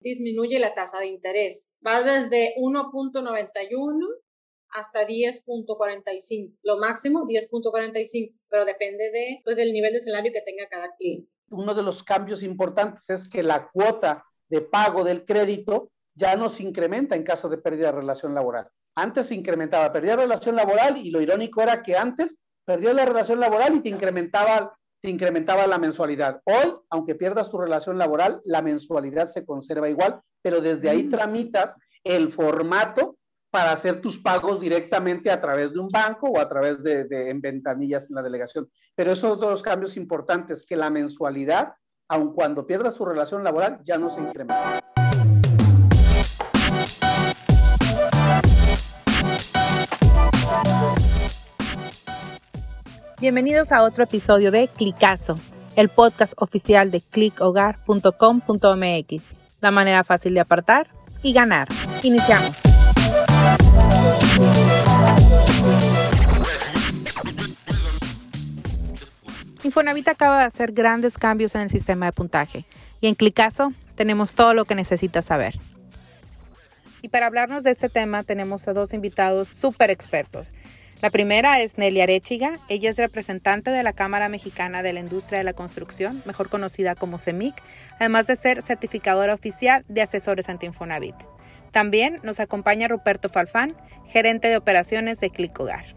disminuye 0.00 0.58
la 0.58 0.74
tasa 0.74 0.98
de 0.98 1.06
interés. 1.06 1.70
Va 1.86 2.02
desde 2.02 2.54
1.91 2.58 4.06
hasta 4.70 5.06
10.45. 5.06 6.56
Lo 6.62 6.78
máximo 6.78 7.26
10.45, 7.26 8.34
pero 8.48 8.64
depende 8.64 9.10
de, 9.10 9.40
pues, 9.44 9.56
del 9.56 9.72
nivel 9.72 9.92
de 9.92 10.00
salario 10.00 10.32
que 10.32 10.42
tenga 10.42 10.68
cada 10.68 10.94
cliente. 10.96 11.30
Uno 11.50 11.74
de 11.74 11.82
los 11.82 12.02
cambios 12.02 12.42
importantes 12.42 13.08
es 13.10 13.28
que 13.28 13.42
la 13.42 13.68
cuota 13.70 14.24
de 14.48 14.60
pago 14.60 15.04
del 15.04 15.24
crédito 15.24 15.90
ya 16.14 16.36
no 16.36 16.50
se 16.50 16.62
incrementa 16.62 17.16
en 17.16 17.24
caso 17.24 17.48
de 17.48 17.58
pérdida 17.58 17.86
de 17.86 17.98
relación 17.98 18.34
laboral. 18.34 18.68
Antes 18.94 19.26
se 19.26 19.34
incrementaba, 19.34 19.92
perdía 19.92 20.16
relación 20.16 20.56
laboral 20.56 20.96
y 20.96 21.10
lo 21.10 21.20
irónico 21.20 21.62
era 21.62 21.82
que 21.82 21.96
antes 21.96 22.36
perdías 22.64 22.94
la 22.94 23.06
relación 23.06 23.40
laboral 23.40 23.76
y 23.76 23.80
te 23.80 23.88
incrementaba, 23.88 24.76
te 25.00 25.10
incrementaba 25.10 25.66
la 25.66 25.78
mensualidad. 25.78 26.40
Hoy, 26.44 26.74
aunque 26.90 27.14
pierdas 27.14 27.50
tu 27.50 27.58
relación 27.58 27.98
laboral, 27.98 28.40
la 28.44 28.62
mensualidad 28.62 29.30
se 29.30 29.44
conserva 29.44 29.88
igual, 29.88 30.20
pero 30.42 30.60
desde 30.60 30.90
ahí 30.90 31.08
tramitas 31.08 31.74
el 32.04 32.32
formato 32.32 33.16
para 33.50 33.72
hacer 33.72 34.00
tus 34.00 34.18
pagos 34.18 34.60
directamente 34.60 35.30
a 35.30 35.40
través 35.40 35.72
de 35.72 35.80
un 35.80 35.88
banco 35.88 36.28
o 36.28 36.38
a 36.38 36.48
través 36.48 36.82
de, 36.82 37.06
en 37.30 37.40
ventanillas 37.40 38.08
en 38.08 38.14
la 38.14 38.22
delegación. 38.22 38.70
Pero 38.94 39.12
esos 39.12 39.40
son 39.40 39.50
los 39.50 39.62
cambios 39.62 39.96
importantes, 39.96 40.64
que 40.66 40.76
la 40.76 40.90
mensualidad, 40.90 41.72
aun 42.08 42.32
cuando 42.32 42.66
pierdas 42.66 42.94
tu 42.94 43.04
relación 43.04 43.42
laboral, 43.42 43.80
ya 43.84 43.98
no 43.98 44.14
se 44.14 44.20
incrementa. 44.20 44.80
Bienvenidos 53.20 53.70
a 53.70 53.82
otro 53.82 54.04
episodio 54.04 54.50
de 54.50 54.68
Clicazo, 54.68 55.38
el 55.76 55.90
podcast 55.90 56.32
oficial 56.38 56.90
de 56.90 57.02
clickhogar.com.mx, 57.02 59.24
la 59.60 59.70
manera 59.70 60.04
fácil 60.04 60.32
de 60.32 60.40
apartar 60.40 60.88
y 61.22 61.34
ganar. 61.34 61.68
Iniciamos. 62.02 62.56
Infonavit 69.64 70.08
acaba 70.08 70.38
de 70.38 70.46
hacer 70.46 70.72
grandes 70.72 71.18
cambios 71.18 71.54
en 71.54 71.60
el 71.60 71.68
sistema 71.68 72.06
de 72.06 72.12
puntaje 72.12 72.64
y 73.02 73.08
en 73.08 73.14
Clicazo 73.14 73.74
tenemos 73.96 74.34
todo 74.34 74.54
lo 74.54 74.64
que 74.64 74.74
necesitas 74.74 75.26
saber. 75.26 75.56
Y 77.02 77.08
para 77.08 77.26
hablarnos 77.26 77.64
de 77.64 77.70
este 77.70 77.90
tema 77.90 78.22
tenemos 78.22 78.66
a 78.66 78.72
dos 78.72 78.94
invitados 78.94 79.48
súper 79.48 79.90
expertos. 79.90 80.54
La 81.02 81.08
primera 81.08 81.60
es 81.60 81.78
Nelly 81.78 82.02
Arechiga. 82.02 82.52
Ella 82.68 82.90
es 82.90 82.98
representante 82.98 83.70
de 83.70 83.82
la 83.82 83.94
Cámara 83.94 84.28
Mexicana 84.28 84.82
de 84.82 84.92
la 84.92 85.00
Industria 85.00 85.38
de 85.38 85.44
la 85.44 85.54
Construcción, 85.54 86.22
mejor 86.26 86.50
conocida 86.50 86.94
como 86.94 87.16
CEMIC, 87.16 87.54
además 87.98 88.26
de 88.26 88.36
ser 88.36 88.60
certificadora 88.60 89.32
oficial 89.32 89.82
de 89.88 90.02
asesores 90.02 90.50
ante 90.50 90.66
Infonavit. 90.66 91.14
También 91.72 92.20
nos 92.22 92.38
acompaña 92.38 92.86
Ruperto 92.86 93.30
Falfán, 93.30 93.74
gerente 94.08 94.48
de 94.48 94.58
operaciones 94.58 95.20
de 95.20 95.30
Click 95.30 95.58
Hogar. 95.58 95.96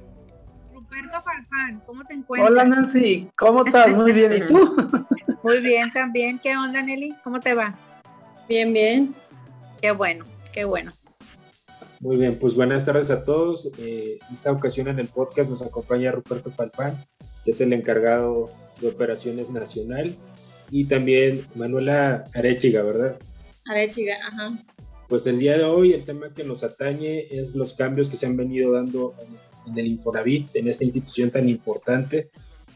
Ruperto 0.72 1.22
Falfán, 1.22 1.82
¿cómo 1.86 2.06
te 2.06 2.14
encuentras? 2.14 2.50
Hola 2.50 2.64
Nancy, 2.64 3.30
¿cómo 3.36 3.66
estás? 3.66 3.90
Muy 3.90 4.14
bien, 4.14 4.32
¿y 4.32 4.46
tú? 4.46 5.06
Muy 5.44 5.60
bien 5.60 5.92
también. 5.92 6.40
¿Qué 6.40 6.56
onda 6.56 6.82
Nelly? 6.82 7.14
¿Cómo 7.26 7.42
te 7.42 7.54
va? 7.54 7.76
Bien, 8.48 8.72
bien. 8.72 9.14
Qué 9.82 9.92
bueno, 9.92 10.26
qué 10.54 10.64
bueno. 10.64 10.94
Muy 12.04 12.18
bien, 12.18 12.38
pues 12.38 12.54
buenas 12.54 12.86
tardes 12.86 13.12
a 13.12 13.24
todos. 13.24 13.72
Eh, 13.78 14.20
esta 14.30 14.52
ocasión 14.52 14.90
en 14.90 15.00
el 15.00 15.08
podcast 15.08 15.50
nos 15.50 15.62
acompaña 15.62 16.12
Ruperto 16.12 16.52
Falpán, 16.52 17.02
que 17.46 17.52
es 17.52 17.62
el 17.62 17.72
encargado 17.72 18.48
de 18.82 18.90
operaciones 18.90 19.50
nacional, 19.52 20.14
y 20.70 20.84
también 20.84 21.48
Manuela 21.56 22.26
Arechiga, 22.34 22.84
¿verdad? 22.84 23.18
Arechiga, 23.66 24.16
ajá. 24.28 24.52
Pues 25.08 25.28
el 25.28 25.40
día 25.40 25.58
de 25.58 25.64
hoy 25.64 25.94
el 25.94 26.04
tema 26.04 26.34
que 26.34 26.44
nos 26.44 26.66
atañe 26.66 27.26
es 27.32 27.56
los 27.56 27.72
cambios 27.72 28.10
que 28.10 28.18
se 28.18 28.26
han 28.26 28.36
venido 28.36 28.74
dando 28.74 29.14
en, 29.66 29.78
el 29.78 29.88
Infonavit, 29.88 30.54
en 30.58 30.68
esta 30.68 30.84
institución 30.84 31.32
tan 31.32 31.48
importante, 31.48 32.32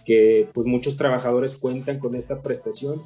que 0.05 0.47
pues 0.53 0.65
muchos 0.65 0.95
trabajadores 0.95 1.55
cuentan 1.55 1.99
con 1.99 2.15
esta 2.15 2.41
prestación 2.41 3.01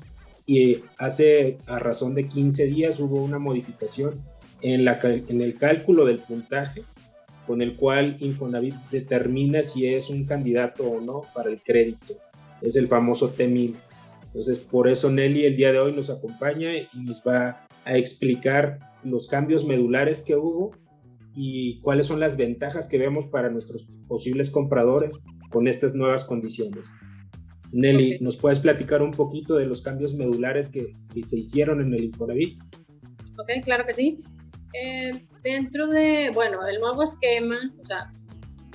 y 0.46 0.84
hace 1.00 1.58
a 1.66 1.80
razón 1.80 2.14
de 2.14 2.28
15 2.28 2.68
días 2.68 3.00
hubo 3.00 3.24
una 3.24 3.40
modificación 3.40 4.22
en, 4.62 4.86
la, 4.86 5.00
en 5.04 5.42
el 5.42 5.58
cálculo 5.58 6.06
del 6.06 6.20
puntaje 6.20 6.84
con 7.46 7.62
el 7.62 7.76
cual 7.76 8.16
Infonavit 8.20 8.76
determina 8.92 9.64
si 9.64 9.86
es 9.88 10.10
un 10.10 10.26
candidato 10.26 10.84
o 10.84 11.02
no 11.02 11.24
para 11.34 11.50
el 11.50 11.62
crédito. 11.62 12.16
Es 12.62 12.76
el 12.76 12.88
famoso 12.88 13.36
T1000. 13.36 13.76
Entonces, 14.28 14.60
por 14.60 14.88
eso 14.88 15.12
Nelly 15.12 15.46
el 15.46 15.58
día 15.58 15.74
de 15.74 15.80
hoy 15.80 15.94
nos 15.94 16.10
acompaña 16.10 16.74
y 16.74 16.88
nos 17.02 17.22
va 17.28 17.68
a 17.84 17.98
explicar 17.98 18.80
los 19.04 19.28
cambios 19.28 19.66
medulares 19.66 20.22
que 20.22 20.38
hubo 20.38 20.72
y 21.36 21.80
cuáles 21.82 22.08
son 22.08 22.20
las 22.20 22.38
ventajas 22.38 22.88
que 22.88 22.98
vemos 22.98 23.26
para 23.26 23.50
nuestros 23.50 23.88
posibles 24.08 24.50
compradores 24.50 25.26
con 25.50 25.68
estas 25.68 25.96
nuevas 25.96 26.24
condiciones. 26.24 26.94
Nelly, 27.74 28.20
¿nos 28.22 28.38
puedes 28.38 28.60
platicar 28.60 29.02
un 29.02 29.12
poquito 29.12 29.56
de 29.56 29.66
los 29.66 29.82
cambios 29.82 30.14
medulares 30.14 30.70
que, 30.70 30.94
que 31.14 31.24
se 31.24 31.40
hicieron 31.40 31.82
en 31.82 31.94
el 31.94 32.06
Infonavit? 32.06 32.62
Ok, 33.40 33.64
claro 33.64 33.86
que 33.86 33.94
sí. 33.94 34.24
Eh, 34.74 35.26
dentro 35.44 35.88
de, 35.88 36.32
bueno, 36.34 36.66
el 36.68 36.80
nuevo 36.80 37.04
esquema, 37.04 37.58
o 37.82 37.86
sea, 37.86 38.12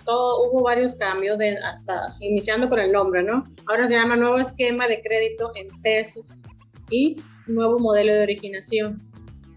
todo, 0.05 0.49
hubo 0.49 0.63
varios 0.63 0.95
cambios 0.95 1.39
de, 1.39 1.57
hasta 1.59 2.17
iniciando 2.21 2.69
con 2.69 2.79
el 2.79 2.93
nombre, 2.93 3.23
¿no? 3.23 3.45
Ahora 3.67 3.89
se 3.89 3.95
llama 3.95 4.17
nuevo 4.17 4.39
esquema 4.39 4.87
de 4.89 5.01
crédito 5.03 5.51
en 5.57 5.69
pesos 5.83 6.27
y 6.91 7.17
nuevo 7.47 7.79
modelo 7.79 8.13
de 8.13 8.23
originación, 8.23 8.99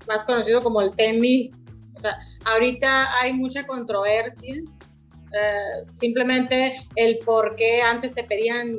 más 0.08 0.24
conocido 0.24 0.62
como 0.62 0.82
el 0.82 0.92
TEMI. 0.96 1.52
O 1.96 2.00
sea, 2.00 2.18
ahorita 2.46 3.20
hay 3.20 3.34
mucha 3.34 3.66
controversia, 3.68 4.56
eh, 4.56 5.86
simplemente 5.94 6.88
el 6.96 7.20
por 7.20 7.56
qué 7.56 7.82
antes 7.82 8.16
te 8.16 8.24
pedían 8.24 8.74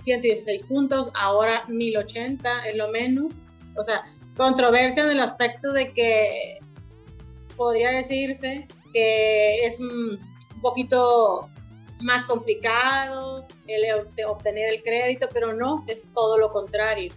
116 0.00 0.62
puntos, 0.66 1.10
ahora 1.14 1.64
1080 1.68 2.66
es 2.66 2.76
lo 2.76 2.88
menos. 2.88 3.32
O 3.76 3.82
sea, 3.82 4.04
controversia 4.36 5.04
en 5.04 5.10
el 5.10 5.20
aspecto 5.20 5.72
de 5.72 5.92
que 5.92 6.58
podría 7.58 7.90
decirse 7.90 8.66
que 8.94 9.66
es 9.66 9.78
un 9.80 10.18
poquito 10.62 11.50
más 12.00 12.24
complicado 12.24 13.46
el 13.66 13.82
obtener 14.26 14.72
el 14.72 14.82
crédito, 14.82 15.28
pero 15.32 15.52
no, 15.52 15.84
es 15.88 16.08
todo 16.14 16.38
lo 16.38 16.48
contrario. 16.48 17.12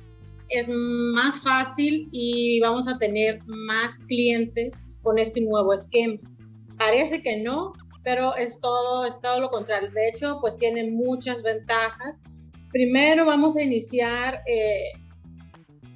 Es 0.49 0.67
más 0.67 1.41
fácil 1.41 2.09
y 2.11 2.59
vamos 2.59 2.87
a 2.87 2.97
tener 2.97 3.39
más 3.45 3.99
clientes 3.99 4.83
con 5.01 5.17
este 5.17 5.39
nuevo 5.39 5.73
esquema. 5.73 6.19
Parece 6.77 7.21
que 7.21 7.37
no, 7.37 7.71
pero 8.03 8.35
es 8.35 8.59
todo, 8.59 9.05
es 9.05 9.21
todo 9.21 9.39
lo 9.39 9.49
contrario. 9.49 9.91
De 9.91 10.09
hecho, 10.09 10.39
pues 10.41 10.57
tiene 10.57 10.89
muchas 10.89 11.43
ventajas. 11.43 12.21
Primero 12.71 13.25
vamos 13.25 13.55
a 13.55 13.61
iniciar 13.61 14.41
eh, 14.47 14.91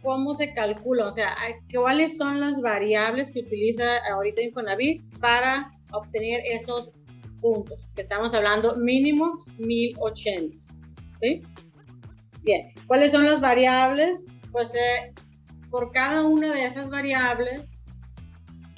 cómo 0.06 0.36
se 0.36 0.54
calcula, 0.54 1.08
o 1.08 1.12
sea, 1.12 1.36
cuáles 1.74 2.16
son 2.16 2.40
las 2.40 2.62
variables 2.62 3.32
que 3.32 3.40
utiliza 3.40 3.84
ahorita 4.14 4.44
Infonavit 4.44 5.02
para 5.20 5.72
obtener 5.92 6.44
esos 6.46 6.92
puntos, 7.42 7.90
que 7.96 8.02
estamos 8.02 8.34
hablando 8.36 8.76
mínimo 8.76 9.44
1080, 9.58 10.56
¿sí? 11.20 11.42
Bien, 12.44 12.72
¿cuáles 12.86 13.12
son 13.12 13.26
las 13.26 13.42
variables? 13.42 14.26
Pues 14.52 14.76
eh, 14.76 15.12
por 15.72 15.92
cada 15.92 16.22
una 16.22 16.54
de 16.54 16.66
esas 16.66 16.92
variables 16.92 17.82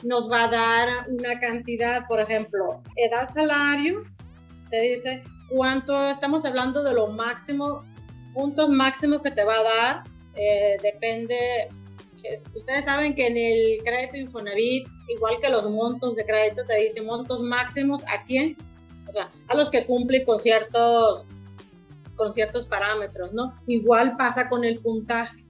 nos 0.04 0.32
va 0.32 0.46
a 0.46 0.48
dar 0.48 0.88
una 1.10 1.40
cantidad, 1.42 2.08
por 2.08 2.22
ejemplo, 2.22 2.82
edad, 2.96 3.28
salario, 3.28 4.04
te 4.70 4.80
dice 4.80 5.24
cuánto, 5.50 6.10
estamos 6.10 6.46
hablando 6.46 6.84
de 6.84 6.94
lo 6.94 7.08
máximo, 7.08 7.80
puntos 8.34 8.70
máximos 8.70 9.22
que 9.22 9.32
te 9.32 9.44
va 9.44 9.56
a 9.56 9.64
dar 9.64 10.17
eh, 10.38 10.78
depende, 10.82 11.70
ustedes 12.56 12.86
saben 12.86 13.16
que 13.16 13.28
en 13.28 13.38
el 13.38 13.84
crédito 13.84 14.18
Infonavit, 14.18 14.88
igual 15.10 15.38
que 15.42 15.50
los 15.50 15.70
montos 15.70 16.16
de 16.16 16.26
crédito, 16.26 16.64
te 16.66 16.76
dice 16.78 17.02
montos 17.02 17.42
máximos 17.42 18.04
a 18.04 18.24
quién, 18.26 18.58
o 19.08 19.12
sea, 19.12 19.32
a 19.48 19.56
los 19.56 19.72
que 19.72 19.86
cumplen 19.86 20.26
con 20.26 20.40
ciertos, 20.40 21.26
con 22.16 22.34
ciertos 22.34 22.66
parámetros, 22.66 23.34
¿no? 23.34 23.54
Igual 23.68 24.18
pasa 24.18 24.50
con 24.50 24.64
el 24.64 24.80
puntaje. 24.80 25.46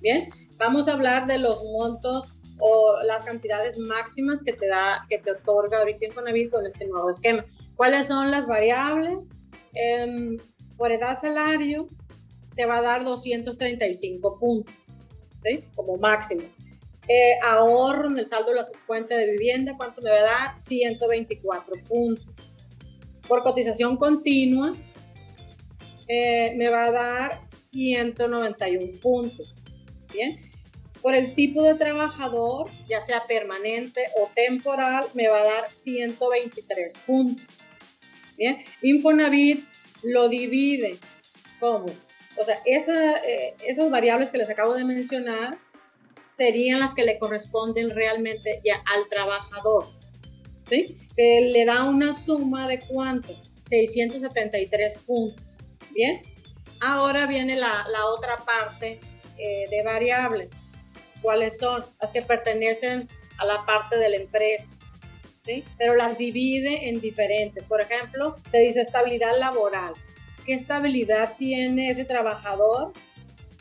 Bien, 0.00 0.30
vamos 0.56 0.88
a 0.88 0.92
hablar 0.92 1.26
de 1.26 1.38
los 1.38 1.62
montos 1.62 2.28
o 2.58 2.96
las 3.04 3.22
cantidades 3.22 3.78
máximas 3.78 4.42
que 4.42 4.52
te 4.52 4.68
da, 4.68 5.06
que 5.08 5.18
te 5.18 5.32
otorga 5.32 5.78
ahorita 5.78 6.06
Infonavit 6.06 6.50
con 6.50 6.66
este 6.66 6.86
nuevo 6.86 7.10
esquema. 7.10 7.44
¿Cuáles 7.76 8.06
son 8.06 8.30
las 8.30 8.46
variables? 8.46 9.30
Em, 9.72 10.36
por 10.76 10.92
edad 10.92 11.18
salario, 11.18 11.88
te 12.54 12.66
va 12.66 12.78
a 12.78 12.82
dar 12.82 13.04
235 13.04 14.38
puntos, 14.38 14.74
¿sí? 15.42 15.64
Como 15.74 15.96
máximo. 15.96 16.42
Eh, 17.08 17.38
ahorro 17.42 18.08
en 18.08 18.18
el 18.18 18.26
saldo 18.26 18.50
de 18.50 18.56
la 18.56 18.66
subcuenta 18.66 19.16
de 19.16 19.32
vivienda, 19.32 19.74
¿cuánto 19.76 20.00
me 20.00 20.10
va 20.10 20.18
a 20.18 20.22
dar? 20.22 20.60
124 20.60 21.74
puntos. 21.88 22.26
Por 23.26 23.42
cotización 23.42 23.96
continua, 23.96 24.76
eh, 26.08 26.52
me 26.56 26.68
va 26.68 26.86
a 26.86 26.92
dar 26.92 27.40
191 27.46 29.00
puntos. 29.00 29.54
Bien. 30.12 30.40
Por 31.02 31.14
el 31.14 31.34
tipo 31.34 31.62
de 31.62 31.74
trabajador, 31.74 32.70
ya 32.88 33.00
sea 33.00 33.26
permanente 33.26 34.02
o 34.20 34.28
temporal, 34.34 35.08
me 35.14 35.28
va 35.28 35.40
a 35.40 35.44
dar 35.44 35.72
123 35.72 36.98
puntos. 37.06 37.58
Bien, 38.36 38.58
Infonavit 38.82 39.64
lo 40.02 40.28
divide 40.28 40.98
como, 41.58 41.86
o 42.40 42.44
sea, 42.44 42.62
eh, 42.64 43.54
esas 43.66 43.90
variables 43.90 44.30
que 44.30 44.38
les 44.38 44.48
acabo 44.48 44.74
de 44.74 44.84
mencionar 44.84 45.58
serían 46.24 46.80
las 46.80 46.94
que 46.94 47.04
le 47.04 47.18
corresponden 47.18 47.90
realmente 47.90 48.62
ya 48.64 48.82
al 48.94 49.08
trabajador. 49.10 49.88
¿Sí? 50.62 50.96
Que 51.16 51.50
le 51.52 51.66
da 51.66 51.84
una 51.84 52.14
suma 52.14 52.66
de 52.66 52.80
cuánto? 52.80 53.36
673 53.66 54.98
puntos. 54.98 55.58
Bien. 55.90 56.22
Ahora 56.80 57.26
viene 57.26 57.56
la, 57.56 57.84
otra 58.06 58.38
parte 58.38 59.00
eh, 59.36 59.66
de 59.70 59.82
variables. 59.82 60.52
¿Cuáles 61.20 61.58
son? 61.58 61.84
Las 62.00 62.10
que 62.10 62.22
pertenecen 62.22 63.06
a 63.36 63.44
la 63.44 63.66
parte 63.66 63.98
de 63.98 64.08
la 64.08 64.16
empresa. 64.16 64.76
¿Sí? 65.42 65.62
Pero 65.76 65.94
las 65.94 66.16
divide 66.16 66.88
en 66.88 67.02
diferentes. 67.02 67.64
Por 67.64 67.82
ejemplo, 67.82 68.36
te 68.50 68.60
dice 68.60 68.80
estabilidad 68.80 69.38
laboral. 69.38 69.92
¿Qué 70.50 70.56
estabilidad 70.56 71.36
tiene 71.38 71.90
ese 71.90 72.04
trabajador? 72.04 72.92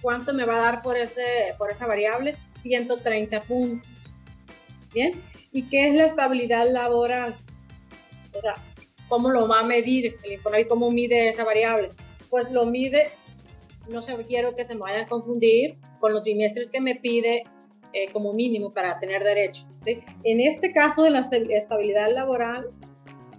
¿Cuánto 0.02 0.34
me 0.34 0.44
va 0.44 0.56
a 0.56 0.60
dar 0.60 0.82
por, 0.82 0.98
ese, 0.98 1.54
por 1.60 1.70
esa 1.70 1.86
variable? 1.86 2.36
130 2.54 3.42
puntos. 3.42 3.88
¿Bien? 4.92 5.22
¿Y 5.52 5.70
qué 5.70 5.90
es 5.90 5.94
la 5.94 6.08
estabilidad 6.08 6.68
laboral? 6.68 7.36
O 8.36 8.42
sea, 8.42 8.56
¿cómo 9.08 9.30
lo 9.30 9.48
va 9.48 9.60
a 9.60 9.64
medir 9.64 10.18
el 10.24 10.32
Infonavit? 10.32 10.68
¿Cómo 10.68 10.90
mide 10.90 11.30
esa 11.30 11.44
variable? 11.44 11.92
Pues 12.28 12.52
lo 12.52 12.66
mide, 12.66 13.12
no 13.88 14.02
sé, 14.02 14.16
quiero 14.28 14.56
que 14.56 14.66
se 14.66 14.74
me 14.74 14.82
vayan 14.82 15.02
a 15.02 15.08
confundir 15.08 15.78
con 16.00 16.12
los 16.12 16.24
trimestres 16.24 16.72
que 16.72 16.82
me 16.82 16.96
pide 16.96 17.44
eh, 17.94 18.08
como 18.12 18.34
mínimo 18.34 18.74
para 18.74 18.98
tener 18.98 19.24
derecho. 19.24 19.68
¿sí? 19.82 20.00
En 20.24 20.42
este 20.42 20.74
caso 20.74 21.04
de 21.04 21.12
la 21.12 21.20
estabilidad 21.20 22.12
laboral, 22.12 22.72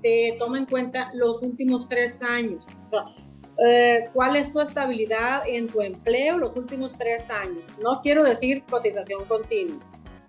te 0.02 0.36
toma 0.38 0.58
en 0.58 0.66
cuenta 0.66 1.10
los 1.14 1.42
últimos 1.42 1.88
tres 1.88 2.22
años. 2.22 2.64
O 2.86 2.88
sea, 2.88 3.04
eh, 3.66 4.08
cuál 4.14 4.36
es 4.36 4.52
tu 4.52 4.60
estabilidad 4.60 5.42
en 5.46 5.66
tu 5.66 5.82
empleo 5.82 6.38
los 6.38 6.56
últimos 6.56 6.92
tres 6.96 7.28
años. 7.30 7.64
No 7.82 8.00
quiero 8.02 8.22
decir 8.24 8.64
cotización 8.64 9.26
continua, 9.26 9.78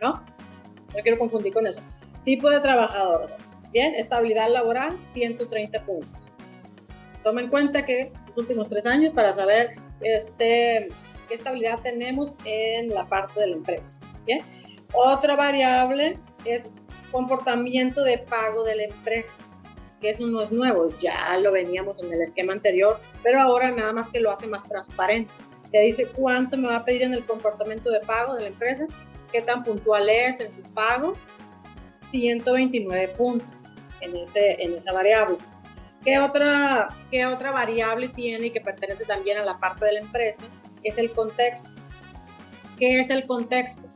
¿no? 0.01 0.13
No 0.13 1.01
quiero 1.01 1.18
confundir 1.18 1.54
con 1.54 1.66
eso. 1.66 1.81
Tipo 2.25 2.50
de 2.50 2.60
trabajador. 2.60 3.33
Bien, 3.72 3.95
estabilidad 3.95 4.50
laboral, 4.50 5.00
130 5.04 5.86
puntos. 5.86 6.28
Toma 7.24 7.42
en 7.42 7.48
cuenta 7.48 7.86
que 7.86 8.12
los 8.28 8.38
últimos 8.38 8.68
tres 8.68 8.86
años 8.86 9.13
para 9.13 9.31
saber 9.31 9.72
este, 10.01 10.89
qué 11.30 11.36
estabilidad 11.36 11.80
tenemos 11.81 12.36
en 12.44 12.89
la 12.89 13.07
parte 13.07 13.39
de 13.39 13.48
la 13.48 13.56
empresa. 13.56 13.98
Bien. 14.25 14.42
Otra 14.94 15.38
variable 15.38 16.18
es 16.44 16.69
comportamiento 17.13 18.04
de 18.04 18.18
pago 18.18 18.66
de 18.66 18.75
la 18.75 18.83
empresa 18.83 19.38
que 20.01 20.09
eso 20.09 20.25
no 20.27 20.42
es 20.42 20.51
nuevo, 20.51 20.89
ya 20.98 21.38
lo 21.39 21.51
veníamos 21.51 22.01
en 22.01 22.12
el 22.12 22.21
esquema 22.21 22.53
anterior, 22.53 23.00
pero 23.24 23.39
ahora 23.39 23.71
nada 23.71 23.94
más 23.94 24.09
que 24.09 24.19
lo 24.19 24.31
hace 24.31 24.48
más 24.48 24.63
transparente. 24.63 25.31
Te 25.71 25.80
dice 25.81 26.07
cuánto 26.07 26.57
me 26.57 26.68
va 26.68 26.77
a 26.77 26.86
pedir 26.86 27.03
en 27.03 27.13
el 27.13 27.25
comportamiento 27.25 27.92
de 27.92 28.01
pago 28.01 28.36
de 28.36 28.42
la 28.42 28.48
empresa, 28.48 28.88
qué 29.31 29.42
tan 29.42 29.63
puntual 29.63 30.09
es 30.09 30.42
en 30.42 30.51
sus 30.51 30.68
pagos, 30.69 31.19
129 32.00 33.09
puntos 33.09 33.48
en, 34.01 34.18
ese, 34.18 34.62
en 34.62 34.74
esa 34.74 34.92
variable. 34.92 35.38
¿Qué 36.04 36.18
otra, 36.18 36.89
¿Qué 37.12 37.27
otra 37.27 37.51
variable 37.51 38.07
tiene 38.07 38.47
y 38.47 38.50
que 38.50 38.59
pertenece 38.59 39.06
también 39.06 39.38
a 39.38 39.45
la 39.45 39.59
parte 39.59 39.86
de 39.86 39.94
la 39.94 40.00
empresa? 40.00 40.45
Es 40.83 40.97
el 40.97 41.12
contexto. 41.12 41.69
¿Qué 42.80 43.00
es 43.00 43.12
el 43.12 43.27
contexto? 43.27 43.88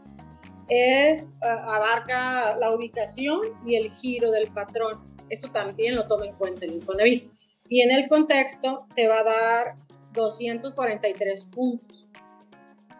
Es, 0.69 1.33
abarca 1.41 2.55
la 2.57 2.71
ubicación 2.71 3.41
y 3.65 3.75
el 3.75 3.91
giro 3.91 4.29
del 4.29 4.47
patrón 4.51 5.14
eso 5.29 5.49
también 5.49 5.95
lo 5.95 6.07
toma 6.07 6.25
en 6.25 6.33
cuenta 6.33 6.65
el 6.65 6.73
Infonavit. 6.73 7.31
Y 7.69 7.81
en 7.81 7.91
el 7.91 8.07
contexto 8.07 8.85
te 8.95 9.07
va 9.07 9.19
a 9.19 9.23
dar 9.23 9.75
243 10.13 11.45
puntos. 11.45 12.07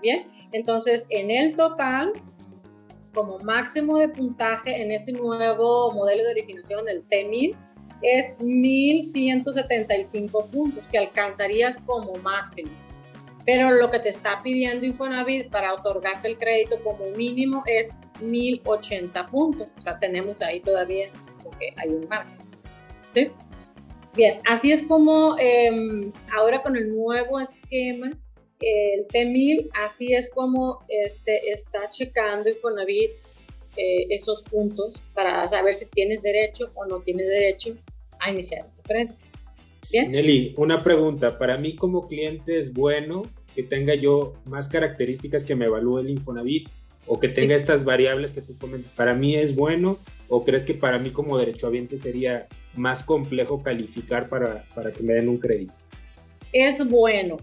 Bien, 0.02 0.28
entonces 0.52 1.06
en 1.10 1.32
el 1.32 1.56
total, 1.56 2.14
como 3.14 3.40
máximo 3.40 3.98
de 3.98 4.10
puntaje 4.10 4.82
en 4.82 4.92
este 4.92 5.12
nuevo 5.12 5.92
modelo 5.92 6.24
de 6.24 6.32
originación, 6.32 6.90
el 6.90 7.08
T1000, 7.08 7.56
es 8.02 8.34
1175 8.44 10.48
puntos 10.48 10.88
que 10.88 10.98
alcanzarías 10.98 11.78
como 11.86 12.14
máximo. 12.16 12.72
Pero 13.46 13.72
lo 13.72 13.90
que 13.90 14.00
te 14.00 14.10
está 14.10 14.40
pidiendo 14.44 14.86
Infonavit 14.86 15.50
para 15.50 15.74
otorgarte 15.74 16.28
el 16.28 16.38
crédito 16.38 16.84
como 16.84 17.10
mínimo 17.12 17.64
es 17.68 17.94
1080 18.22 19.28
puntos. 19.28 19.72
O 19.78 19.82
sea, 19.82 20.00
tenemos 20.00 20.42
ahí 20.42 20.62
todavía 20.62 21.10
porque 21.56 21.74
hay 21.78 21.90
un 21.90 22.08
margen. 22.08 22.38
¿sí? 23.14 23.32
Bien, 24.16 24.40
así 24.46 24.72
es 24.72 24.84
como 24.84 25.36
em, 25.40 26.12
ahora 26.34 26.62
con 26.62 26.76
el 26.76 26.96
nuevo 26.96 27.40
esquema, 27.40 28.12
el 28.62 29.08
T1000, 29.08 29.70
así 29.86 30.14
es 30.14 30.30
como 30.30 30.80
este, 30.88 31.52
está 31.52 31.88
checando 31.90 32.50
Infonavit 32.50 33.12
eh, 33.76 34.06
esos 34.10 34.42
puntos 34.44 35.02
para 35.14 35.46
saber 35.50 35.76
si 35.76 35.86
tienes 35.88 36.22
derecho 36.22 36.72
o 36.76 36.86
no 36.86 37.02
tienes 37.02 37.28
derecho 37.28 37.76
a 38.20 38.32
iniciar 38.32 38.66
el 38.88 39.10
Bien. 39.92 40.12
Nelly, 40.12 40.54
una 40.58 40.84
pregunta. 40.84 41.38
Para 41.38 41.58
mí 41.58 41.76
como 41.76 42.08
cliente 42.08 42.58
es 42.58 42.74
bueno 42.74 43.22
que 43.54 43.64
tenga 43.64 43.94
yo 43.96 44.34
más 44.50 44.68
características 44.70 45.44
que 45.44 45.56
me 45.56 45.66
evalúe 45.66 46.00
el 46.00 46.10
Infonavit 46.10 46.70
o 47.06 47.20
que 47.20 47.28
tenga 47.28 47.56
estas 47.56 47.86
variables 47.86 48.34
que 48.34 48.42
tú 48.42 48.58
comentas, 48.58 48.92
¿para 48.92 49.14
mí 49.14 49.36
es 49.36 49.56
bueno 49.56 50.00
o 50.30 50.44
crees 50.44 50.66
que 50.66 50.74
para 50.74 51.00
mí 51.00 51.12
como 51.12 51.38
derechohabiente 51.38 51.98
sería 51.98 52.48
más 52.76 53.04
complejo 53.04 53.62
calificar 53.62 54.30
para, 54.30 54.66
para 54.74 54.92
que 54.92 55.04
me 55.04 55.14
den 55.14 55.30
un 55.30 55.38
crédito? 55.38 55.74
Es 56.52 56.88
bueno. 56.88 57.38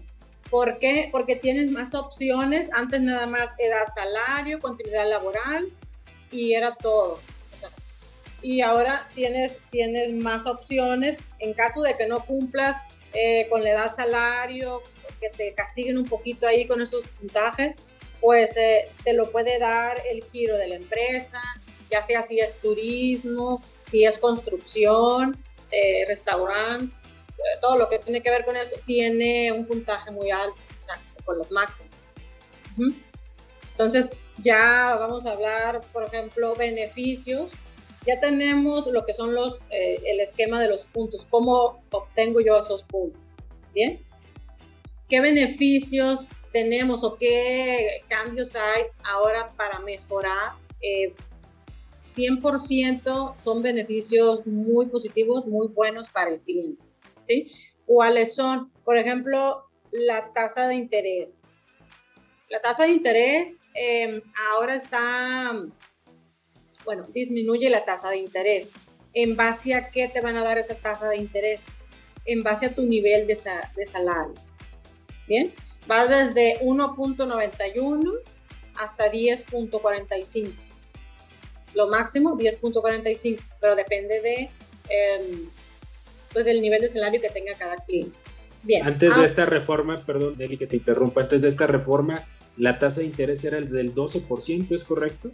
¿Por 0.49 0.77
qué? 0.79 1.09
Porque 1.11 1.35
tienes 1.35 1.71
más 1.71 1.95
opciones. 1.95 2.69
Antes 2.73 3.01
nada 3.01 3.25
más 3.25 3.53
era 3.57 3.85
salario, 3.93 4.59
continuidad 4.59 5.09
laboral 5.09 5.69
y 6.31 6.53
era 6.53 6.75
todo. 6.75 7.19
y 8.41 8.61
ahora 8.61 9.07
tienes, 9.15 9.59
tienes 9.69 10.11
más 10.13 10.45
opciones 10.45 11.19
en 11.39 11.53
caso 11.53 11.81
de 11.81 11.95
que 11.95 12.07
no 12.07 12.25
cumplas 12.25 12.83
eh, 13.13 13.47
con 13.49 13.63
la 13.63 13.71
edad 13.71 13.93
salario, 13.93 14.81
que 15.21 15.29
te 15.29 15.53
castiguen 15.53 15.97
un 15.97 16.05
poquito 16.05 16.47
ahí 16.47 16.65
con 16.65 16.81
esos 16.81 17.07
puntajes 17.19 17.75
pues 18.23 18.55
eh, 18.55 18.89
te 19.03 19.13
lo 19.13 19.31
puede 19.31 19.59
dar 19.59 20.01
el 20.09 20.23
giro 20.31 20.57
de 20.57 20.67
la 20.67 20.75
empresa, 20.75 21.41
ya 21.89 22.01
sea 22.01 22.23
si 22.23 22.39
es 22.39 22.57
turismo, 22.57 23.61
si 23.85 24.05
es 24.05 24.17
construcción, 24.17 25.37
eh, 25.71 26.05
restaurante, 26.07 26.93
eh, 27.29 27.57
todo 27.61 27.77
lo 27.77 27.89
que 27.89 27.99
tiene 27.99 28.21
que 28.21 28.29
ver 28.29 28.45
con 28.45 28.55
eso 28.55 28.75
tiene 28.85 29.51
un 29.51 29.65
puntaje 29.65 30.11
muy 30.11 30.31
alto, 30.31 30.55
o 30.81 30.85
sea, 30.85 31.01
con 31.25 31.37
los 31.37 31.51
máximos. 31.51 31.93
Entonces, 33.71 34.09
ya 34.37 34.95
vamos 34.99 35.25
a 35.25 35.31
hablar, 35.31 35.81
por 35.91 36.03
ejemplo, 36.03 36.55
beneficios. 36.55 37.51
Ya 38.05 38.19
tenemos 38.19 38.87
lo 38.87 39.05
que 39.05 39.13
son 39.13 39.33
los, 39.33 39.61
el 39.69 40.19
esquema 40.19 40.59
de 40.59 40.67
los 40.67 40.85
puntos, 40.85 41.25
cómo 41.29 41.83
obtengo 41.91 42.41
yo 42.41 42.57
esos 42.57 42.83
puntos. 42.83 43.21
Bien, 43.73 44.05
¿qué 45.07 45.21
beneficios 45.21 46.27
tenemos 46.53 47.03
o 47.03 47.17
qué 47.17 48.01
cambios 48.07 48.55
hay 48.55 48.83
ahora 49.03 49.47
para 49.57 49.79
mejorar. 49.79 50.53
100% 52.03 53.01
eh, 53.05 53.39
son 53.43 53.61
beneficios 53.61 54.45
muy 54.45 54.87
positivos, 54.87 55.47
muy 55.47 55.67
buenos 55.67 56.09
para 56.09 56.31
el 56.31 56.41
cliente. 56.41 56.83
¿sí? 57.19 57.51
¿Cuáles 57.85 58.35
son? 58.35 58.71
Por 58.83 58.97
ejemplo, 58.97 59.63
la 59.91 60.33
tasa 60.33 60.67
de 60.67 60.75
interés. 60.75 61.43
La 62.49 62.61
tasa 62.61 62.83
de 62.83 62.91
interés 62.91 63.57
em, 63.73 64.21
ahora 64.51 64.75
está, 64.75 65.55
bueno, 66.85 67.03
disminuye 67.13 67.69
la 67.69 67.85
tasa 67.85 68.09
de 68.09 68.17
interés. 68.17 68.73
¿En 69.13 69.35
base 69.35 69.73
a 69.75 69.89
qué 69.89 70.07
te 70.07 70.21
van 70.21 70.35
a 70.35 70.43
dar 70.43 70.57
esa 70.57 70.75
tasa 70.75 71.07
de 71.09 71.17
interés? 71.17 71.65
En 72.25 72.43
base 72.43 72.67
a 72.67 72.75
tu 72.75 72.83
nivel 72.83 73.27
de, 73.27 73.37
de 73.75 73.85
salario. 73.85 74.33
Bien, 75.27 75.53
va 75.89 76.05
desde 76.05 76.59
1.91 76.61 78.19
hasta 78.75 79.11
10.45. 79.11 80.53
Lo 81.73 81.87
máximo 81.87 82.37
10.45, 82.37 83.39
pero 83.59 83.75
depende 83.75 84.21
de, 84.21 84.49
em, 84.89 85.49
pues 86.31 86.45
del 86.45 86.61
nivel 86.61 86.81
de 86.81 86.87
salario 86.87 87.21
que 87.21 87.29
tenga 87.29 87.53
cada 87.57 87.77
cliente. 87.77 88.17
Bien. 88.63 88.85
Antes 88.85 89.15
de 89.15 89.21
ah. 89.21 89.25
esta 89.25 89.45
reforma, 89.45 89.97
perdón, 90.05 90.37
Deli, 90.37 90.57
que 90.57 90.67
te 90.67 90.77
interrumpa, 90.77 91.21
antes 91.21 91.41
de 91.41 91.49
esta 91.49 91.67
reforma, 91.67 92.25
la 92.57 92.79
tasa 92.79 93.01
de 93.01 93.07
interés 93.07 93.43
era 93.43 93.57
el 93.57 93.69
del 93.69 93.93
12%, 93.93 94.73
¿es 94.73 94.83
correcto? 94.83 95.31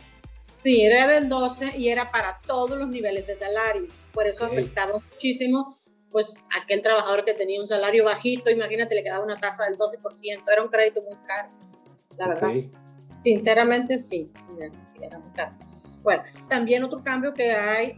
Sí, 0.64 0.82
era 0.82 1.08
del 1.08 1.30
12 1.30 1.78
y 1.78 1.90
era 1.90 2.12
para 2.12 2.40
todos 2.46 2.78
los 2.78 2.88
niveles 2.90 3.28
de 3.28 3.36
salario. 3.36 3.88
Por 4.12 4.28
eso 4.28 4.46
afectaba 4.46 5.00
muchísimo 5.12 5.80
pues 6.12 6.36
aquel 6.60 6.82
trabajador 6.82 7.24
que 7.24 7.34
tenía 7.34 7.62
un 7.62 7.68
salario 7.68 8.04
bajito, 8.04 8.50
imagínate, 8.50 8.96
le 8.96 9.04
quedaba 9.04 9.24
una 9.24 9.38
tasa 9.38 9.66
del 9.66 9.78
12%, 9.78 10.44
era 10.52 10.64
un 10.64 10.70
crédito 10.70 11.02
muy 11.04 11.16
caro, 11.28 11.50
la 12.18 12.28
verdad. 12.30 12.50
Sinceramente 13.24 13.98
sí, 13.98 14.30
Bueno, 16.10 16.24
también 16.48 16.84
otro 16.84 17.04
cambio 17.04 17.36
que 17.36 17.52
hay 17.52 17.94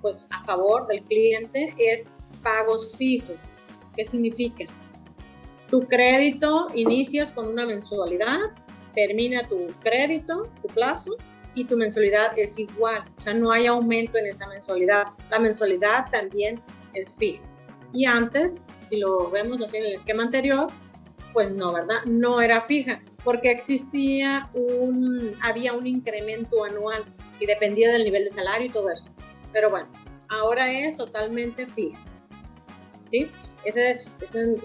pues, 0.00 0.24
a 0.30 0.44
favor 0.44 0.86
del 0.86 1.02
cliente 1.02 1.74
es 1.76 2.12
pagos 2.40 2.96
fijos. 2.96 3.34
¿Qué 3.96 4.04
significa? 4.04 4.66
Tu 5.68 5.80
crédito 5.88 6.68
inicias 6.72 7.32
con 7.32 7.48
una 7.48 7.66
mensualidad, 7.66 8.38
termina 8.94 9.42
tu 9.42 9.66
crédito, 9.80 10.52
tu 10.62 10.68
plazo, 10.68 11.16
y 11.56 11.64
tu 11.64 11.76
mensualidad 11.76 12.38
es 12.38 12.60
igual. 12.60 13.02
O 13.18 13.20
sea, 13.20 13.34
no 13.34 13.50
hay 13.50 13.66
aumento 13.66 14.18
en 14.18 14.26
esa 14.26 14.46
mensualidad. 14.46 15.06
La 15.28 15.40
mensualidad 15.40 16.12
también 16.12 16.54
es 16.94 17.12
fija. 17.18 17.42
Y 17.92 18.04
antes, 18.04 18.60
si 18.84 18.98
lo 18.98 19.28
vemos 19.30 19.60
así 19.60 19.78
en 19.78 19.86
el 19.86 19.94
esquema 19.94 20.22
anterior, 20.22 20.68
pues 21.32 21.50
no, 21.50 21.72
¿verdad? 21.72 22.04
No 22.04 22.40
era 22.40 22.62
fija, 22.62 23.00
porque 23.24 23.50
existía 23.50 24.48
un, 24.54 25.34
había 25.42 25.72
un 25.72 25.88
incremento 25.88 26.62
anual 26.62 27.04
y 27.42 27.46
dependía 27.46 27.90
del 27.90 28.04
nivel 28.04 28.24
de 28.24 28.30
salario 28.30 28.66
y 28.66 28.70
todo 28.70 28.88
eso. 28.88 29.06
Pero 29.52 29.68
bueno, 29.68 29.88
ahora 30.28 30.70
es 30.70 30.96
totalmente 30.96 31.66
fija. 31.66 31.98
¿Sí? 33.04 33.30
Ese, 33.64 34.04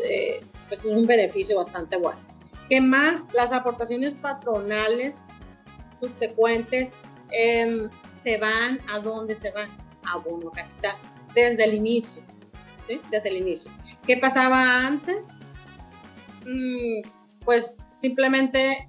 eh, 0.04 0.40
es 0.70 0.86
un 0.86 1.08
beneficio 1.08 1.58
bastante 1.58 1.98
bueno. 1.98 2.20
¿Qué 2.70 2.80
más? 2.80 3.28
Las 3.34 3.52
aportaciones 3.52 4.14
patronales 4.14 5.26
subsecuentes 6.00 6.92
em, 7.32 7.90
se 8.12 8.38
van 8.38 8.80
a 8.90 9.00
dónde 9.00 9.36
se 9.36 9.52
van? 9.52 9.70
A 10.06 10.18
bono 10.18 10.52
capital, 10.52 10.96
desde 11.34 11.66
el 11.66 11.74
inicio. 11.74 12.22
¿Sí? 12.88 13.02
Desde 13.12 13.30
el 13.30 13.38
inicio. 13.38 13.72
¿Qué 14.06 14.18
pasaba 14.18 14.86
antes? 14.86 15.34
Mm, 16.46 17.02
pues 17.44 17.86
simplemente 17.96 18.88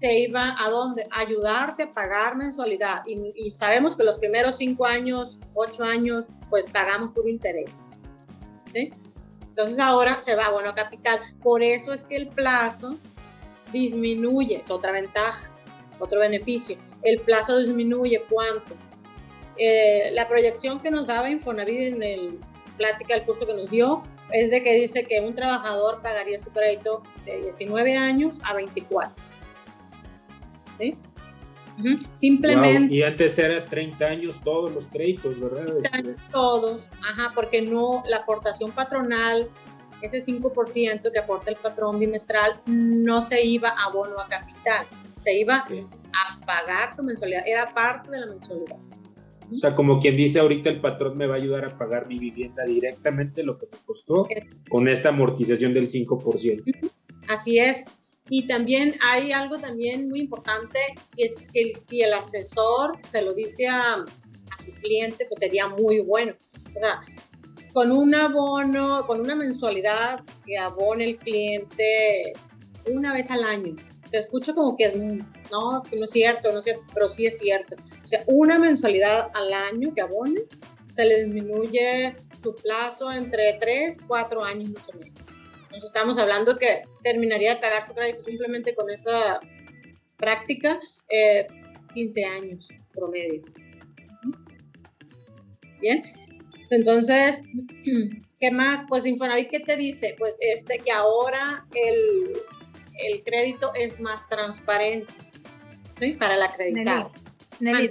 se 0.00 0.18
iba 0.20 0.56
a 0.58 0.70
dónde? 0.70 1.06
ayudarte 1.10 1.82
a 1.82 1.92
pagar 1.92 2.34
mensualidad. 2.34 3.02
Y, 3.06 3.50
sabemos 3.50 3.94
que 3.94 4.02
los 4.02 4.18
primeros 4.18 4.56
cinco 4.56 4.86
años, 4.86 5.38
ocho 5.52 5.84
años, 5.84 6.24
pues 6.48 6.66
pagamos 6.66 7.12
por 7.12 7.28
interés. 7.28 7.84
¿Sí? 8.72 8.90
Entonces 9.48 9.78
ahora 9.78 10.18
se 10.18 10.34
va 10.34 10.46
a 10.46 10.50
bono 10.50 10.74
capital. 10.74 11.18
Por 11.42 11.62
eso 11.62 11.92
es 11.92 12.04
que 12.04 12.16
el 12.16 12.28
plazo 12.28 12.96
disminuye, 13.72 14.60
es 14.60 14.70
otra 14.70 14.90
ventaja, 14.90 15.50
otro 15.98 16.18
beneficio. 16.18 16.78
El 17.02 17.20
plazo 17.20 17.58
disminuye 17.58 18.24
cuánto. 18.30 18.74
Eh, 19.58 20.12
la 20.12 20.26
proyección 20.28 20.80
que 20.80 20.90
nos 20.90 21.06
daba 21.06 21.28
Infonavit 21.28 21.94
en 21.94 22.02
el 22.02 22.40
plática 22.78 23.14
del 23.14 23.26
curso 23.26 23.46
que 23.46 23.52
nos 23.52 23.68
dio 23.68 24.02
es 24.32 24.50
de 24.50 24.62
que 24.62 24.72
dice 24.72 25.04
que 25.04 25.20
un 25.20 25.34
trabajador 25.34 26.00
pagaría 26.00 26.38
su 26.38 26.50
crédito 26.50 27.02
de 27.26 27.42
19 27.42 27.98
años 27.98 28.40
a 28.44 28.54
24. 28.54 29.29
¿Sí? 30.80 30.96
Simplemente. 32.12 32.94
Y 32.94 33.02
antes 33.02 33.38
era 33.38 33.64
30 33.64 34.04
años 34.04 34.40
todos 34.42 34.72
los 34.72 34.86
créditos, 34.88 35.38
¿verdad? 35.38 35.78
Este, 35.78 36.14
todos, 36.30 36.88
ajá, 37.02 37.32
porque 37.34 37.62
no, 37.62 38.02
la 38.08 38.18
aportación 38.18 38.70
patronal, 38.72 39.48
ese 40.02 40.24
5% 40.24 41.12
que 41.12 41.18
aporta 41.18 41.50
el 41.50 41.56
patrón 41.56 41.98
bimestral, 41.98 42.60
no 42.66 43.20
se 43.20 43.44
iba 43.44 43.70
a 43.70 43.90
bono 43.90 44.18
a 44.18 44.28
capital, 44.28 44.86
se 45.16 45.38
iba 45.38 45.64
a 45.64 46.46
pagar 46.46 46.96
tu 46.96 47.02
mensualidad, 47.02 47.42
era 47.46 47.66
parte 47.66 48.10
de 48.10 48.20
la 48.20 48.26
mensualidad. 48.26 48.76
O 49.52 49.58
sea, 49.58 49.74
como 49.74 49.98
quien 49.98 50.16
dice 50.16 50.38
ahorita 50.38 50.70
el 50.70 50.80
patrón 50.80 51.18
me 51.18 51.26
va 51.26 51.34
a 51.34 51.38
ayudar 51.38 51.64
a 51.64 51.76
pagar 51.76 52.06
mi 52.06 52.18
vivienda 52.18 52.64
directamente 52.64 53.42
lo 53.42 53.58
que 53.58 53.66
me 53.66 53.78
costó 53.84 54.28
con 54.68 54.86
esta 54.86 55.08
amortización 55.08 55.74
del 55.74 55.88
5%. 55.88 56.62
Así 57.28 57.58
es. 57.58 57.84
Y 58.30 58.46
también 58.46 58.94
hay 59.04 59.32
algo 59.32 59.58
también 59.58 60.08
muy 60.08 60.20
importante, 60.20 60.78
es 61.16 61.48
que 61.52 61.72
si 61.74 62.00
el 62.00 62.14
asesor 62.14 62.98
se 63.04 63.20
lo 63.20 63.34
dice 63.34 63.68
a, 63.68 63.94
a 63.94 64.56
su 64.64 64.72
cliente, 64.80 65.26
pues 65.26 65.40
sería 65.40 65.68
muy 65.68 66.00
bueno. 66.00 66.34
O 66.74 66.78
sea, 66.78 67.02
con 67.72 67.92
un 67.92 68.14
abono, 68.14 69.06
con 69.06 69.20
una 69.20 69.34
mensualidad 69.34 70.20
que 70.46 70.56
abone 70.56 71.04
el 71.04 71.18
cliente 71.18 72.32
una 72.86 73.12
vez 73.12 73.30
al 73.30 73.44
año, 73.44 73.76
se 74.10 74.18
escucha 74.18 74.54
como 74.54 74.76
que 74.76 74.92
no, 75.50 75.82
que 75.88 75.96
no 75.96 76.04
es 76.04 76.10
cierto, 76.10 76.52
no 76.52 76.58
es 76.58 76.64
cierto, 76.64 76.84
pero 76.92 77.08
sí 77.08 77.26
es 77.26 77.38
cierto. 77.38 77.76
O 78.02 78.06
sea, 78.06 78.24
una 78.26 78.58
mensualidad 78.58 79.28
al 79.34 79.52
año 79.52 79.92
que 79.94 80.00
abone, 80.00 80.42
se 80.88 81.04
le 81.04 81.24
disminuye 81.24 82.16
su 82.42 82.54
plazo 82.56 83.12
entre 83.12 83.54
3, 83.60 84.00
4 84.06 84.44
años 84.44 84.70
más 84.70 84.88
o 84.88 84.92
menos. 84.94 85.18
Entonces 85.70 85.90
estamos 85.90 86.18
hablando 86.18 86.58
que 86.58 86.82
terminaría 87.04 87.54
de 87.54 87.60
pagar 87.60 87.86
su 87.86 87.94
crédito 87.94 88.24
simplemente 88.24 88.74
con 88.74 88.90
esa 88.90 89.38
práctica 90.16 90.80
15 91.94 92.20
eh, 92.20 92.24
años 92.26 92.68
promedio. 92.92 93.42
Bien, 95.80 96.12
entonces, 96.70 97.42
¿qué 98.40 98.50
más? 98.50 98.82
Pues 98.88 99.06
Infonavit, 99.06 99.48
¿qué 99.48 99.60
te 99.60 99.76
dice? 99.76 100.16
Pues 100.18 100.34
este 100.40 100.78
que 100.78 100.90
ahora 100.90 101.66
el, 101.74 102.36
el 102.98 103.22
crédito 103.22 103.72
es 103.74 104.00
más 104.00 104.28
transparente 104.28 105.14
¿sí? 105.98 106.12
para 106.12 106.36
la 106.36 106.46
acreditada. 106.46 107.12
Nelly, 107.60 107.90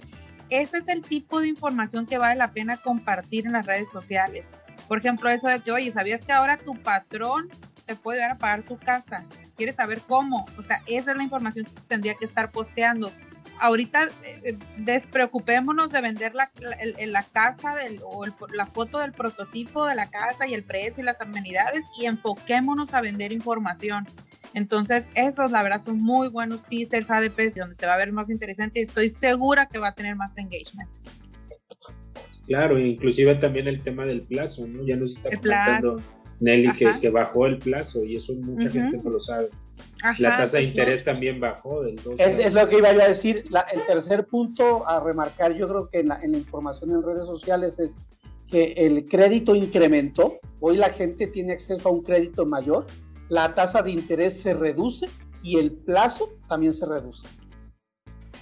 ese 0.50 0.80
es 0.80 0.88
el 0.88 1.02
tipo 1.02 1.40
de 1.40 1.48
información 1.48 2.06
que 2.06 2.18
vale 2.18 2.36
la 2.36 2.52
pena 2.52 2.78
compartir 2.78 3.46
en 3.46 3.54
las 3.54 3.66
redes 3.66 3.90
sociales. 3.90 4.50
Por 4.88 4.98
ejemplo, 4.98 5.30
eso 5.30 5.48
de 5.48 5.62
que, 5.62 5.72
oye, 5.72 5.92
¿sabías 5.92 6.26
que 6.26 6.32
ahora 6.32 6.58
tu 6.58 6.74
patrón 6.74 7.50
te 7.90 7.96
puede 7.96 8.20
ayudar 8.20 8.36
a 8.36 8.38
pagar 8.38 8.64
tu 8.64 8.78
casa? 8.78 9.26
¿Quieres 9.58 9.78
saber 9.78 10.02
cómo? 10.08 10.46
O 10.58 10.62
sea, 10.62 10.84
esa 10.86 11.12
es 11.12 11.18
la 11.18 11.24
información 11.24 11.66
que 11.66 11.72
tendría 11.88 12.14
que 12.14 12.26
estar 12.26 12.52
posteando. 12.52 13.12
Ahorita 13.60 14.10
eh, 14.24 14.58
despreocupémonos 14.78 15.92
de 15.92 16.00
vender 16.00 16.36
la, 16.36 16.52
la, 17.08 17.24
casa 17.24 17.74
del, 17.76 18.00
o 18.06 18.26
la 18.54 18.68
foto 18.68 19.00
del 19.00 19.12
prototipo 19.12 19.88
de 19.88 19.96
la 19.96 20.12
casa 20.12 20.46
y 20.48 20.54
el 20.54 20.64
precio 20.64 21.02
y 21.02 21.06
las 21.06 21.20
amenidades 21.20 21.86
y 22.00 22.06
enfoquémonos 22.06 22.94
a 22.94 23.02
vender 23.02 23.32
información. 23.32 24.08
Entonces, 24.54 25.10
esos, 25.16 25.50
la 25.50 25.64
verdad, 25.64 25.80
son 25.80 25.98
muy 25.98 26.28
buenos 26.28 26.66
teasers 26.66 27.10
ADPs 27.10 27.56
donde 27.56 27.76
se 27.76 27.88
va 27.88 27.96
a 27.96 27.98
ver 27.98 28.12
más 28.12 28.30
interesante 28.30 28.80
y 28.80 28.84
estoy 28.84 29.10
segura 29.10 29.66
que 29.66 29.80
va 29.80 29.90
a 29.90 29.96
tener 29.96 30.16
más 30.16 30.38
engagement. 30.38 30.90
Claro, 32.46 32.80
inclusive 32.80 33.36
también 33.36 33.68
el 33.68 33.82
tema 33.82 34.06
del 34.06 34.22
plazo, 34.22 34.68
¿no? 34.68 34.86
Ya 34.86 34.96
nos 34.96 35.18
está 35.18 35.36
comentando 35.36 36.02
Nelly 36.40 36.72
que, 36.74 37.10
bajó 37.10 37.46
el 37.46 37.58
plazo 37.58 38.04
y 38.04 38.16
eso 38.16 38.34
mucha 38.36 38.70
gente 38.70 38.98
no 39.04 39.10
lo 39.10 39.20
sabe. 39.20 39.50
la 40.18 40.38
tasa 40.38 40.58
de 40.58 40.64
interés 40.64 41.04
también 41.04 41.40
bajó 41.40 41.84
del 41.84 41.96
12. 41.98 42.46
Es, 42.46 42.54
lo 42.54 42.68
que 42.68 42.78
iba 42.78 42.90
a 42.90 42.94
decir. 42.94 43.46
el 43.72 43.86
tercer 43.86 44.26
punto 44.26 44.88
a 44.88 45.00
remarcar, 45.00 45.54
yo 45.56 45.68
creo 45.68 45.90
que 45.90 46.00
en 46.00 46.10
la, 46.10 46.20
en 46.22 46.32
la 46.32 46.38
información 46.38 46.92
en 46.92 47.04
redes 47.04 47.26
sociales 47.26 47.78
es 47.80 47.92
que 48.48 48.74
el 48.78 49.06
crédito 49.06 49.56
incrementó. 49.56 50.40
Hoy 50.60 50.78
la 50.78 50.90
gente 50.90 51.28
tiene 51.28 51.54
acceso 51.54 51.90
a 51.90 51.92
un 51.92 52.04
crédito 52.04 52.46
mayor 52.46 52.86
la 53.30 53.54
tasa 53.54 53.82
de 53.82 53.92
interés 53.92 54.42
se 54.42 54.54
reduce 54.54 55.06
y 55.44 55.58
el 55.58 55.72
plazo 55.72 56.30
también 56.48 56.74
se 56.74 56.86
reduce. 56.86 57.28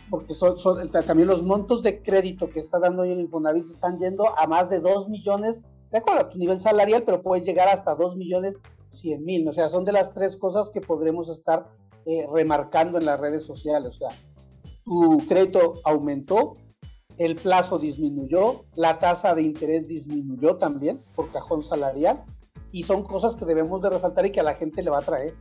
Porque 0.09 0.33
son, 0.33 0.57
también 1.05 1.27
los 1.27 1.43
montos 1.43 1.83
de 1.83 2.01
crédito 2.01 2.49
que 2.49 2.61
está 2.61 2.79
dando 2.79 3.01
hoy 3.01 3.11
el 3.11 3.19
Infonavit 3.19 3.69
están 3.69 3.99
yendo 3.99 4.37
a 4.39 4.47
más 4.47 4.69
de 4.69 4.79
2 4.79 5.09
millones, 5.09 5.61
de 5.61 5.67
acuerdo 5.93 6.21
a 6.21 6.29
tu 6.29 6.37
nivel 6.37 6.59
salarial, 6.59 7.03
pero 7.03 7.21
puede 7.21 7.43
llegar 7.43 7.67
hasta 7.69 7.95
2 7.95 8.17
millones 8.17 8.59
100 8.91 9.23
mil. 9.23 9.47
O 9.47 9.53
sea, 9.53 9.69
son 9.69 9.85
de 9.85 9.91
las 9.91 10.13
tres 10.13 10.37
cosas 10.37 10.69
que 10.69 10.81
podremos 10.81 11.29
estar 11.29 11.67
eh, 12.05 12.25
remarcando 12.31 12.97
en 12.97 13.05
las 13.05 13.19
redes 13.19 13.45
sociales. 13.45 13.93
O 13.95 13.97
sea, 13.97 14.17
tu 14.83 15.17
crédito 15.27 15.73
aumentó, 15.83 16.53
el 17.17 17.35
plazo 17.35 17.79
disminuyó, 17.79 18.65
la 18.75 18.99
tasa 18.99 19.33
de 19.35 19.41
interés 19.41 19.87
disminuyó 19.87 20.57
también 20.57 21.01
por 21.15 21.31
cajón 21.31 21.63
salarial 21.63 22.23
y 22.71 22.83
son 22.83 23.03
cosas 23.03 23.35
que 23.35 23.45
debemos 23.45 23.81
de 23.81 23.89
resaltar 23.89 24.25
y 24.25 24.31
que 24.31 24.39
a 24.39 24.43
la 24.43 24.55
gente 24.55 24.83
le 24.83 24.89
va 24.89 24.99
a 24.99 25.01
traer. 25.01 25.33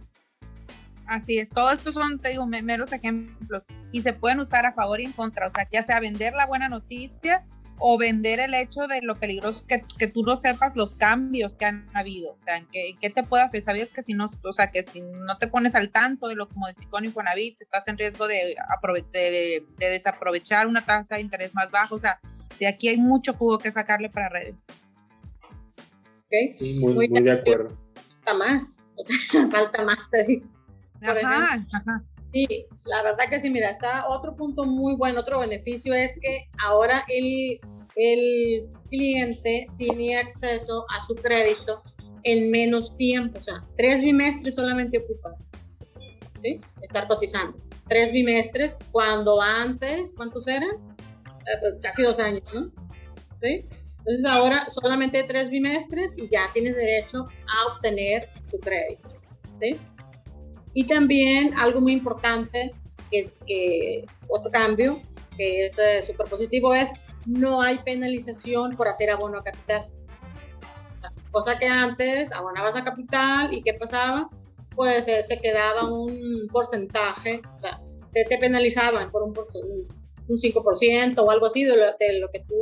Así 1.06 1.38
es, 1.38 1.50
todo 1.50 1.70
esto 1.70 1.92
son, 1.92 2.18
te 2.18 2.30
digo, 2.30 2.46
meros 2.46 2.92
ejemplos 2.92 3.64
y 3.92 4.00
se 4.00 4.12
pueden 4.12 4.40
usar 4.40 4.66
a 4.66 4.72
favor 4.72 5.00
y 5.00 5.04
en 5.04 5.12
contra, 5.12 5.46
o 5.46 5.50
sea, 5.50 5.68
ya 5.70 5.84
sea 5.84 6.00
vender 6.00 6.34
la 6.34 6.46
buena 6.46 6.68
noticia 6.68 7.46
o 7.78 7.98
vender 7.98 8.40
el 8.40 8.54
hecho 8.54 8.86
de 8.86 9.02
lo 9.02 9.16
peligroso 9.16 9.66
que, 9.66 9.84
que 9.98 10.06
tú 10.06 10.22
no 10.22 10.36
sepas 10.36 10.76
los 10.76 10.94
cambios 10.94 11.54
que 11.54 11.66
han 11.66 11.88
habido, 11.94 12.32
o 12.32 12.38
sea, 12.38 12.56
¿en 12.56 12.66
qué, 12.70 13.10
te 13.10 13.22
puede 13.22 13.42
afectar? 13.42 13.74
¿Sabías 13.74 13.92
que 13.92 14.02
si 14.02 14.14
no, 14.14 14.30
o 14.42 14.52
sea, 14.52 14.70
que 14.70 14.82
si 14.82 15.00
no 15.00 15.38
te 15.38 15.46
pones 15.46 15.74
al 15.74 15.90
tanto 15.90 16.28
de 16.28 16.34
lo 16.34 16.48
que 16.48 16.54
modificó 16.56 17.02
Infonavit, 17.02 17.60
estás 17.60 17.88
en 17.88 17.98
riesgo 17.98 18.26
de, 18.28 18.56
de, 19.12 19.66
de 19.78 19.90
desaprovechar 19.90 20.66
una 20.66 20.84
tasa 20.84 21.16
de 21.16 21.20
interés 21.20 21.54
más 21.54 21.70
baja, 21.70 21.94
o 21.94 21.98
sea, 21.98 22.20
de 22.58 22.66
aquí 22.66 22.88
hay 22.88 22.96
mucho 22.96 23.34
jugo 23.34 23.58
que 23.58 23.70
sacarle 23.70 24.08
para 24.08 24.28
redes 24.28 24.66
muy, 26.82 27.08
de 27.08 27.30
acuerdo. 27.30 27.76
Falta 28.24 28.34
más, 28.34 28.84
o 28.96 29.04
sea, 29.04 29.48
falta 29.50 29.84
más, 29.84 30.10
te 30.10 30.24
digo. 30.24 30.46
Ajá, 31.02 31.64
Sí, 32.36 32.66
la 32.84 33.02
verdad 33.02 33.30
que 33.30 33.40
sí, 33.40 33.48
mira, 33.48 33.70
está 33.70 34.06
otro 34.10 34.36
punto 34.36 34.66
muy 34.66 34.94
bueno, 34.94 35.20
otro 35.20 35.38
beneficio 35.38 35.94
es 35.94 36.18
que 36.20 36.50
ahora 36.62 37.02
el, 37.08 37.58
el 37.94 38.68
cliente 38.90 39.66
tiene 39.78 40.18
acceso 40.18 40.84
a 40.94 41.00
su 41.06 41.14
crédito 41.14 41.82
en 42.24 42.50
menos 42.50 42.94
tiempo, 42.98 43.38
o 43.40 43.42
sea, 43.42 43.64
tres 43.78 44.02
bimestres 44.02 44.54
solamente 44.54 44.98
ocupas, 44.98 45.50
¿sí? 46.36 46.60
Estar 46.82 47.08
cotizando. 47.08 47.56
tres 47.88 48.12
bimestres, 48.12 48.76
cuando 48.92 49.40
antes, 49.40 50.12
¿cuántos 50.14 50.46
eran? 50.46 50.76
Eh, 51.24 51.58
pues 51.62 51.78
casi 51.80 52.02
dos 52.02 52.20
años, 52.20 52.42
¿no? 52.52 52.70
¿Sí? 53.40 53.64
Entonces 54.00 54.26
ahora 54.26 54.66
solamente 54.68 55.22
tres 55.22 55.48
bimestres 55.48 56.12
y 56.18 56.28
ya 56.28 56.50
tienes 56.52 56.76
derecho 56.76 57.28
a 57.48 57.72
obtener 57.72 58.28
tu 58.50 58.58
crédito, 58.58 59.08
¿sí? 59.54 59.80
Y 60.76 60.84
también 60.84 61.56
algo 61.56 61.80
muy 61.80 61.92
importante, 61.92 62.70
que, 63.10 64.04
otro 64.28 64.50
cambio 64.50 65.00
que 65.38 65.64
es 65.64 65.78
eh, 65.78 66.02
súper 66.02 66.28
positivo 66.28 66.74
es 66.74 66.90
no 67.24 67.62
hay 67.62 67.78
penalización 67.78 68.76
por 68.76 68.86
hacer 68.86 69.08
abono 69.08 69.38
a 69.38 69.42
capital. 69.42 69.90
cosa 71.30 71.58
que 71.58 71.66
antes 71.66 72.30
abonabas 72.30 72.76
a 72.76 72.84
capital 72.84 73.54
y 73.54 73.62
¿qué 73.62 73.72
pasaba? 73.72 74.28
Pues 74.74 75.08
eh, 75.08 75.22
se 75.22 75.40
quedaba 75.40 75.90
un 75.90 76.46
porcentaje, 76.52 77.40
o 77.56 77.58
sea, 77.58 77.80
te, 78.12 78.36
penalizaban 78.36 79.10
por 79.10 79.22
un, 79.22 79.32
un 80.28 80.36
5% 80.36 81.18
o 81.18 81.30
algo 81.30 81.46
así 81.46 81.64
de 81.64 81.74
lo, 82.20 82.30
que 82.30 82.40
tú 82.40 82.54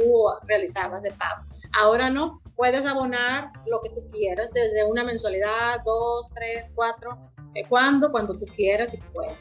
realizabas 0.47 1.03
de 1.03 1.11
pago. 1.11 1.43
Ahora 1.81 2.11
no, 2.11 2.41
puedes 2.55 2.87
abonar 2.87 3.51
lo 3.67 3.81
que 3.81 3.91
tú 3.91 4.09
quieras, 4.13 4.53
desde 4.53 4.85
una 4.85 5.03
mensualidad, 5.03 5.81
dos, 5.85 6.29
tres, 6.33 6.71
cuatro, 6.77 7.34
eh, 7.55 7.65
cuando, 7.69 8.11
cuando 8.11 8.39
tú 8.39 8.47
quieras 8.47 8.95
y 8.95 8.99
puedas. 8.99 9.39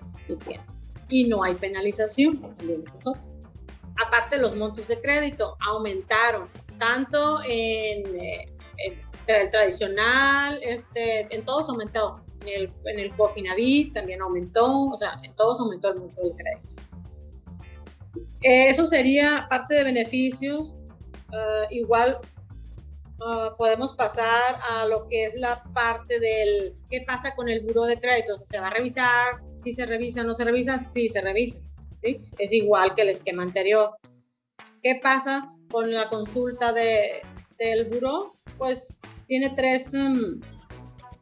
Y, 1.09 1.21
y 1.21 1.23
no 1.25 1.43
hay 1.43 1.53
penalización, 1.55 2.39
también 2.57 2.83
es 2.83 3.07
otro. 3.07 3.21
Aparte, 4.05 4.39
los 4.39 4.55
montos 4.55 4.87
de 4.87 4.99
crédito 4.99 5.55
aumentaron, 5.59 6.49
tanto 6.79 7.39
en, 7.43 8.15
eh, 8.15 8.53
el 9.27 9.49
tradicional, 9.49 10.59
este, 10.63 11.33
en 11.33 11.45
todos 11.45 11.69
aumentó. 11.69 12.23
En 12.41 12.63
el, 12.63 12.73
en 12.85 12.99
el 12.99 13.15
Cofinavit 13.15 13.93
también 13.93 14.21
aumentó, 14.21 14.89
o 14.89 14.97
sea, 14.97 15.17
en 15.23 15.33
todos 15.35 15.61
aumentó 15.61 15.93
el 15.93 15.99
monto 15.99 16.21
de 16.21 16.31
crédito. 16.33 16.83
Eh, 18.41 18.67
eso 18.67 18.85
sería 18.85 19.47
parte 19.49 19.75
de 19.75 19.83
beneficios. 19.85 20.75
Ah, 21.31 21.65
igual 21.69 22.19
ah, 23.25 23.55
podemos 23.57 23.95
pasar 23.95 24.57
a 24.69 24.85
lo 24.85 25.07
que 25.07 25.25
es 25.25 25.33
la 25.35 25.63
parte 25.73 26.19
del 26.19 26.75
qué 26.89 27.01
pasa 27.01 27.35
con 27.35 27.49
el 27.49 27.61
buro 27.61 27.83
de 27.83 27.99
crédito. 27.99 28.39
¿Se 28.43 28.59
va 28.59 28.67
a 28.67 28.73
revisar? 28.73 29.41
¿Si 29.53 29.73
se 29.73 29.85
revisa? 29.85 30.23
¿No 30.23 30.33
se 30.33 30.43
revisa? 30.43 30.79
Sí 30.79 31.09
se 31.09 31.21
revisa. 31.21 31.59
¿sí? 32.01 32.19
Es 32.37 32.51
igual 32.53 32.95
que 32.95 33.03
el 33.03 33.09
esquema 33.09 33.43
anterior. 33.43 33.91
¿Qué 34.81 34.99
pasa 35.01 35.47
con 35.71 35.93
la 35.93 36.09
consulta 36.09 36.73
de, 36.73 37.21
del 37.57 37.85
buro? 37.89 38.35
Pues 38.57 38.99
tiene 39.27 39.51
tres, 39.51 39.93
mm, 39.93 40.41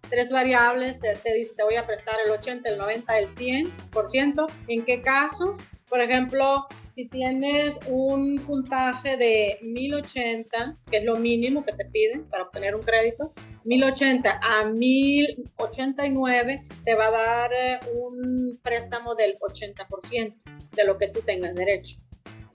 tres 0.09 0.31
variables. 0.31 0.99
Te, 0.99 1.15
te, 1.15 1.33
dice, 1.33 1.55
te 1.55 1.63
voy 1.63 1.75
a 1.75 1.85
prestar 1.85 2.15
el 2.25 2.31
80, 2.31 2.69
el 2.69 2.77
90, 2.77 3.19
el 3.19 3.27
100%. 3.27 4.47
¿En 4.67 4.85
qué 4.85 5.01
casos? 5.01 5.59
Por 5.87 6.01
ejemplo, 6.01 6.67
si 6.91 7.07
tienes 7.07 7.77
un 7.87 8.39
puntaje 8.45 9.15
de 9.15 9.59
1080, 9.61 10.77
que 10.89 10.97
es 10.97 11.05
lo 11.05 11.15
mínimo 11.15 11.63
que 11.63 11.71
te 11.71 11.85
piden 11.85 12.25
para 12.25 12.43
obtener 12.43 12.75
un 12.75 12.81
crédito, 12.81 13.33
1080 13.63 14.41
a 14.43 14.65
1089 14.65 16.63
te 16.83 16.95
va 16.95 17.07
a 17.07 17.11
dar 17.11 17.51
eh, 17.53 17.79
un 17.95 18.59
préstamo 18.61 19.15
del 19.15 19.37
80% 19.39 20.35
de 20.75 20.83
lo 20.83 20.97
que 20.97 21.07
tú 21.07 21.21
tengas 21.21 21.55
derecho. 21.55 21.97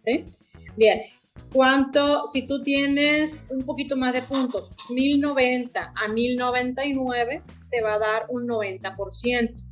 ¿Sí? 0.01 0.25
Bien, 0.77 1.01
¿cuánto? 1.51 2.27
Si 2.27 2.47
tú 2.47 2.63
tienes 2.63 3.47
un 3.49 3.65
poquito 3.65 3.97
más 3.97 4.13
de 4.13 4.21
puntos, 4.21 4.71
1090 4.91 5.95
a 5.97 6.09
1099 6.09 7.43
te 7.71 7.81
va 7.81 7.95
a 7.95 7.99
dar 7.99 8.27
un 8.29 8.47
90% 8.47 9.65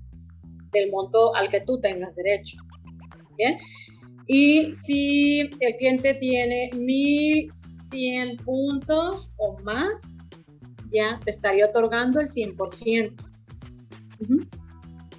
del 0.73 0.91
monto 0.91 1.35
al 1.37 1.51
que 1.51 1.61
tú 1.61 1.79
tengas 1.79 2.17
derecho. 2.17 2.57
Bien. 3.37 3.59
Y 4.27 4.73
si 4.73 5.41
el 5.61 5.77
cliente 5.77 6.15
tiene 6.15 6.71
1100 6.75 8.37
puntos 8.39 9.31
o 9.37 9.59
más, 9.63 10.17
ya 10.93 11.21
te 11.25 11.31
estaría 11.31 11.67
otorgando 11.67 12.21
el 12.21 12.29
100%. 12.29 13.15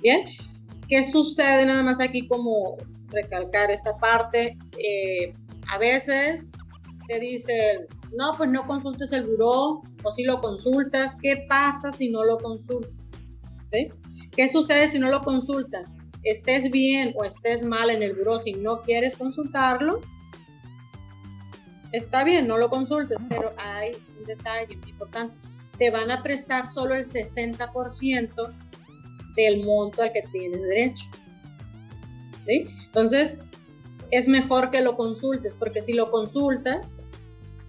Bien. 0.01 0.25
¿Qué 0.87 1.03
sucede 1.03 1.65
nada 1.65 1.81
más 1.81 1.99
aquí 1.99 2.27
como 2.27 2.77
recalcar 3.09 3.71
esta 3.71 3.97
parte? 3.97 4.57
Eh, 4.77 5.33
a 5.67 5.77
veces 5.79 6.51
te 7.07 7.19
dicen, 7.19 7.87
no, 8.15 8.31
pues 8.37 8.49
no 8.49 8.63
consultes 8.63 9.11
el 9.11 9.23
buró 9.23 9.81
o 10.03 10.11
si 10.11 10.23
lo 10.23 10.41
consultas, 10.41 11.15
¿qué 11.21 11.45
pasa 11.49 11.91
si 11.91 12.09
no 12.09 12.23
lo 12.23 12.37
consultas? 12.37 13.11
¿Qué 14.35 14.47
sucede 14.47 14.89
si 14.89 14.99
no 14.99 15.09
lo 15.09 15.21
consultas? 15.21 15.97
Estés 16.25 16.71
bien 16.71 17.13
o 17.15 17.23
estés 17.23 17.63
mal 17.63 17.89
en 17.89 18.03
el 18.03 18.13
buró, 18.13 18.41
si 18.41 18.53
no 18.53 18.81
quieres 18.81 19.15
consultarlo, 19.15 20.01
está 21.91 22.23
bien, 22.23 22.47
no 22.47 22.57
lo 22.57 22.69
consultes, 22.69 23.17
pero 23.29 23.53
hay 23.57 23.91
un 24.19 24.25
detalle 24.25 24.73
importante. 24.87 25.37
Te 25.77 25.91
van 25.91 26.11
a 26.11 26.23
prestar 26.23 26.73
solo 26.73 26.95
el 26.95 27.05
60% 27.05 28.53
del 29.35 29.63
monto 29.63 30.01
al 30.01 30.11
que 30.11 30.23
tienes 30.23 30.61
derecho. 30.63 31.05
¿Sí? 32.45 32.65
Entonces, 32.85 33.37
es 34.11 34.27
mejor 34.27 34.71
que 34.71 34.81
lo 34.81 34.95
consultes, 34.95 35.53
porque 35.57 35.81
si 35.81 35.93
lo 35.93 36.11
consultas, 36.11 36.97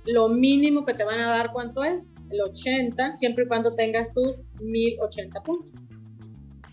lo 0.07 0.29
mínimo 0.29 0.85
que 0.85 0.95
te 0.95 1.05
van 1.05 1.19
a 1.19 1.29
dar, 1.29 1.53
¿cuánto 1.53 1.85
es? 1.85 2.13
El 2.31 2.41
80, 2.41 3.17
siempre 3.17 3.45
y 3.45 3.49
cuando 3.49 3.75
tengas 3.75 4.13
tus 4.13 4.39
1080 4.61 5.43
puntos. 5.43 5.81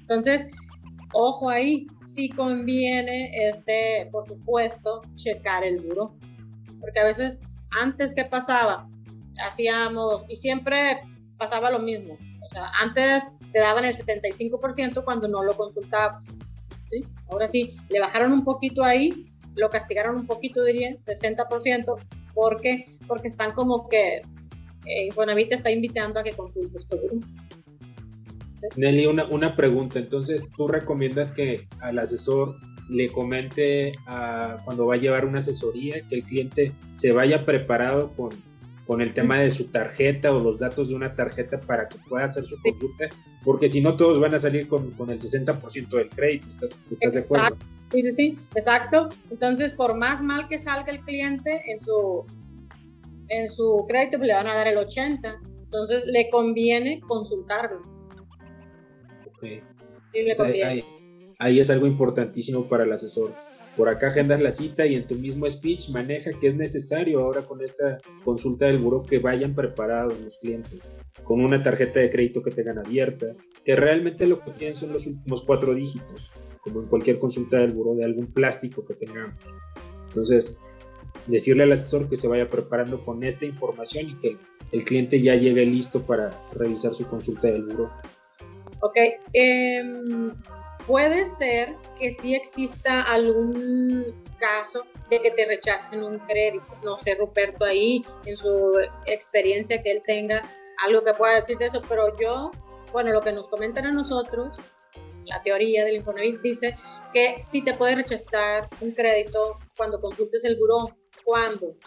Entonces, 0.02 0.48
ojo 1.13 1.49
ahí, 1.49 1.88
sí 2.02 2.30
conviene, 2.30 3.32
este, 3.47 4.10
por 4.12 4.28
supuesto, 4.28 5.02
checar 5.15 5.63
el 5.63 5.80
buro. 5.80 6.15
Porque 6.80 6.99
a 6.99 7.06
veces, 7.06 7.41
antes, 7.71 8.13
¿qué 8.13 8.26
pasaba? 8.26 8.89
Hacíamos, 9.45 10.26
y 10.28 10.36
siempre 10.36 11.02
pasaba 11.38 11.71
lo 11.71 11.80
mismo. 11.80 12.17
O 12.41 12.49
sea, 12.49 12.69
antes 12.80 13.28
te 13.52 13.60
daban 13.60 13.86
el 13.86 13.95
75% 13.95 15.04
cuando 15.04 15.28
no 15.28 15.43
lo 15.43 15.56
consultabas. 15.56 16.38
¿sí? 16.88 17.06
Ahora 17.30 17.47
sí, 17.47 17.78
le 17.89 17.99
bajaron 17.99 18.32
un 18.32 18.43
poquito 18.43 18.84
ahí, 18.84 19.28
lo 19.56 19.69
castigaron 19.69 20.15
un 20.15 20.28
poquito, 20.28 20.63
diría, 20.63 20.91
60%. 20.91 21.95
¿Por 22.34 22.62
qué? 22.62 22.97
Porque 23.08 23.28
están 23.28 23.54
como 23.54 23.88
que 23.88 24.21
eh, 24.86 25.06
Infonavit 25.06 25.49
te 25.49 25.56
está 25.56 25.71
invitando 25.71 26.19
a 26.19 26.23
que 26.23 26.34
consultes 26.34 26.88
tu 26.88 26.97
buro. 26.97 27.15
Nelly, 28.76 29.06
una, 29.08 29.26
una 29.26 29.56
pregunta. 29.56 29.99
Entonces, 29.99 30.52
¿tú 30.56 30.67
recomiendas 30.67 31.32
que 31.32 31.67
al 31.80 31.99
asesor 31.99 32.56
le 32.89 33.12
comente 33.12 33.93
cuando 34.65 34.86
va 34.86 34.95
a 34.95 34.97
llevar 34.97 35.26
una 35.26 35.39
asesoría 35.39 36.08
que 36.08 36.15
el 36.15 36.23
cliente 36.23 36.73
se 36.91 37.12
vaya 37.12 37.45
preparado 37.45 38.13
con, 38.13 38.32
con 38.86 39.02
el 39.02 39.13
tema 39.13 39.39
de 39.39 39.52
su 39.52 39.65
tarjeta 39.65 40.34
o 40.34 40.39
los 40.39 40.60
datos 40.60 40.89
de 40.89 40.95
una 40.95 41.15
tarjeta 41.15 41.60
para 41.60 41.88
que 41.88 41.97
pueda 42.10 42.26
hacer 42.26 42.43
su 42.43 42.62
consulta? 42.62 43.10
Porque 43.43 43.67
si 43.67 43.82
no, 43.82 43.97
todos 43.97 44.19
van 44.19 44.34
a 44.34 44.39
salir 44.39 44.67
con, 44.67 44.91
con 44.91 45.10
el 45.10 45.19
60% 45.19 45.89
del 45.89 46.10
crédito. 46.10 46.49
¿Estás, 46.49 46.78
estás 46.89 47.13
de 47.13 47.19
acuerdo? 47.19 47.58
Sí, 47.91 48.02
sí, 48.02 48.12
sí, 48.12 48.39
exacto. 48.56 49.10
Entonces, 49.30 49.73
por 49.73 49.95
más 49.95 50.21
mal 50.21 50.47
que 50.47 50.58
salga 50.58 50.91
el 50.91 51.02
cliente 51.02 51.62
en 51.67 51.80
su, 51.80 52.26
en 53.28 53.49
su 53.49 53.86
crédito, 53.88 54.17
pues 54.17 54.28
le 54.28 54.34
van 54.34 54.47
a 54.47 54.56
dar 54.56 54.67
el 54.67 54.78
80%. 54.78 55.39
Entonces, 55.65 56.06
le 56.06 56.30
conviene 56.30 57.02
consultarlo 57.02 57.93
ahí, 61.40 61.60
es 61.60 61.70
algo 61.70 61.88
importantísimo 61.88 62.68
para 62.68 62.84
el 62.84 62.92
asesor. 62.92 63.34
Por 63.76 63.90
acá 63.90 64.10
agendas 64.10 64.40
la 64.40 64.52
cita 64.52 64.86
y 64.86 64.94
en 64.94 65.08
tu 65.08 65.16
mismo 65.16 65.50
speech 65.50 65.90
maneja 65.90 66.32
que 66.40 66.48
es 66.48 66.56
necesario 66.56 67.22
ahora 67.22 67.48
con 67.48 67.64
esta 67.64 68.00
consulta 68.24 68.68
del 68.68 68.78
buro 68.78 69.02
que 69.02 69.18
vayan 69.18 69.56
preparados 69.56 70.20
los 70.20 70.38
clientes, 70.38 70.96
con 71.24 71.44
una 71.44 71.64
tarjeta 71.64 72.00
de 72.00 72.12
crédito 72.12 72.44
que 72.44 72.52
tengan 72.52 72.78
abierta, 72.78 73.36
que 73.66 73.76
realmente 73.76 74.28
lo 74.28 74.44
que 74.44 74.52
tienen 74.52 74.76
son 74.76 74.94
los 74.94 75.08
últimos 75.08 75.42
cuatro 75.42 75.74
dígitos, 75.74 76.30
como 76.62 76.82
en 76.82 76.88
cualquier 76.88 77.18
consulta 77.18 77.58
del 77.58 77.72
buro 77.72 77.96
de 77.96 78.06
algún 78.06 78.28
plástico 78.28 78.86
que 78.86 78.94
tengamos. 78.94 79.34
Entonces, 80.10 80.60
decirle 81.28 81.64
al 81.64 81.72
asesor 81.72 82.10
que 82.10 82.18
se 82.18 82.28
vaya 82.28 82.50
preparando 82.50 83.04
con 83.04 83.24
esta 83.24 83.46
información 83.46 84.10
y 84.10 84.20
que 84.20 84.38
el, 84.72 84.84
cliente 84.84 85.22
ya 85.22 85.36
llegue 85.36 85.66
listo 85.66 86.02
para 86.02 86.48
revisar 86.54 86.94
su 86.94 87.06
consulta 87.06 87.48
del 87.48 87.64
buro 87.64 87.92
Ok, 88.86 88.98
em, 89.32 90.36
puede 90.86 91.26
ser 91.26 91.74
que 91.98 92.12
sí 92.12 92.36
exista 92.36 93.02
algún 93.04 94.13
caso 94.38 94.84
de 95.10 95.22
que 95.22 95.32
te 95.32 95.46
rechacen 95.46 96.04
un 96.04 96.19
crédito. 96.19 96.65
No 96.84 96.98
sé, 96.98 97.15
Ruperto, 97.15 97.63
ahí 97.63 98.04
en 98.26 98.36
su 98.36 98.78
experiencia 99.06 99.82
que 99.82 99.89
él 99.89 100.04
tenga 100.06 100.43
algo 100.86 101.02
que 101.02 101.13
pueda 101.13 101.36
decir 101.39 101.58
de 101.58 101.67
eso, 101.67 101.82
pero 101.88 102.13
yo, 102.19 102.52
bueno, 102.91 103.12
lo 103.12 103.22
que 103.22 103.32
nos 103.32 103.48
comentan 103.48 103.86
a 103.86 103.93
nosotros, 103.93 104.58
la 105.24 105.41
teoría 105.41 105.86
del 105.86 105.96
Infonavit 105.96 106.41
dice 106.41 106.76
que 107.13 107.38
sí 107.39 107.62
te 107.62 107.76
puede 107.76 107.96
rechazar 107.96 108.67
un 108.82 108.91
crédito 108.91 109.60
cuando 109.78 110.02
consultes 110.02 110.43
el 110.43 110.58
buró. 110.58 110.93
¿Cuándo? 111.24 111.78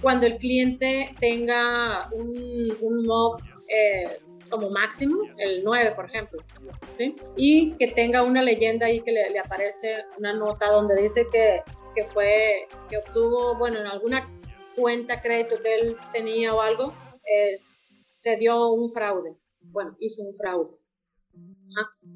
Cuando 0.00 0.24
el 0.26 0.36
cliente 0.36 1.12
tenga 1.18 2.08
un, 2.12 2.78
un 2.80 3.02
MOB 3.04 3.40
eh, 3.68 4.18
como 4.50 4.70
máximo 4.70 5.22
el 5.38 5.62
9, 5.64 5.92
por 5.94 6.06
ejemplo, 6.06 6.42
¿sí? 6.96 7.16
Y 7.36 7.72
que 7.76 7.88
tenga 7.88 8.22
una 8.22 8.42
leyenda 8.42 8.86
ahí 8.86 9.00
que 9.00 9.12
le, 9.12 9.38
aparece 9.38 10.04
una 10.18 10.32
nota 10.32 10.70
donde 10.70 11.00
dice 11.00 11.26
que, 11.32 11.62
que, 11.94 12.04
fue, 12.04 12.68
que 12.88 12.98
obtuvo, 12.98 13.56
bueno, 13.56 13.78
en 13.78 13.86
alguna 13.86 14.26
cuenta 14.76 15.20
crédito 15.20 15.60
que 15.62 15.74
él 15.74 15.96
tenía 16.12 16.54
o 16.54 16.60
algo, 16.60 16.94
es, 17.24 17.78
se 18.18 18.36
dio 18.36 18.68
un 18.72 18.88
fraude. 18.90 19.36
Bueno, 19.60 19.96
hizo 20.00 20.22
un 20.22 20.34
fraude. 20.34 20.76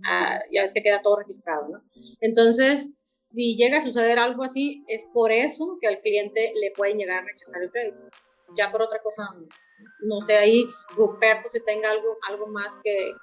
Ah, 0.07 0.41
ya 0.51 0.63
ves 0.63 0.75
que 0.75 0.83
queda 0.83 1.01
todo 1.03 1.17
registrado, 1.17 1.69
¿no? 1.69 1.83
Entonces, 2.21 2.95
si 3.03 3.57
llega 3.57 3.79
a 3.79 3.83
suceder 3.83 4.19
algo 4.19 4.43
así, 4.43 4.85
es 4.89 5.07
por 5.13 5.31
eso 5.33 5.79
que 5.81 5.87
al 5.87 6.01
cliente 6.01 6.53
le 6.61 6.73
pueden 6.73 6.99
llegar 6.99 7.23
a 7.23 7.27
rechazar 7.27 7.63
el 7.63 7.71
crédito. 7.71 7.99
Ya 8.57 8.71
por 8.71 8.83
otra 8.83 9.01
cosa, 9.03 9.35
no 10.01 10.21
sé, 10.21 10.37
ahí 10.37 10.69
Ruperto 10.97 11.49
si 11.49 11.61
tenga 11.65 11.91
algo, 11.91 12.19
algo 12.29 12.47
más 12.47 12.79
que, 12.83 13.15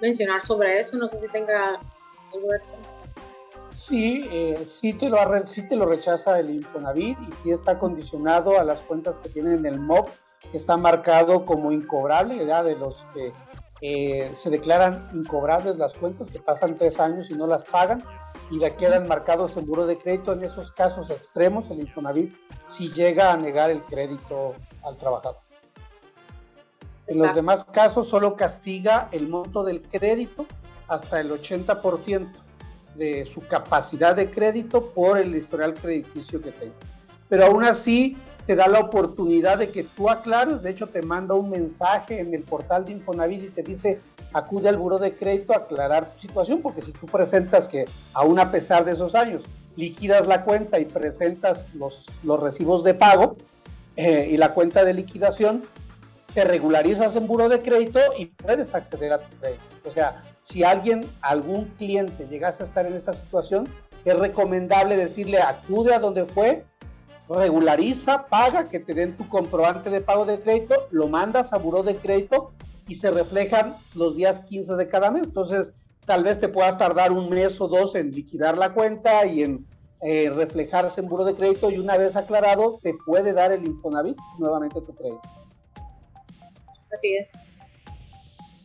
mencionar 0.00 0.40
sobre 0.40 0.80
eso, 0.80 0.96
no 0.98 1.08
sé 1.08 1.16
si 1.18 1.28
tenga 1.28 1.80
algo 2.32 2.54
extra. 2.54 2.78
Sí, 3.88 4.26
eh, 4.30 4.64
sí, 4.66 4.92
te 4.94 5.08
lo, 5.08 5.18
sí 5.46 5.66
te 5.68 5.76
lo 5.76 5.86
rechaza 5.86 6.38
el 6.38 6.50
Infonavit 6.50 7.18
y 7.18 7.32
sí 7.42 7.50
está 7.50 7.78
condicionado 7.78 8.58
a 8.58 8.64
las 8.64 8.80
cuentas 8.82 9.18
que 9.18 9.28
tienen 9.28 9.58
en 9.58 9.66
el 9.66 9.80
MOB, 9.80 10.08
que 10.50 10.58
está 10.58 10.76
marcado 10.76 11.44
como 11.44 11.70
incobrable, 11.70 12.44
ya 12.46 12.62
de 12.62 12.76
los 12.76 12.96
que 13.12 13.32
eh, 13.82 14.34
se 14.42 14.50
declaran 14.50 15.06
incobrables 15.12 15.76
las 15.76 15.92
cuentas, 15.94 16.28
que 16.30 16.38
pasan 16.38 16.78
tres 16.78 16.98
años 16.98 17.30
y 17.30 17.34
no 17.34 17.46
las 17.46 17.64
pagan, 17.64 18.02
y 18.50 18.58
le 18.58 18.74
quedan 18.76 19.08
marcados 19.08 19.56
en 19.56 19.66
buro 19.66 19.86
de 19.86 19.98
crédito. 19.98 20.32
En 20.32 20.44
esos 20.44 20.72
casos 20.72 21.10
extremos, 21.10 21.70
el 21.70 21.80
Infonavit 21.80 22.34
si 22.70 22.92
llega 22.92 23.32
a 23.32 23.36
negar 23.36 23.70
el 23.70 23.80
crédito 23.82 24.54
al 24.82 24.96
trabajador. 24.96 25.40
En 27.06 27.18
los 27.18 27.34
demás 27.34 27.64
casos 27.64 28.08
solo 28.08 28.34
castiga 28.36 29.08
el 29.12 29.28
monto 29.28 29.62
del 29.62 29.82
crédito 29.82 30.46
hasta 30.88 31.20
el 31.20 31.30
80% 31.30 32.28
de 32.94 33.30
su 33.34 33.40
capacidad 33.42 34.16
de 34.16 34.30
crédito 34.30 34.90
por 34.92 35.18
el 35.18 35.34
historial 35.34 35.74
crediticio 35.74 36.40
que 36.40 36.52
tenga. 36.52 36.74
Pero 37.28 37.46
aún 37.46 37.64
así 37.64 38.16
te 38.46 38.54
da 38.54 38.68
la 38.68 38.80
oportunidad 38.80 39.58
de 39.58 39.70
que 39.70 39.84
tú 39.84 40.08
aclares, 40.08 40.62
de 40.62 40.70
hecho 40.70 40.86
te 40.86 41.02
manda 41.02 41.34
un 41.34 41.50
mensaje 41.50 42.20
en 42.20 42.34
el 42.34 42.42
portal 42.42 42.84
de 42.84 42.92
Infonavit 42.92 43.42
y 43.42 43.48
te 43.48 43.62
dice 43.62 44.00
acude 44.34 44.68
al 44.68 44.76
buro 44.76 44.98
de 44.98 45.14
crédito 45.14 45.54
a 45.54 45.58
aclarar 45.58 46.12
tu 46.12 46.20
situación, 46.20 46.60
porque 46.60 46.82
si 46.82 46.92
tú 46.92 47.06
presentas 47.06 47.68
que 47.68 47.86
aún 48.12 48.38
a 48.38 48.50
pesar 48.50 48.84
de 48.84 48.92
esos 48.92 49.14
años 49.14 49.42
liquidas 49.76 50.26
la 50.26 50.44
cuenta 50.44 50.78
y 50.78 50.84
presentas 50.84 51.74
los, 51.74 52.04
los 52.22 52.40
recibos 52.40 52.84
de 52.84 52.94
pago 52.94 53.36
eh, 53.96 54.28
y 54.30 54.36
la 54.36 54.52
cuenta 54.52 54.84
de 54.84 54.92
liquidación, 54.92 55.62
te 56.34 56.44
regularizas 56.44 57.14
en 57.14 57.28
buro 57.28 57.48
de 57.48 57.60
crédito 57.60 58.00
y 58.18 58.26
puedes 58.26 58.74
acceder 58.74 59.12
a 59.12 59.20
tu 59.20 59.36
crédito. 59.36 59.62
O 59.86 59.92
sea, 59.92 60.20
si 60.42 60.64
alguien, 60.64 61.06
algún 61.20 61.66
cliente 61.78 62.26
llegase 62.28 62.64
a 62.64 62.66
estar 62.66 62.86
en 62.86 62.94
esta 62.94 63.12
situación, 63.12 63.68
es 64.04 64.18
recomendable 64.18 64.96
decirle 64.96 65.38
acude 65.38 65.94
a 65.94 66.00
donde 66.00 66.24
fue, 66.26 66.64
regulariza, 67.28 68.26
paga, 68.26 68.64
que 68.64 68.80
te 68.80 68.94
den 68.94 69.16
tu 69.16 69.28
comprobante 69.28 69.90
de 69.90 70.00
pago 70.00 70.24
de 70.26 70.40
crédito, 70.40 70.88
lo 70.90 71.06
mandas 71.06 71.52
a 71.52 71.58
buro 71.58 71.84
de 71.84 71.96
crédito 71.96 72.52
y 72.88 72.96
se 72.96 73.10
reflejan 73.10 73.74
los 73.94 74.16
días 74.16 74.44
15 74.46 74.74
de 74.74 74.88
cada 74.88 75.10
mes. 75.10 75.24
Entonces, 75.24 75.68
tal 76.06 76.24
vez 76.24 76.40
te 76.40 76.48
puedas 76.48 76.76
tardar 76.78 77.12
un 77.12 77.30
mes 77.30 77.60
o 77.60 77.68
dos 77.68 77.94
en 77.94 78.12
liquidar 78.12 78.58
la 78.58 78.74
cuenta 78.74 79.24
y 79.26 79.42
en 79.42 79.66
eh, 80.02 80.30
reflejarse 80.30 81.00
en 81.00 81.08
buro 81.08 81.24
de 81.24 81.34
crédito 81.34 81.70
y 81.70 81.78
una 81.78 81.96
vez 81.96 82.14
aclarado 82.14 82.78
te 82.82 82.92
puede 83.06 83.32
dar 83.32 83.52
el 83.52 83.64
Infonavit 83.64 84.18
nuevamente 84.38 84.80
tu 84.82 84.94
crédito. 84.94 85.22
Así 86.92 87.14
es. 87.14 87.32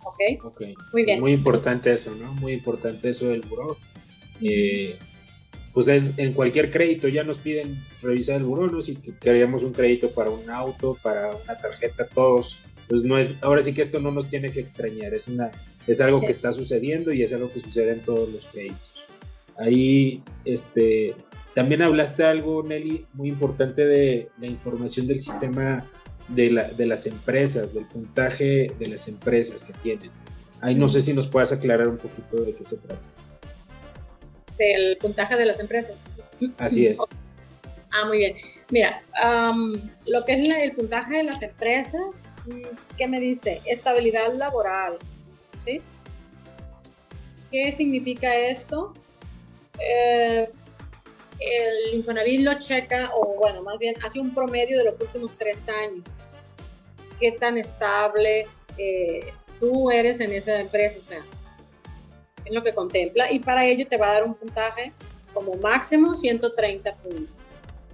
Ok. 0.03 0.63
Muy 0.93 1.03
bien. 1.03 1.19
Muy 1.19 1.33
importante 1.33 1.93
eso, 1.93 2.13
¿no? 2.15 2.33
Muy 2.33 2.53
importante 2.53 3.09
eso 3.09 3.27
del 3.27 3.41
buro. 3.41 3.77
Eh, 4.41 4.97
pues 5.73 5.87
en 5.87 6.33
cualquier 6.33 6.71
crédito 6.71 7.07
ya 7.07 7.23
nos 7.23 7.37
piden 7.37 7.77
revisar 8.01 8.37
el 8.37 8.43
buró, 8.43 8.67
¿no? 8.67 8.81
Si 8.81 8.95
queríamos 8.95 9.63
un 9.63 9.71
crédito 9.71 10.09
para 10.11 10.29
un 10.29 10.49
auto, 10.49 10.97
para 11.01 11.29
una 11.29 11.57
tarjeta, 11.59 12.07
todos. 12.07 12.59
Pues 12.89 13.03
no 13.03 13.17
es, 13.17 13.31
ahora 13.41 13.63
sí 13.63 13.73
que 13.73 13.81
esto 13.81 13.99
no 13.99 14.11
nos 14.11 14.29
tiene 14.29 14.51
que 14.51 14.59
extrañar, 14.59 15.13
es 15.13 15.27
una, 15.27 15.51
es 15.87 16.01
algo 16.01 16.19
que 16.19 16.31
está 16.31 16.51
sucediendo 16.51 17.13
y 17.13 17.23
es 17.23 17.31
algo 17.31 17.51
que 17.53 17.61
sucede 17.61 17.93
en 17.93 17.99
todos 18.01 18.29
los 18.29 18.47
créditos. 18.47 18.93
Ahí, 19.57 20.23
este, 20.43 21.15
también 21.53 21.81
hablaste 21.81 22.23
algo, 22.23 22.63
Nelly, 22.63 23.05
muy 23.13 23.29
importante 23.29 23.85
de 23.85 24.29
la 24.39 24.47
información 24.47 25.05
del 25.07 25.19
sistema 25.19 25.85
de, 26.27 26.51
la, 26.51 26.67
de 26.67 26.85
las 26.85 27.05
empresas, 27.05 27.73
del 27.73 27.85
puntaje 27.85 28.73
de 28.79 28.85
las 28.87 29.07
empresas 29.07 29.63
que 29.63 29.73
tienen. 29.73 30.09
Ahí 30.59 30.75
no 30.75 30.89
sé 30.89 31.01
si 31.01 31.13
nos 31.13 31.27
puedas 31.27 31.53
aclarar 31.53 31.87
un 31.87 31.97
poquito 31.97 32.37
de 32.43 32.53
qué 32.55 32.63
se 32.63 32.77
trata 32.77 32.99
del 34.59 34.97
puntaje 34.97 35.35
de 35.37 35.45
las 35.45 35.59
empresas. 35.59 35.97
Así 36.57 36.85
es. 36.85 36.99
Ah, 37.91 38.05
muy 38.05 38.19
bien. 38.19 38.35
Mira, 38.69 39.01
lo 40.05 40.25
que 40.25 40.33
es 40.33 40.63
el 40.63 40.73
puntaje 40.73 41.17
de 41.17 41.23
las 41.23 41.41
empresas, 41.41 42.28
¿qué 42.97 43.07
me 43.07 43.19
dice? 43.19 43.61
Estabilidad 43.65 44.33
laboral, 44.33 44.97
¿sí? 45.65 45.81
¿Qué 47.51 47.71
significa 47.71 48.35
esto? 48.35 48.93
Eh, 49.79 50.49
el 51.39 51.95
Infonavit 51.95 52.41
lo 52.41 52.59
checa, 52.59 53.11
o 53.15 53.35
bueno, 53.35 53.63
más 53.63 53.77
bien 53.77 53.95
hace 54.05 54.19
un 54.19 54.33
promedio 54.33 54.77
de 54.77 54.85
los 54.85 54.99
últimos 54.99 55.35
tres 55.37 55.67
años. 55.69 56.03
¿Qué 57.19 57.31
tan 57.31 57.57
estable 57.57 58.47
eh, 58.77 59.33
tú 59.59 59.89
eres 59.89 60.19
en 60.19 60.31
esa 60.31 60.59
empresa? 60.59 60.99
O 60.99 61.03
sea, 61.03 61.21
es 62.45 62.53
lo 62.53 62.63
que 62.63 62.73
contempla 62.73 63.31
y 63.31 63.39
para 63.39 63.65
ello 63.65 63.87
te 63.87 63.97
va 63.97 64.09
a 64.09 64.13
dar 64.13 64.23
un 64.23 64.35
puntaje 64.35 64.93
como 65.33 65.55
máximo 65.55 66.15
130 66.15 66.95
puntos. 66.95 67.35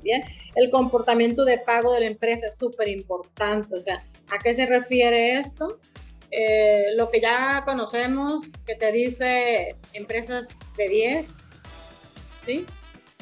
Bien, 0.02 0.24
el 0.56 0.70
comportamiento 0.70 1.46
de 1.46 1.58
pago 1.58 1.94
de 1.94 2.02
la 2.02 2.06
empresa 2.08 2.48
es 2.48 2.56
súper 2.56 2.88
importante, 2.88 3.76
o 3.76 3.82
sea, 3.82 4.06
¿a 4.30 4.40
qué 4.40 4.54
se 4.54 4.66
refiere 4.66 5.34
esto? 5.40 5.80
Eh, 6.32 6.88
lo 6.96 7.10
que 7.12 7.22
ya 7.22 7.64
conocemos, 7.66 8.44
que 8.66 8.76
te 8.76 8.92
dice 8.92 9.76
empresas 9.94 10.60
de 10.78 10.90
10, 10.90 11.36
¿sí? 12.46 12.66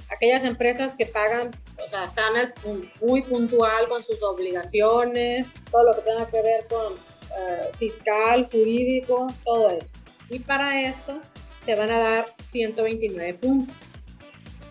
Aquellas 0.10 0.44
empresas 0.44 0.96
que 0.96 1.06
pagan, 1.06 1.52
o 1.84 1.90
sea, 1.90 2.04
están 2.04 2.54
muy 3.02 3.22
puntual 3.22 3.88
con 3.88 4.04
sus 4.04 4.22
obligaciones, 4.24 5.54
todo 5.72 5.84
lo 5.84 5.94
que 5.94 6.02
tenga 6.02 6.28
que 6.28 6.42
ver 6.42 6.68
con 6.68 6.94
eh, 6.94 7.70
fiscal, 7.78 8.48
jurídico, 8.52 9.28
todo 9.44 9.70
eso. 9.70 9.92
Y 10.30 10.40
para 10.40 10.82
esto 10.82 11.20
te 11.66 11.76
van 11.76 11.92
a 11.92 12.00
dar 12.00 12.34
129 12.44 13.34
puntos. 13.36 13.76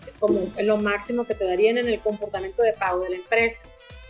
Es 0.07 0.15
como 0.15 0.51
lo 0.61 0.77
máximo 0.77 1.25
que 1.25 1.35
te 1.35 1.45
darían 1.45 1.77
en 1.77 1.87
el 1.87 1.99
comportamiento 1.99 2.61
de 2.63 2.73
pago 2.73 3.01
de 3.01 3.11
la 3.11 3.15
empresa. 3.17 3.63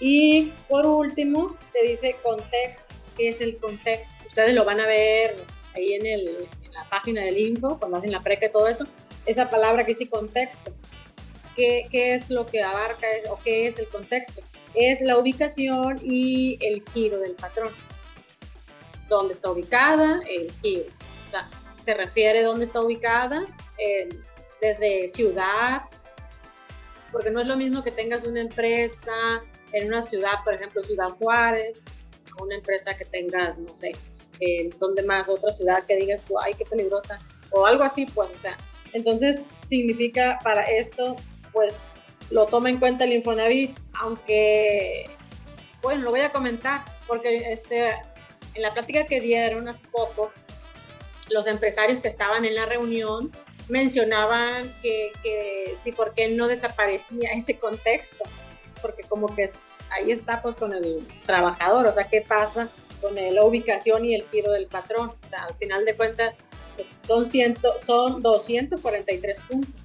Y 0.06 0.52
por 0.68 0.86
último, 0.86 1.56
te 1.72 1.88
dice 1.88 2.18
contexto. 2.22 2.84
¿Qué 3.16 3.30
es 3.30 3.40
el 3.40 3.56
contexto? 3.56 4.14
Ustedes 4.28 4.54
lo 4.54 4.66
van 4.66 4.82
a 4.82 4.86
ver 4.86 5.38
ahí 5.76 5.94
en, 5.94 6.06
el, 6.06 6.50
en 6.62 6.74
la 6.74 6.84
página 6.90 7.22
del 7.22 7.38
info, 7.38 7.80
cuando 7.80 7.98
hacen 7.98 8.12
la 8.12 8.20
preca 8.20 8.48
y 8.48 8.52
todo 8.52 8.68
eso. 8.68 8.84
Esa 9.26 9.50
palabra 9.50 9.86
que 9.86 9.94
dice 9.94 10.10
contexto. 10.10 10.74
¿Qué, 11.56 11.88
¿Qué, 11.90 12.16
es 12.16 12.30
lo 12.30 12.46
que 12.46 12.62
abarca 12.62 13.08
o 13.30 13.40
qué 13.46 13.68
es 13.68 13.80
el 13.80 13.88
contexto? 13.88 14.42
Es 14.74 15.00
la 15.00 15.18
ubicación 15.18 16.02
y 16.04 16.58
el 16.60 16.84
giro 16.94 17.20
del 17.20 17.36
patrón. 17.36 17.72
¿Dónde 19.08 19.34
está 19.34 19.52
ubicada? 19.52 20.20
El 20.28 20.52
giro 20.62 20.90
se 21.74 21.94
refiere 21.94 22.44
dónde 22.44 22.66
está 22.66 22.82
ubicada, 22.82 23.46
eh, 23.78 24.10
desde 24.62 25.08
ciudad, 25.10 25.84
porque 27.12 27.30
no 27.30 27.42
es 27.42 27.48
lo 27.48 27.58
mismo 27.58 27.84
que 27.84 27.92
tengas 27.92 28.24
una 28.24 28.40
empresa 28.40 29.44
en 29.74 29.88
una 29.88 30.04
ciudad, 30.04 30.44
por 30.46 30.54
ejemplo, 30.54 30.82
Ciudad 30.82 31.10
Juárez, 31.20 31.86
una 32.40 32.56
empresa 32.56 32.96
que 32.96 33.06
tengas, 33.06 33.58
no 33.58 33.76
sé, 33.76 33.92
en 34.40 34.70
donde 34.80 35.04
más, 35.04 35.30
otra 35.30 35.52
ciudad 35.52 35.86
que 35.86 35.96
digas 35.96 36.24
tú, 36.24 36.40
ay, 36.40 36.54
qué 36.58 36.66
peligrosa, 36.66 37.20
o 37.52 37.66
algo 37.66 37.84
así, 37.84 38.06
pues, 38.06 38.32
o 38.32 38.38
sea, 38.38 38.58
entonces 38.94 39.42
significa 39.68 40.40
para 40.44 40.64
esto, 40.64 41.16
pues, 41.52 42.04
lo 42.30 42.46
toma 42.46 42.70
en 42.70 42.80
cuenta 42.80 43.04
el 43.04 43.14
Infonavit, 43.14 43.78
aunque, 44.00 45.10
bueno, 45.82 46.04
lo 46.04 46.12
voy 46.12 46.22
a 46.22 46.32
comentar, 46.32 46.84
porque 47.08 47.52
este, 47.52 47.90
en 48.54 48.62
la 48.62 48.74
plática 48.74 49.06
que 49.06 49.20
dieron 49.20 49.68
hace 49.68 49.86
poco, 49.88 50.32
los 51.30 51.48
empresarios 51.48 52.00
que 52.00 52.08
estaban 52.08 52.46
en 52.46 52.56
la 52.56 52.66
reunión 52.66 53.32
mencionaban 53.70 54.74
que, 54.82 55.12
que 55.22 55.76
sí, 55.78 55.92
¿por 55.92 56.14
qué 56.14 56.30
no 56.30 56.48
desaparecía 56.48 57.32
ese 57.36 57.58
contexto? 57.58 58.24
Porque 58.84 59.02
como 59.04 59.34
que 59.34 59.50
ahí 59.90 60.12
está 60.12 60.44
pues 60.44 60.56
con 60.56 60.74
el 60.74 61.00
trabajador, 61.26 61.88
o 61.88 61.92
sea, 61.92 62.04
¿qué 62.04 62.22
pasa 62.22 62.70
con 63.02 63.16
la 63.16 63.44
ubicación 63.44 64.06
y 64.06 64.14
el 64.14 64.26
giro 64.30 64.52
del 64.52 64.68
patrón? 64.68 65.10
O 65.10 65.30
sea, 65.30 65.46
al 65.46 65.56
final 65.56 65.86
de 65.86 65.96
cuentas, 65.96 66.36
pues 66.76 66.94
son, 67.04 67.26
ciento, 67.26 67.74
son 67.84 68.22
243 68.22 69.40
puntos. 69.42 69.82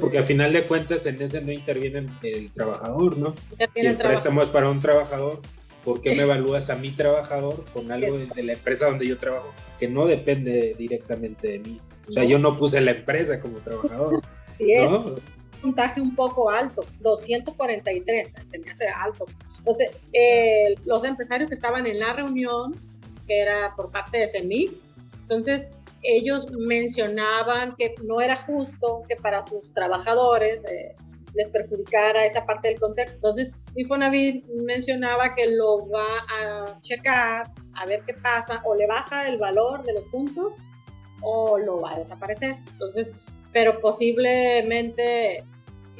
porque 0.00 0.18
al 0.18 0.24
final 0.24 0.52
de 0.52 0.64
cuentas 0.64 1.06
en 1.06 1.20
ese 1.22 1.40
no 1.42 1.52
interviene 1.52 2.06
el 2.22 2.50
trabajador, 2.50 3.18
¿no? 3.18 3.34
si 3.74 3.86
el 3.86 3.96
préstamo 3.96 4.42
es 4.42 4.48
para 4.48 4.70
un 4.70 4.80
trabajador, 4.80 5.40
¿por 5.84 6.00
qué 6.00 6.14
me 6.14 6.22
evalúas 6.22 6.70
a 6.70 6.76
mi 6.76 6.90
trabajador 6.90 7.64
con 7.74 7.92
algo 7.92 8.16
desde 8.16 8.42
la 8.42 8.54
empresa 8.54 8.86
donde 8.86 9.06
yo 9.06 9.18
trabajo 9.18 9.52
que 9.78 9.88
no 9.88 10.06
depende 10.06 10.74
directamente 10.78 11.48
de 11.48 11.58
mí? 11.58 11.80
O 12.08 12.12
sea, 12.12 12.24
yo 12.24 12.38
no 12.38 12.58
puse 12.58 12.80
la 12.80 12.92
empresa 12.92 13.40
como 13.40 13.58
trabajador. 13.58 14.22
Un 14.62 15.16
puntaje 15.62 16.00
un 16.00 16.14
poco 16.14 16.50
alto, 16.50 16.84
243, 17.00 18.34
se 18.44 18.58
me 18.58 18.70
hace 18.70 18.88
alto. 18.88 19.26
Entonces, 19.58 19.90
eh, 20.12 20.74
los 20.84 21.04
empresarios 21.04 21.48
que 21.48 21.54
estaban 21.54 21.86
en 21.86 21.98
la 21.98 22.12
reunión, 22.12 22.74
que 23.26 23.40
era 23.40 23.74
por 23.76 23.90
parte 23.90 24.18
de 24.18 24.28
CEMIC, 24.28 24.72
entonces 25.22 25.68
ellos 26.02 26.50
mencionaban 26.50 27.76
que 27.76 27.94
no 28.02 28.20
era 28.20 28.36
justo 28.36 29.04
que 29.08 29.16
para 29.16 29.40
sus 29.40 29.72
trabajadores 29.72 30.64
eh, 30.64 30.96
les 31.34 31.48
perjudicara 31.48 32.24
esa 32.24 32.44
parte 32.44 32.68
del 32.68 32.80
contexto. 32.80 33.16
Entonces, 33.16 33.52
Infonavit 33.76 34.44
mencionaba 34.48 35.34
que 35.34 35.46
lo 35.54 35.88
va 35.88 36.26
a 36.40 36.80
checar, 36.80 37.52
a 37.74 37.86
ver 37.86 38.02
qué 38.04 38.14
pasa, 38.14 38.60
o 38.64 38.74
le 38.74 38.86
baja 38.86 39.28
el 39.28 39.38
valor 39.38 39.84
de 39.84 39.94
los 39.94 40.04
puntos 40.04 40.54
o 41.22 41.58
lo 41.58 41.80
va 41.80 41.94
a 41.94 41.98
desaparecer. 41.98 42.56
Entonces, 42.72 43.12
pero 43.52 43.80
posiblemente 43.80 45.44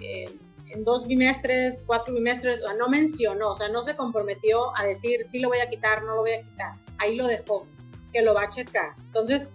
eh, 0.03 0.38
en 0.73 0.85
dos 0.85 1.07
bimestres, 1.07 1.83
cuatro 1.87 2.15
bimestres, 2.15 2.62
o 2.62 2.69
sea, 2.69 2.75
no 2.75 2.88
mencionó, 2.88 3.51
o 3.51 3.55
sea, 3.55 3.69
no 3.69 3.83
se 3.83 3.95
comprometió 3.95 4.77
a 4.77 4.85
decir 4.85 5.23
sí 5.25 5.38
lo 5.38 5.49
voy 5.49 5.59
a 5.59 5.67
quitar, 5.67 6.03
no 6.03 6.15
lo 6.15 6.21
voy 6.23 6.33
a 6.33 6.43
quitar. 6.43 6.75
Ahí 6.99 7.17
lo 7.17 7.27
dejó, 7.27 7.67
que 8.12 8.23
lo 8.23 8.35
va 8.35 8.45
a 8.45 8.49
checar. 8.49 8.95
Entonces, 9.07 9.51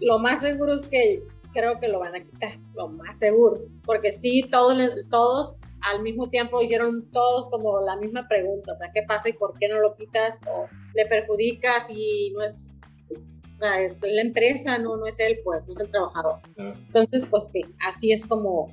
lo 0.00 0.18
más 0.18 0.40
seguro 0.40 0.74
es 0.74 0.84
que 0.84 1.22
creo 1.52 1.78
que 1.78 1.88
lo 1.88 2.00
van 2.00 2.14
a 2.14 2.24
quitar, 2.24 2.58
lo 2.74 2.88
más 2.88 3.18
seguro, 3.18 3.60
porque 3.84 4.12
sí, 4.12 4.42
todos, 4.50 4.78
todos 5.10 5.56
al 5.80 6.02
mismo 6.02 6.28
tiempo 6.28 6.60
hicieron 6.62 7.10
todos 7.10 7.50
como 7.50 7.80
la 7.80 7.96
misma 7.96 8.26
pregunta, 8.28 8.72
o 8.72 8.74
sea, 8.74 8.90
¿qué 8.92 9.02
pasa 9.02 9.28
y 9.28 9.32
por 9.32 9.58
qué 9.58 9.68
no 9.68 9.78
lo 9.78 9.94
quitas? 9.96 10.38
O 10.46 10.66
le 10.94 11.06
perjudicas 11.06 11.88
y 11.90 12.32
no 12.34 12.42
es, 12.42 12.74
o 13.54 13.58
sea, 13.58 13.80
es 13.80 14.00
la 14.02 14.22
empresa, 14.22 14.78
no, 14.78 14.96
no 14.96 15.06
es 15.06 15.18
él, 15.20 15.40
pues, 15.44 15.64
no 15.66 15.72
es 15.72 15.80
el 15.80 15.88
trabajador. 15.88 16.40
Entonces, 16.56 17.24
pues 17.26 17.50
sí, 17.50 17.62
así 17.80 18.12
es 18.12 18.26
como 18.26 18.72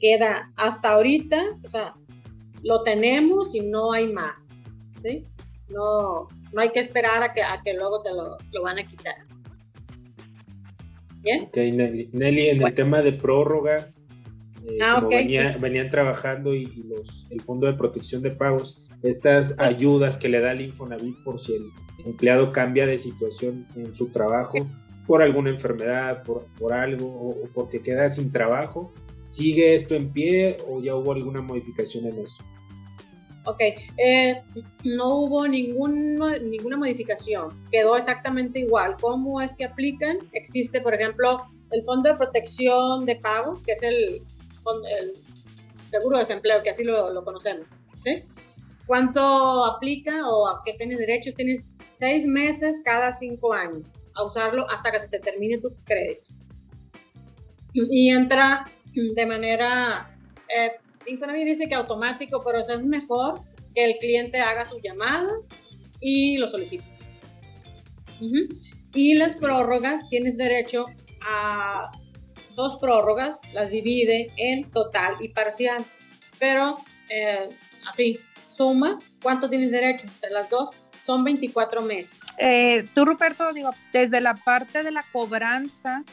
queda 0.00 0.52
hasta 0.56 0.90
ahorita, 0.90 1.40
o 1.64 1.68
sea, 1.68 1.94
lo 2.62 2.82
tenemos 2.82 3.54
y 3.54 3.60
no 3.60 3.92
hay 3.92 4.12
más, 4.12 4.48
¿sí? 4.96 5.26
No, 5.68 6.28
no 6.52 6.60
hay 6.60 6.70
que 6.70 6.80
esperar 6.80 7.22
a 7.22 7.32
que, 7.32 7.42
a 7.42 7.60
que 7.62 7.74
luego 7.74 8.02
te 8.02 8.10
lo, 8.10 8.36
lo 8.52 8.62
van 8.62 8.78
a 8.78 8.84
quitar. 8.84 9.14
¿Bien? 11.22 11.44
Ok, 11.44 11.56
Nelly. 11.56 12.10
Nelly, 12.12 12.48
en 12.48 12.62
el 12.62 12.74
tema 12.74 13.02
de 13.02 13.12
prórrogas, 13.12 14.04
eh, 14.66 14.78
ah, 14.82 15.00
como 15.00 15.60
venían 15.60 15.90
trabajando 15.90 16.54
y, 16.54 16.66
los, 16.86 17.26
el 17.30 17.40
Fondo 17.40 17.66
de 17.66 17.74
Protección 17.74 18.22
de 18.22 18.30
Pagos, 18.30 18.86
estas 19.02 19.58
ayudas 19.58 20.18
que 20.18 20.28
le 20.28 20.40
da 20.40 20.52
el 20.52 20.62
Infonavit 20.62 21.22
por 21.22 21.40
si 21.40 21.54
el 21.54 21.70
empleado 22.04 22.52
cambia 22.52 22.86
de 22.86 22.98
situación 22.98 23.66
en 23.76 23.94
su 23.94 24.08
trabajo, 24.08 24.66
por 25.06 25.22
alguna 25.22 25.50
enfermedad, 25.50 26.22
por, 26.22 26.46
por 26.58 26.72
algo, 26.72 27.06
o 27.06 27.48
porque 27.52 27.80
queda 27.80 28.08
sin 28.08 28.32
trabajo, 28.32 28.94
¿Sigue 29.24 29.72
esto 29.72 29.94
en 29.94 30.12
pie 30.12 30.58
o 30.68 30.82
ya 30.82 30.94
hubo 30.94 31.12
alguna 31.12 31.40
modificación 31.40 32.06
en 32.06 32.18
eso? 32.20 32.44
Ok, 33.46 33.60
eh, 33.96 34.42
no 34.84 35.16
hubo 35.16 35.48
ninguna, 35.48 36.38
ninguna 36.38 36.76
modificación, 36.76 37.48
quedó 37.70 37.96
exactamente 37.96 38.60
igual. 38.60 38.96
¿Cómo 39.00 39.40
es 39.40 39.54
que 39.54 39.64
aplican? 39.64 40.18
Existe, 40.32 40.82
por 40.82 40.94
ejemplo, 40.94 41.46
el 41.70 41.82
Fondo 41.84 42.10
de 42.10 42.16
Protección 42.16 43.06
de 43.06 43.16
Pagos, 43.16 43.62
que 43.64 43.72
es 43.72 43.82
el, 43.82 44.22
el 44.98 45.24
Seguro 45.90 46.18
de 46.18 46.22
Desempleo, 46.22 46.62
que 46.62 46.70
así 46.70 46.84
lo, 46.84 47.10
lo, 47.10 47.24
conocemos. 47.24 47.66
¿sí? 48.00 48.24
¿Cuánto 48.86 49.64
aplica 49.64 50.28
o 50.28 50.48
a 50.48 50.62
qué 50.66 50.74
tienes 50.74 50.98
derechos? 50.98 51.34
Tienes 51.34 51.76
seis 51.92 52.26
meses 52.26 52.80
cada 52.84 53.10
cinco 53.12 53.54
años 53.54 53.86
a 54.14 54.24
usarlo 54.24 54.68
hasta 54.70 54.90
que 54.90 54.98
se 54.98 55.08
te 55.08 55.18
termine 55.18 55.58
tu 55.58 55.74
crédito. 55.84 56.30
Y 57.72 58.10
entra 58.10 58.70
de 58.94 59.26
manera, 59.26 60.16
eh, 60.48 60.72
Infonavit 61.06 61.44
dice 61.44 61.68
que 61.68 61.74
automático, 61.74 62.42
pero 62.44 62.58
es 62.58 62.86
mejor 62.86 63.42
que 63.74 63.84
el 63.84 63.96
cliente 63.98 64.40
haga 64.40 64.66
su 64.66 64.78
llamada 64.80 65.32
y 66.00 66.38
lo 66.38 66.48
solicite. 66.48 66.84
Y 68.94 69.16
las 69.16 69.36
prórrogas, 69.36 70.08
tienes 70.08 70.36
derecho 70.36 70.86
a 71.20 71.90
dos 72.54 72.76
prórrogas, 72.76 73.40
las 73.52 73.70
divide 73.70 74.28
en 74.36 74.70
total 74.70 75.16
y 75.20 75.28
parcial. 75.28 75.84
Pero 76.38 76.78
eh, 77.10 77.48
así, 77.86 78.20
suma, 78.48 78.98
¿cuánto 79.22 79.50
tienes 79.50 79.70
derecho 79.70 80.06
entre 80.06 80.30
las 80.30 80.48
dos? 80.48 80.70
Son 81.00 81.24
24 81.24 81.82
meses. 81.82 82.18
Eh, 82.38 82.84
tú, 82.94 83.04
Ruperto, 83.04 83.52
digo, 83.52 83.70
desde 83.92 84.20
la 84.20 84.34
parte 84.34 84.82
de 84.82 84.90
la 84.90 85.04
cobranza, 85.12 86.04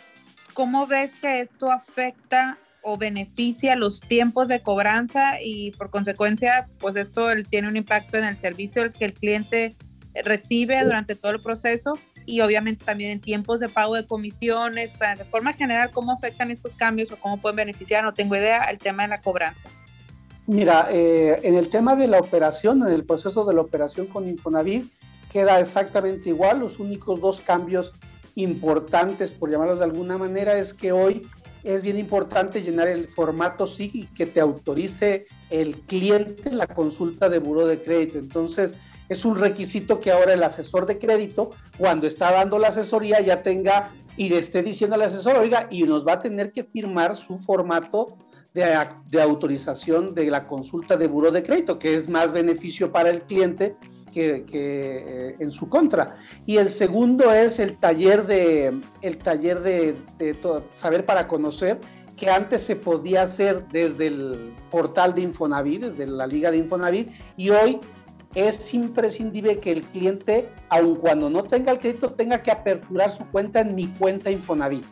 ¿cómo 0.54 0.88
ves 0.88 1.16
que 1.16 1.40
esto 1.40 1.72
afecta 1.72 2.58
o 2.84 2.98
beneficia 2.98 3.76
los 3.76 4.02
tiempos 4.02 4.48
de 4.48 4.62
cobranza 4.62 5.42
y 5.42 5.72
por 5.72 5.90
consecuencia, 5.90 6.68
pues 6.80 6.96
esto 6.96 7.28
tiene 7.50 7.68
un 7.68 7.78
impacto 7.78 8.18
en 8.18 8.26
el 8.26 8.36
servicio 8.36 8.92
que 8.92 9.06
el 9.06 9.14
cliente 9.14 9.76
recibe 10.24 10.84
durante 10.84 11.16
todo 11.16 11.32
el 11.32 11.42
proceso 11.42 11.98
y 12.26 12.42
obviamente 12.42 12.84
también 12.86 13.12
en 13.12 13.22
tiempos 13.22 13.60
de 13.60 13.70
pago 13.70 13.96
de 13.96 14.06
comisiones, 14.06 14.94
o 14.96 14.98
sea, 14.98 15.16
de 15.16 15.26
forma 15.26 15.54
general, 15.54 15.92
¿cómo 15.92 16.12
afectan 16.12 16.52
estos 16.52 16.76
cambios 16.76 17.12
o 17.12 17.18
cómo 17.18 17.38
pueden 17.38 17.58
beneficiar? 17.58 18.04
No 18.04 18.14
tengo 18.14 18.36
idea, 18.36 18.64
el 18.66 18.80
tema 18.80 19.04
de 19.04 19.10
la 19.10 19.22
cobranza. 19.22 19.70
Mira, 20.48 20.88
eh, 20.92 21.40
en 21.44 21.56
el 21.56 21.70
tema 21.70 21.96
de 21.96 22.08
la 22.08 22.20
operación, 22.20 22.86
en 22.86 22.94
el 22.94 23.06
proceso 23.06 23.46
de 23.46 23.54
la 23.54 23.62
operación 23.62 24.08
con 24.08 24.28
Infonavit, 24.28 24.92
queda 25.32 25.60
exactamente 25.60 26.30
igual. 26.30 26.60
Los 26.60 26.80
únicos 26.80 27.22
dos 27.22 27.42
cambios 27.42 27.94
importantes, 28.36 29.32
por 29.32 29.50
llamarlos 29.50 29.80
de 29.80 29.86
alguna 29.86 30.18
manera, 30.18 30.58
es 30.58 30.74
que 30.74 30.92
hoy 30.92 31.26
es 31.64 31.82
bien 31.82 31.98
importante 31.98 32.62
llenar 32.62 32.88
el 32.88 33.08
formato 33.08 33.68
SIG 33.68 34.14
que 34.14 34.26
te 34.26 34.40
autorice 34.40 35.28
el 35.50 35.76
cliente 35.82 36.52
la 36.52 36.68
consulta 36.68 37.30
de 37.30 37.40
buro 37.40 37.68
de 37.68 37.82
crédito. 37.82 38.18
Entonces, 38.18 38.74
es 39.10 39.26
un 39.26 39.38
requisito 39.38 40.00
que 40.00 40.12
ahora 40.12 40.34
el 40.34 40.44
asesor 40.44 40.86
de 40.86 40.98
crédito, 40.98 41.52
cuando 41.78 42.08
está 42.08 42.32
dando 42.32 42.58
la 42.58 42.70
asesoría, 42.70 43.20
ya 43.22 43.44
tenga 43.44 43.92
y 44.18 44.30
le 44.30 44.40
esté 44.40 44.64
diciendo 44.64 44.96
al 44.96 45.04
asesor, 45.04 45.38
oiga, 45.38 45.68
y 45.70 45.84
nos 45.84 46.08
va 46.08 46.14
a 46.14 46.20
tener 46.20 46.52
que 46.52 46.64
firmar 46.64 47.18
su 47.18 47.40
formato 47.40 48.18
de, 48.54 48.66
de 49.10 49.22
autorización 49.22 50.14
de 50.14 50.26
la 50.26 50.48
consulta 50.48 50.98
de 50.98 51.08
buro 51.08 51.32
de 51.32 51.44
crédito, 51.44 51.80
que 51.80 51.96
es 51.96 52.10
más 52.10 52.32
beneficio 52.32 52.92
para 52.92 53.10
el 53.10 53.22
cliente 53.24 53.76
que, 54.12 54.46
eh, 54.54 55.36
en 55.40 55.52
su 55.52 55.70
contra. 55.70 56.18
Y 56.46 56.58
el 56.58 56.70
segundo 56.70 57.34
es 57.34 57.60
el 57.60 57.78
taller 57.78 58.26
de, 58.26 58.80
el 59.02 59.18
taller 59.18 59.62
de, 59.62 59.96
saber 60.76 61.06
para 61.06 61.28
conocer, 61.28 61.80
que 62.18 62.30
antes 62.30 62.62
se 62.64 62.76
podía 62.76 63.24
hacer 63.24 63.68
desde 63.70 64.08
el 64.08 64.54
portal 64.70 65.16
de 65.16 65.22
Infonavit, 65.22 65.82
desde 65.82 66.12
la 66.12 66.28
liga 66.28 66.52
de 66.52 66.58
Infonavit, 66.58 67.12
y 67.36 67.50
hoy 67.50 67.80
es 68.36 68.74
imprescindible 68.74 69.58
que 69.58 69.72
el 69.72 69.82
cliente, 69.84 70.50
aun 70.70 70.96
cuando 70.96 71.30
no 71.30 71.44
tenga 71.44 71.72
el 71.72 71.80
crédito, 71.80 72.12
tenga 72.12 72.44
que 72.44 72.52
aperturar 72.52 73.12
su 73.12 73.26
cuenta 73.26 73.62
en 73.62 73.76
mi 73.76 73.88
cuenta 73.88 74.30
Infonavit. 74.30 74.86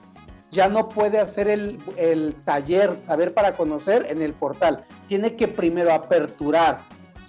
Ya 0.51 0.67
no 0.67 0.89
puede 0.89 1.19
hacer 1.19 1.47
el, 1.47 1.77
el 1.95 2.33
taller, 2.43 2.97
saber 3.05 3.35
para 3.35 3.55
conocer 3.55 4.07
en 4.09 4.23
el 4.23 4.33
portal. 4.33 4.83
Tiene 5.07 5.35
que 5.35 5.47
primero 5.47 5.93
aperturar 5.93 6.79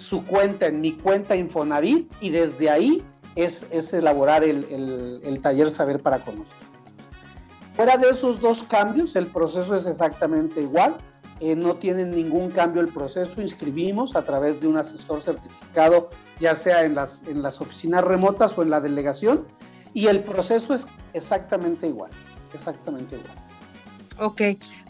su 0.00 0.24
cuenta 0.26 0.66
en 0.66 0.80
mi 0.80 0.92
cuenta 0.92 1.36
Infonavit 1.36 2.10
y 2.20 2.30
desde 2.30 2.70
ahí 2.70 3.02
es, 3.36 3.64
es 3.70 3.92
elaborar 3.92 4.42
el, 4.44 5.20
el, 5.22 5.40
taller 5.40 5.70
Saber 5.70 6.00
para 6.00 6.24
Conocer. 6.24 6.46
Fuera 7.76 7.96
de 7.96 8.10
esos 8.10 8.40
dos 8.40 8.62
cambios, 8.64 9.14
el 9.16 9.28
proceso 9.28 9.76
es 9.76 9.86
exactamente 9.86 10.60
igual. 10.60 10.96
Eh, 11.40 11.56
no 11.56 11.76
tiene 11.76 12.04
ningún 12.04 12.50
cambio 12.50 12.82
el 12.82 12.92
proceso. 12.92 13.40
Inscribimos 13.40 14.14
a 14.14 14.24
través 14.24 14.60
de 14.60 14.66
un 14.66 14.76
asesor 14.76 15.22
certificado, 15.22 16.10
ya 16.38 16.54
sea 16.56 16.84
en 16.84 16.94
las, 16.94 17.20
en 17.26 17.42
las 17.42 17.60
oficinas 17.60 18.04
remotas 18.04 18.52
o 18.58 18.62
en 18.62 18.70
la 18.70 18.80
delegación. 18.80 19.46
Y 19.94 20.08
el 20.08 20.22
proceso 20.22 20.74
es 20.74 20.86
exactamente 21.14 21.86
igual. 21.86 22.10
Exactamente 22.52 23.16
igual. 23.16 23.34
Ok, 24.18 24.42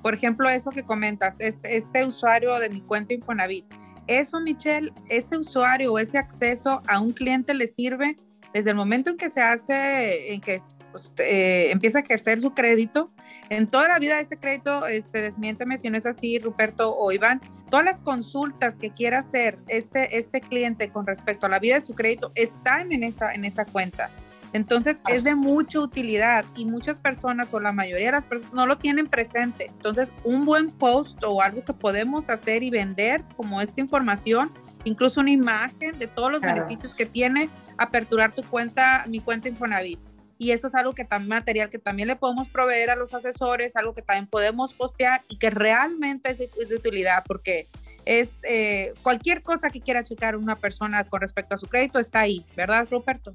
por 0.02 0.12
ejemplo, 0.12 0.48
eso 0.48 0.70
que 0.70 0.82
comentas, 0.82 1.38
este, 1.38 1.76
este 1.76 2.04
usuario 2.04 2.58
de 2.58 2.68
mi 2.68 2.80
cuenta 2.80 3.14
Infonavit, 3.14 3.72
eso, 4.10 4.40
Michelle, 4.40 4.92
ese 5.08 5.36
usuario 5.36 5.92
o 5.92 5.98
ese 5.98 6.18
acceso 6.18 6.82
a 6.86 7.00
un 7.00 7.12
cliente 7.12 7.54
le 7.54 7.68
sirve 7.68 8.16
desde 8.52 8.70
el 8.70 8.76
momento 8.76 9.10
en 9.10 9.16
que 9.16 9.28
se 9.28 9.40
hace, 9.40 10.34
en 10.34 10.40
que 10.40 10.60
pues, 10.90 11.14
eh, 11.18 11.70
empieza 11.70 11.98
a 11.98 12.02
ejercer 12.02 12.40
su 12.40 12.52
crédito, 12.52 13.12
en 13.48 13.66
toda 13.66 13.88
la 13.88 13.98
vida 13.98 14.16
de 14.16 14.22
ese 14.22 14.36
crédito, 14.36 14.86
este, 14.86 15.22
desmiénteme 15.22 15.78
si 15.78 15.88
no 15.90 15.96
es 15.96 16.06
así, 16.06 16.38
Ruperto 16.38 16.96
o 16.96 17.12
Iván, 17.12 17.40
todas 17.70 17.84
las 17.84 18.00
consultas 18.00 18.78
que 18.78 18.90
quiera 18.90 19.20
hacer 19.20 19.58
este, 19.68 20.18
este 20.18 20.40
cliente 20.40 20.90
con 20.90 21.06
respecto 21.06 21.46
a 21.46 21.48
la 21.48 21.60
vida 21.60 21.76
de 21.76 21.80
su 21.80 21.94
crédito 21.94 22.32
están 22.34 22.92
en 22.92 23.04
esa, 23.04 23.32
en 23.32 23.44
esa 23.44 23.64
cuenta. 23.64 24.10
Entonces 24.52 24.98
es 25.08 25.22
de 25.24 25.34
mucha 25.34 25.78
utilidad 25.78 26.44
y 26.56 26.64
muchas 26.64 26.98
personas 26.98 27.54
o 27.54 27.60
la 27.60 27.72
mayoría 27.72 28.06
de 28.06 28.12
las 28.12 28.26
personas 28.26 28.54
no 28.54 28.66
lo 28.66 28.78
tienen 28.78 29.06
presente. 29.06 29.66
Entonces 29.66 30.12
un 30.24 30.44
buen 30.44 30.70
post 30.70 31.22
o 31.22 31.40
algo 31.40 31.64
que 31.64 31.72
podemos 31.72 32.28
hacer 32.30 32.62
y 32.62 32.70
vender 32.70 33.22
como 33.36 33.60
esta 33.60 33.80
información 33.80 34.50
incluso 34.84 35.20
una 35.20 35.30
imagen 35.30 35.98
de 35.98 36.06
todos 36.06 36.32
los 36.32 36.40
beneficios 36.40 36.94
que 36.94 37.06
tiene 37.06 37.48
aperturar 37.76 38.34
tu 38.34 38.42
cuenta, 38.42 39.04
mi 39.08 39.20
cuenta 39.20 39.48
Infonavit. 39.48 39.98
Y 40.38 40.52
eso 40.52 40.68
es 40.68 40.74
algo 40.74 40.94
que 40.94 41.04
también, 41.04 41.28
material 41.28 41.68
que 41.68 41.78
también 41.78 42.08
le 42.08 42.16
podemos 42.16 42.48
proveer 42.48 42.90
a 42.90 42.96
los 42.96 43.12
asesores, 43.12 43.76
algo 43.76 43.92
que 43.92 44.00
también 44.00 44.26
podemos 44.26 44.72
postear 44.72 45.20
y 45.28 45.36
que 45.36 45.50
realmente 45.50 46.30
es 46.30 46.38
de, 46.38 46.74
utilidad 46.74 47.24
porque 47.26 47.68
es 48.06 48.30
eh, 48.48 48.94
cualquier 49.02 49.42
cosa 49.42 49.68
que 49.68 49.82
quiera 49.82 50.02
checar 50.02 50.36
una 50.36 50.56
persona 50.56 51.04
con 51.04 51.20
respecto 51.20 51.54
a 51.54 51.58
su 51.58 51.66
crédito 51.66 51.98
está 51.98 52.20
ahí, 52.20 52.46
¿verdad, 52.56 52.88
Roberto? 52.90 53.34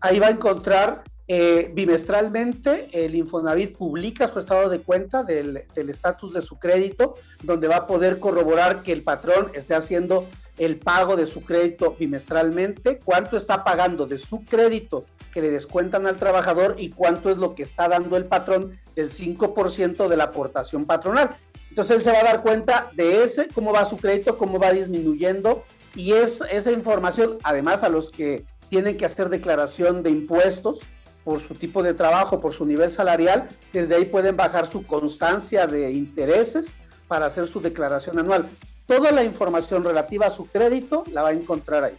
Ahí 0.00 0.18
va 0.18 0.28
a 0.28 0.30
encontrar 0.30 1.02
eh, 1.32 1.70
bimestralmente, 1.72 2.88
el 2.92 3.14
Infonavit 3.14 3.76
publica 3.76 4.26
su 4.26 4.40
estado 4.40 4.68
de 4.68 4.80
cuenta 4.80 5.22
del 5.22 5.62
estatus 5.76 6.34
de 6.34 6.42
su 6.42 6.58
crédito, 6.58 7.14
donde 7.44 7.68
va 7.68 7.76
a 7.76 7.86
poder 7.86 8.18
corroborar 8.18 8.82
que 8.82 8.92
el 8.92 9.04
patrón 9.04 9.52
esté 9.54 9.76
haciendo 9.76 10.26
el 10.58 10.78
pago 10.78 11.14
de 11.14 11.26
su 11.26 11.42
crédito 11.42 11.94
bimestralmente, 11.96 12.98
cuánto 12.98 13.36
está 13.36 13.62
pagando 13.62 14.06
de 14.06 14.18
su 14.18 14.44
crédito 14.44 15.06
que 15.32 15.40
le 15.40 15.50
descuentan 15.50 16.08
al 16.08 16.16
trabajador 16.16 16.74
y 16.78 16.90
cuánto 16.90 17.30
es 17.30 17.38
lo 17.38 17.54
que 17.54 17.62
está 17.62 17.88
dando 17.88 18.16
el 18.16 18.24
patrón 18.24 18.78
del 18.96 19.12
5% 19.12 20.08
de 20.08 20.16
la 20.16 20.24
aportación 20.24 20.84
patronal. 20.84 21.36
Entonces 21.68 21.96
él 21.96 22.02
se 22.02 22.10
va 22.10 22.18
a 22.18 22.24
dar 22.24 22.42
cuenta 22.42 22.90
de 22.96 23.22
ese, 23.22 23.46
cómo 23.54 23.72
va 23.72 23.88
su 23.88 23.96
crédito, 23.96 24.36
cómo 24.36 24.58
va 24.58 24.72
disminuyendo 24.72 25.62
y 25.94 26.12
es 26.12 26.40
esa 26.50 26.72
información, 26.72 27.38
además 27.44 27.84
a 27.84 27.88
los 27.88 28.10
que 28.10 28.44
tienen 28.70 28.96
que 28.96 29.04
hacer 29.04 29.28
declaración 29.28 30.02
de 30.02 30.10
impuestos, 30.10 30.78
por 31.24 31.46
su 31.46 31.54
tipo 31.54 31.82
de 31.82 31.92
trabajo, 31.92 32.40
por 32.40 32.54
su 32.54 32.64
nivel 32.64 32.92
salarial, 32.92 33.46
desde 33.72 33.94
ahí 33.94 34.06
pueden 34.06 34.36
bajar 34.36 34.70
su 34.70 34.86
constancia 34.86 35.66
de 35.66 35.90
intereses 35.92 36.66
para 37.08 37.26
hacer 37.26 37.48
su 37.48 37.60
declaración 37.60 38.18
anual. 38.18 38.48
Toda 38.86 39.12
la 39.12 39.22
información 39.22 39.84
relativa 39.84 40.26
a 40.26 40.30
su 40.30 40.46
crédito 40.46 41.04
la 41.12 41.22
va 41.22 41.28
a 41.28 41.32
encontrar 41.32 41.84
ahí. 41.84 41.96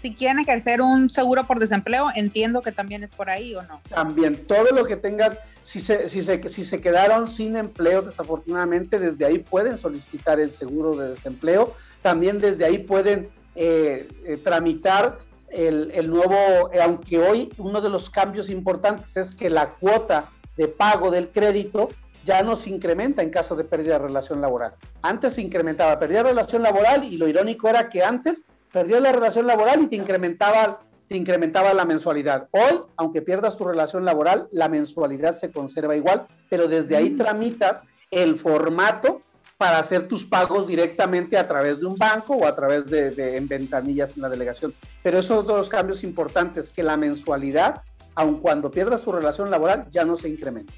Si 0.00 0.14
quieren 0.14 0.38
ejercer 0.38 0.82
un 0.82 1.08
seguro 1.08 1.44
por 1.44 1.58
desempleo, 1.58 2.08
entiendo 2.14 2.60
que 2.60 2.72
también 2.72 3.02
es 3.02 3.10
por 3.10 3.30
ahí 3.30 3.54
o 3.54 3.62
no. 3.62 3.80
También, 3.88 4.36
todo 4.46 4.70
lo 4.70 4.84
que 4.84 4.96
tengan, 4.96 5.36
si 5.62 5.80
se, 5.80 6.10
si 6.10 6.22
se, 6.22 6.46
si 6.50 6.62
se 6.62 6.80
quedaron 6.80 7.30
sin 7.30 7.56
empleo, 7.56 8.02
desafortunadamente, 8.02 8.98
desde 8.98 9.24
ahí 9.24 9.38
pueden 9.38 9.78
solicitar 9.78 10.38
el 10.40 10.52
seguro 10.52 10.94
de 10.94 11.10
desempleo. 11.10 11.74
También 12.02 12.38
desde 12.38 12.66
ahí 12.66 12.78
pueden 12.78 13.30
eh, 13.56 14.08
eh, 14.24 14.36
tramitar 14.42 15.20
el, 15.54 16.10
nuevo, 16.10 16.72
eh, 16.72 16.80
aunque 16.82 17.18
hoy 17.18 17.52
uno 17.58 17.80
de 17.80 17.88
los 17.88 18.10
cambios 18.10 18.50
importantes 18.50 19.16
es 19.16 19.34
que 19.34 19.48
la 19.50 19.68
cuota 19.68 20.30
de 20.56 20.68
pago 20.68 21.10
del 21.10 21.28
crédito 21.28 21.88
ya 22.24 22.42
no 22.42 22.56
se 22.56 22.70
incrementa 22.70 23.22
en 23.22 23.30
caso 23.30 23.54
de 23.54 23.64
pérdida 23.64 23.98
de 23.98 24.06
relación 24.06 24.40
laboral. 24.40 24.74
Antes 25.02 25.34
se 25.34 25.42
incrementaba, 25.42 25.98
perdía 25.98 26.22
relación 26.22 26.62
laboral 26.62 27.04
y 27.04 27.16
lo 27.16 27.28
irónico 27.28 27.68
era 27.68 27.88
que 27.88 28.02
antes 28.02 28.44
perdías 28.72 29.02
la 29.02 29.12
relación 29.12 29.46
laboral 29.46 29.82
y 29.82 29.86
te 29.86 29.96
incrementaba, 29.96 30.80
te 31.08 31.16
incrementaba 31.16 31.74
la 31.74 31.84
mensualidad. 31.84 32.48
Hoy, 32.50 32.80
aunque 32.96 33.22
pierdas 33.22 33.56
tu 33.56 33.64
relación 33.64 34.04
laboral, 34.04 34.48
la 34.50 34.68
mensualidad 34.68 35.38
se 35.38 35.52
conserva 35.52 35.96
igual, 35.96 36.24
pero 36.48 36.66
desde 36.66 36.96
ahí 36.96 37.10
mm. 37.10 37.18
tramitas 37.18 37.82
el 38.10 38.38
formato 38.38 39.20
para 39.56 39.78
hacer 39.78 40.08
tus 40.08 40.24
pagos 40.24 40.66
directamente 40.66 41.38
a 41.38 41.46
través 41.46 41.78
de 41.78 41.86
un 41.86 41.96
banco 41.96 42.36
o 42.36 42.46
a 42.46 42.54
través 42.54 42.86
de, 42.86 43.36
en 43.36 43.46
ventanillas 43.46 44.16
en 44.16 44.22
la 44.22 44.28
delegación. 44.28 44.74
Pero 45.02 45.18
esos 45.18 45.46
dos 45.46 45.68
cambios 45.68 46.02
importantes, 46.02 46.70
que 46.70 46.82
la 46.82 46.96
mensualidad, 46.96 47.82
aun 48.14 48.40
cuando 48.40 48.70
pierdas 48.70 49.02
su 49.02 49.12
relación 49.12 49.50
laboral, 49.50 49.86
ya 49.90 50.04
no 50.04 50.18
se 50.18 50.28
incrementa. 50.28 50.72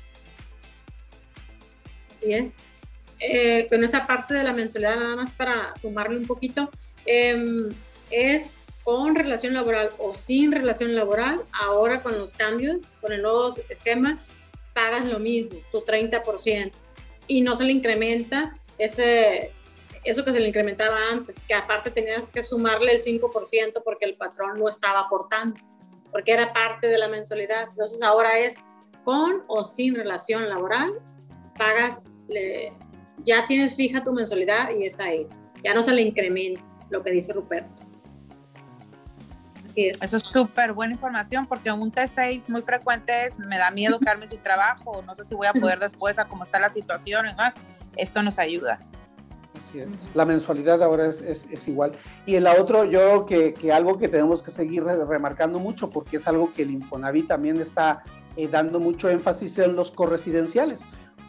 Así 2.12 2.32
es. 2.32 2.54
Eh, 3.18 3.66
con 3.70 3.82
esa 3.82 4.04
parte 4.06 4.34
de 4.34 4.44
la 4.44 4.52
mensualidad, 4.52 4.96
nada 4.96 5.16
más 5.16 5.32
para 5.32 5.74
sumarle 5.80 6.18
un 6.18 6.26
poquito, 6.26 6.70
em, 7.06 7.70
es 8.10 8.60
con 8.84 9.16
relación 9.16 9.54
laboral 9.54 9.88
o 9.98 10.14
sin 10.14 10.52
relación 10.52 10.94
laboral, 10.94 11.40
ahora 11.52 12.02
con 12.02 12.16
los 12.18 12.34
cambios, 12.34 12.90
con 13.00 13.12
el 13.12 13.22
nuevo 13.22 13.54
esquema, 13.68 14.22
pagas 14.74 15.06
lo 15.06 15.18
mismo, 15.18 15.58
tu 15.72 15.80
30%, 15.80 16.72
y 17.26 17.40
no 17.40 17.56
se 17.56 17.64
le 17.64 17.72
incrementa 17.72 18.52
ese, 18.78 19.52
eso 20.04 20.24
que 20.24 20.32
se 20.32 20.40
le 20.40 20.48
incrementaba 20.48 20.96
antes, 21.10 21.38
que 21.40 21.54
aparte 21.54 21.90
tenías 21.90 22.30
que 22.30 22.42
sumarle 22.42 22.92
el 22.92 23.00
5% 23.00 23.82
porque 23.84 24.04
el 24.04 24.16
patrón 24.16 24.58
no 24.58 24.68
estaba 24.68 25.00
aportando, 25.00 25.60
porque 26.10 26.32
era 26.32 26.52
parte 26.52 26.88
de 26.88 26.98
la 26.98 27.08
mensualidad. 27.08 27.68
Entonces 27.70 28.02
ahora 28.02 28.38
es 28.38 28.56
con 29.04 29.44
o 29.46 29.64
sin 29.64 29.94
relación 29.94 30.48
laboral, 30.48 30.92
pagas, 31.56 32.00
ya 33.24 33.46
tienes 33.46 33.76
fija 33.76 34.02
tu 34.02 34.12
mensualidad 34.12 34.70
y 34.76 34.84
esa 34.84 35.10
es. 35.10 35.38
Ya 35.62 35.74
no 35.74 35.82
se 35.82 35.94
le 35.94 36.02
incrementa 36.02 36.62
lo 36.90 37.02
que 37.02 37.10
dice 37.10 37.32
Ruperto. 37.32 37.85
Así 39.76 39.88
es. 39.88 39.98
Eso 40.00 40.16
es 40.16 40.22
súper 40.22 40.72
buena 40.72 40.94
información 40.94 41.46
porque 41.46 41.70
un 41.70 41.92
T6 41.92 42.48
muy 42.48 42.62
frecuente 42.62 43.26
es, 43.26 43.38
me 43.38 43.58
da 43.58 43.70
miedo 43.70 43.98
quedarme 43.98 44.26
sin 44.26 44.42
trabajo, 44.42 45.02
no 45.06 45.14
sé 45.14 45.22
si 45.24 45.34
voy 45.34 45.48
a 45.48 45.52
poder 45.52 45.78
después 45.78 46.18
a 46.18 46.24
cómo 46.24 46.44
está 46.44 46.58
la 46.58 46.72
situación 46.72 47.26
y 47.26 47.34
más 47.34 47.52
esto 47.94 48.22
nos 48.22 48.38
ayuda. 48.38 48.78
Así 49.68 49.80
es. 49.80 49.88
La 50.14 50.24
mensualidad 50.24 50.82
ahora 50.82 51.08
es, 51.08 51.20
es, 51.20 51.68
igual. 51.68 51.92
Y 52.24 52.36
el 52.36 52.46
otro, 52.46 52.84
yo 52.84 53.26
creo 53.26 53.54
que, 53.54 53.70
algo 53.70 53.98
que 53.98 54.08
tenemos 54.08 54.42
que 54.42 54.50
seguir 54.50 54.82
remarcando 54.82 55.58
mucho, 55.58 55.90
porque 55.90 56.16
es 56.16 56.26
algo 56.26 56.54
que 56.54 56.62
el 56.62 56.70
Infonavit 56.70 57.28
también 57.28 57.60
está 57.60 58.02
eh, 58.36 58.48
dando 58.48 58.80
mucho 58.80 59.10
énfasis 59.10 59.58
en 59.58 59.76
los 59.76 59.90
corresidenciales. 59.90 60.80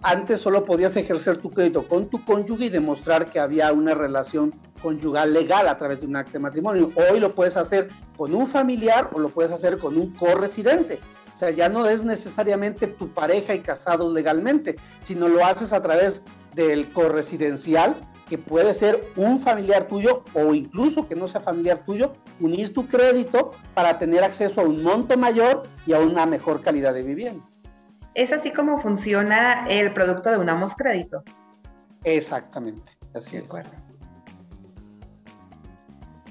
Antes 0.03 0.41
solo 0.41 0.63
podías 0.63 0.95
ejercer 0.95 1.37
tu 1.37 1.49
crédito 1.49 1.87
con 1.87 2.07
tu 2.07 2.23
cónyuge 2.23 2.65
y 2.65 2.69
demostrar 2.69 3.25
que 3.31 3.39
había 3.39 3.73
una 3.73 3.95
relación 3.95 4.53
conyugal 4.81 5.33
legal 5.33 5.67
a 5.67 5.77
través 5.77 6.01
de 6.01 6.07
un 6.07 6.15
acto 6.15 6.33
de 6.33 6.39
matrimonio. 6.39 6.91
Hoy 6.95 7.19
lo 7.19 7.33
puedes 7.33 7.57
hacer 7.57 7.89
con 8.15 8.33
un 8.35 8.47
familiar 8.47 9.09
o 9.13 9.19
lo 9.19 9.29
puedes 9.29 9.51
hacer 9.51 9.79
con 9.79 9.97
un 9.97 10.13
corresidente. 10.13 10.99
O 11.35 11.39
sea, 11.39 11.49
ya 11.49 11.67
no 11.69 11.85
es 11.87 12.03
necesariamente 12.03 12.87
tu 12.87 13.09
pareja 13.09 13.55
y 13.55 13.59
casados 13.59 14.13
legalmente, 14.13 14.75
sino 15.05 15.27
lo 15.27 15.43
haces 15.43 15.73
a 15.73 15.81
través 15.81 16.21
del 16.53 16.91
corresidencial, 16.91 17.97
que 18.29 18.37
puede 18.37 18.73
ser 18.73 19.01
un 19.15 19.41
familiar 19.41 19.87
tuyo 19.87 20.23
o 20.33 20.53
incluso 20.53 21.07
que 21.07 21.15
no 21.15 21.27
sea 21.27 21.41
familiar 21.41 21.85
tuyo, 21.85 22.13
unir 22.39 22.73
tu 22.73 22.87
crédito 22.87 23.51
para 23.73 23.97
tener 23.97 24.23
acceso 24.23 24.61
a 24.61 24.63
un 24.63 24.83
monto 24.83 25.17
mayor 25.17 25.63
y 25.85 25.93
a 25.93 25.99
una 25.99 26.25
mejor 26.25 26.61
calidad 26.61 26.93
de 26.93 27.03
vivienda. 27.03 27.43
Es 28.17 28.33
así 28.33 28.49
como 28.49 28.79
funciona 28.79 29.67
el 29.69 29.93
producto 29.93 30.31
de 30.31 30.39
Unamos 30.39 30.73
Crédito. 30.73 31.21
Exactamente, 32.03 32.91
así 33.13 33.37
es. 33.37 33.43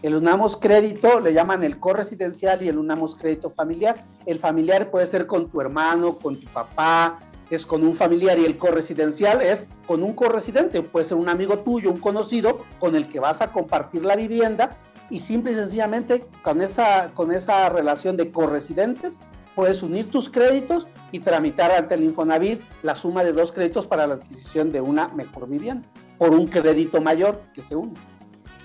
El 0.03 0.17
Unamos 0.17 0.57
Crédito 0.57 1.21
le 1.21 1.33
llaman 1.33 1.63
el 1.63 1.79
corresidencial 1.79 2.61
y 2.65 2.69
el 2.69 2.79
Unamos 2.79 3.15
Crédito 3.15 3.51
familiar. 3.51 3.95
El 4.27 4.41
familiar 4.41 4.91
puede 4.91 5.07
ser 5.07 5.29
con 5.29 5.49
tu 5.49 5.61
hermano, 5.61 6.19
con 6.19 6.35
tu 6.35 6.49
papá, 6.49 7.21
es 7.51 7.65
con 7.65 7.87
un 7.87 7.95
familiar 7.95 8.37
y 8.37 8.47
el 8.47 8.59
corresidencial 8.59 9.41
es 9.41 9.65
con 9.87 10.03
un 10.03 10.15
corresidente, 10.15 10.83
puede 10.83 11.07
ser 11.07 11.17
un 11.17 11.29
amigo 11.29 11.61
tuyo, 11.61 11.93
un 11.93 12.01
conocido 12.01 12.65
con 12.81 12.97
el 12.97 13.09
que 13.09 13.21
vas 13.21 13.41
a 13.41 13.53
compartir 13.53 14.05
la 14.05 14.17
vivienda 14.17 14.77
y 15.09 15.21
simple 15.21 15.53
y 15.53 15.55
sencillamente 15.55 16.25
con 16.43 16.63
esa, 16.63 17.13
con 17.15 17.31
esa 17.31 17.69
relación 17.69 18.17
de 18.17 18.33
corresidentes 18.33 19.17
puedes 19.57 19.83
unir 19.83 20.09
tus 20.11 20.29
créditos 20.29 20.87
y 21.11 21.19
tramitar 21.19 21.73
ante 21.73 21.95
el 21.97 22.05
Infonavit 22.05 22.61
la 22.83 22.95
suma 22.95 23.25
de 23.25 23.33
dos 23.33 23.51
créditos 23.51 23.87
para 23.87 24.07
la 24.07 24.15
adquisición 24.15 24.71
de 24.71 24.81
una 24.81 25.09
mejor 25.09 25.49
vivienda 25.49 25.89
por 26.19 26.31
un 26.31 26.47
crédito 26.47 27.01
mayor 27.01 27.43
que 27.55 27.63
se 27.63 27.75
une. 27.75 27.95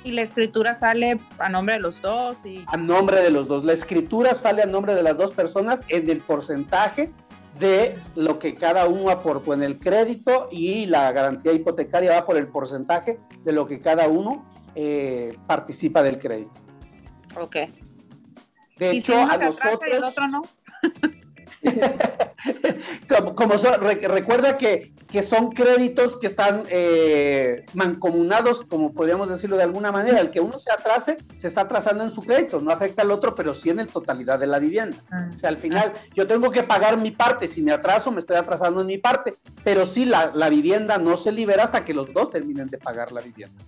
Y 0.04 0.12
la 0.12 0.22
escritura 0.22 0.74
sale 0.74 1.20
a 1.40 1.50
nombre 1.50 1.76
de 1.76 1.80
los 1.80 2.02
dos. 2.02 2.46
Y... 2.46 2.66
A 2.68 2.78
nombre 2.78 3.22
de 3.22 3.30
los 3.30 3.48
dos. 3.48 3.64
La 3.64 3.74
escritura 3.74 4.36
sale 4.36 4.62
a 4.64 4.66
nombre 4.66 4.96
de 4.96 5.04
las 5.04 5.18
dos 5.18 5.34
personas 5.34 5.80
en 5.90 6.10
el 6.10 6.22
porcentaje 6.22 7.12
de 7.60 7.98
lo 8.16 8.40
que 8.40 8.54
cada 8.54 8.88
uno 8.88 9.10
aportó 9.10 9.54
en 9.54 9.64
el 9.64 9.78
crédito 9.80 10.50
y 10.52 10.88
la 10.88 11.12
garantía 11.12 11.54
hipotecaria 11.54 12.14
va 12.14 12.26
por 12.26 12.38
el 12.38 12.48
porcentaje 12.48 13.20
de 13.44 13.52
lo 13.52 13.68
que 13.68 13.80
cada 13.80 14.08
uno 14.08 14.46
eh, 14.76 15.38
participa 15.48 16.02
del 16.02 16.20
crédito. 16.20 16.52
Ok. 17.40 17.58
De 18.78 18.92
hecho, 18.92 19.16
a 19.16 19.38
nosotros, 19.38 19.80
y 19.88 19.92
el 19.92 20.04
otro 20.04 20.28
no? 20.28 20.42
Como, 23.36 23.58
recuerda 23.58 24.58
que, 24.58 24.94
son 25.30 25.52
créditos 25.52 26.18
que 26.18 26.28
están 26.28 26.64
eh, 26.70 27.66
mancomunados, 27.74 28.64
como 28.68 28.94
podríamos 28.94 29.30
decirlo 29.30 29.58
de 29.58 29.64
alguna 29.64 29.92
manera. 29.92 30.20
El 30.20 30.32
que 30.32 30.40
uno 30.40 30.60
se 30.60 30.72
atrase, 30.72 31.18
se 31.40 31.48
está 31.48 31.62
atrasando 31.62 32.04
en 32.04 32.12
su 32.12 32.22
crédito, 32.22 32.60
no 32.62 32.72
afecta 32.72 33.02
al 33.02 33.12
otro, 33.12 33.36
pero 33.36 33.54
sí 33.54 33.70
en 33.70 33.78
la 33.78 33.86
totalidad 33.86 34.40
de 34.40 34.48
la 34.48 34.60
vivienda. 34.60 34.98
Ah. 35.12 35.30
O 35.36 35.40
sea, 35.40 35.50
al 35.50 35.58
final, 35.58 35.94
yo 36.16 36.28
tengo 36.28 36.50
que 36.52 36.64
pagar 36.64 36.98
mi 36.98 37.12
parte. 37.12 37.48
Si 37.48 37.62
me 37.62 37.72
atraso, 37.72 38.12
me 38.12 38.22
estoy 38.22 38.38
atrasando 38.38 38.82
en 38.82 38.88
mi 38.88 38.98
parte, 38.98 39.38
pero 39.64 39.86
sí 39.86 40.06
la, 40.06 40.32
la 40.34 40.50
vivienda 40.50 40.98
no 40.98 41.18
se 41.18 41.32
libera 41.32 41.66
hasta 41.66 41.86
que 41.86 41.94
los 41.94 42.12
dos 42.14 42.32
terminen 42.32 42.68
de 42.68 42.78
pagar 42.78 43.12
la 43.12 43.22
vivienda. 43.22 43.64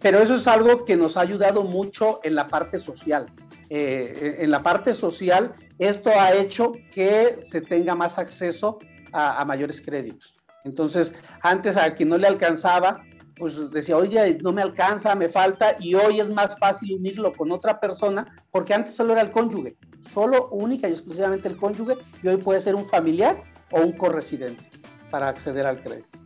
Pero 0.00 0.18
eso 0.18 0.34
es 0.34 0.46
algo 0.46 0.84
que 0.84 0.96
nos 0.96 1.16
ha 1.16 1.22
ayudado 1.22 1.62
mucho 1.62 2.20
en 2.22 2.34
la 2.34 2.46
parte 2.46 2.78
social. 2.78 3.26
Eh, 3.68 4.36
en 4.38 4.50
la 4.50 4.62
parte 4.62 4.94
social, 4.94 5.54
esto 5.78 6.10
ha 6.10 6.32
hecho 6.32 6.72
que 6.94 7.40
se 7.50 7.60
tenga 7.60 7.94
más 7.94 8.18
acceso 8.18 8.78
a, 9.12 9.44
mayores 9.44 9.80
créditos. 9.80 10.34
Entonces, 10.64 11.12
antes 11.42 11.76
a 11.76 11.94
quien 11.94 12.10
no 12.10 12.18
le 12.18 12.26
alcanzaba, 12.26 13.02
pues 13.36 13.70
decía, 13.70 13.96
oye, 13.96 14.38
no 14.42 14.52
me 14.52 14.62
alcanza, 14.62 15.14
me 15.14 15.28
falta, 15.28 15.76
y 15.78 15.94
hoy 15.94 16.20
es 16.20 16.30
más 16.30 16.58
fácil 16.58 16.96
unirlo 16.96 17.32
con 17.32 17.50
otra 17.50 17.80
persona, 17.80 18.44
porque 18.50 18.74
antes 18.74 18.94
solo 18.94 19.12
era 19.12 19.22
el 19.22 19.30
cónyuge, 19.30 19.76
solo 20.12 20.48
única 20.50 20.88
y 20.88 20.92
exclusivamente 20.92 21.48
el 21.48 21.56
cónyuge, 21.56 21.96
y 22.22 22.28
hoy 22.28 22.36
puede 22.38 22.60
ser 22.60 22.74
un 22.74 22.88
familiar 22.88 23.42
o 23.70 23.80
un 23.80 23.92
corresidente 23.92 24.64
para 25.10 25.28
acceder 25.28 25.66
al 25.66 25.80
crédito. 25.80 26.25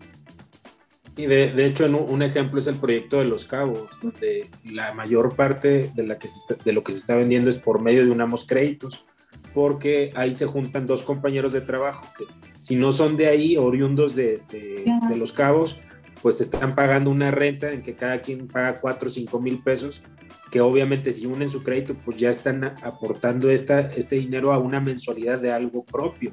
Sí, 1.16 1.26
de, 1.26 1.52
de 1.52 1.66
hecho, 1.66 1.86
un 1.86 2.22
ejemplo 2.22 2.60
es 2.60 2.66
el 2.66 2.76
proyecto 2.76 3.18
de 3.18 3.24
Los 3.24 3.44
Cabos, 3.44 3.98
donde 4.00 4.48
la 4.64 4.92
mayor 4.94 5.34
parte 5.34 5.90
de, 5.94 6.02
la 6.04 6.18
que 6.18 6.28
de 6.64 6.72
lo 6.72 6.84
que 6.84 6.92
se 6.92 6.98
está 6.98 7.16
vendiendo 7.16 7.50
es 7.50 7.58
por 7.58 7.80
medio 7.80 8.04
de 8.04 8.10
unamos 8.10 8.46
créditos, 8.46 9.04
porque 9.52 10.12
ahí 10.14 10.34
se 10.34 10.46
juntan 10.46 10.86
dos 10.86 11.02
compañeros 11.02 11.52
de 11.52 11.60
trabajo 11.60 12.06
que 12.16 12.24
si 12.58 12.76
no 12.76 12.92
son 12.92 13.16
de 13.16 13.26
ahí, 13.26 13.56
oriundos 13.56 14.14
de, 14.14 14.42
de, 14.50 14.84
de 15.08 15.16
Los 15.16 15.32
Cabos, 15.32 15.80
pues 16.22 16.40
están 16.40 16.74
pagando 16.74 17.10
una 17.10 17.30
renta 17.30 17.72
en 17.72 17.82
que 17.82 17.94
cada 17.94 18.20
quien 18.20 18.46
paga 18.46 18.80
4 18.80 19.08
o 19.08 19.10
5 19.10 19.40
mil 19.40 19.62
pesos, 19.62 20.02
que 20.50 20.60
obviamente 20.60 21.12
si 21.12 21.26
unen 21.26 21.48
su 21.48 21.62
crédito, 21.62 21.96
pues 22.04 22.18
ya 22.18 22.30
están 22.30 22.64
aportando 22.82 23.50
esta, 23.50 23.80
este 23.80 24.16
dinero 24.16 24.52
a 24.52 24.58
una 24.58 24.80
mensualidad 24.80 25.40
de 25.40 25.52
algo 25.52 25.84
propio. 25.84 26.32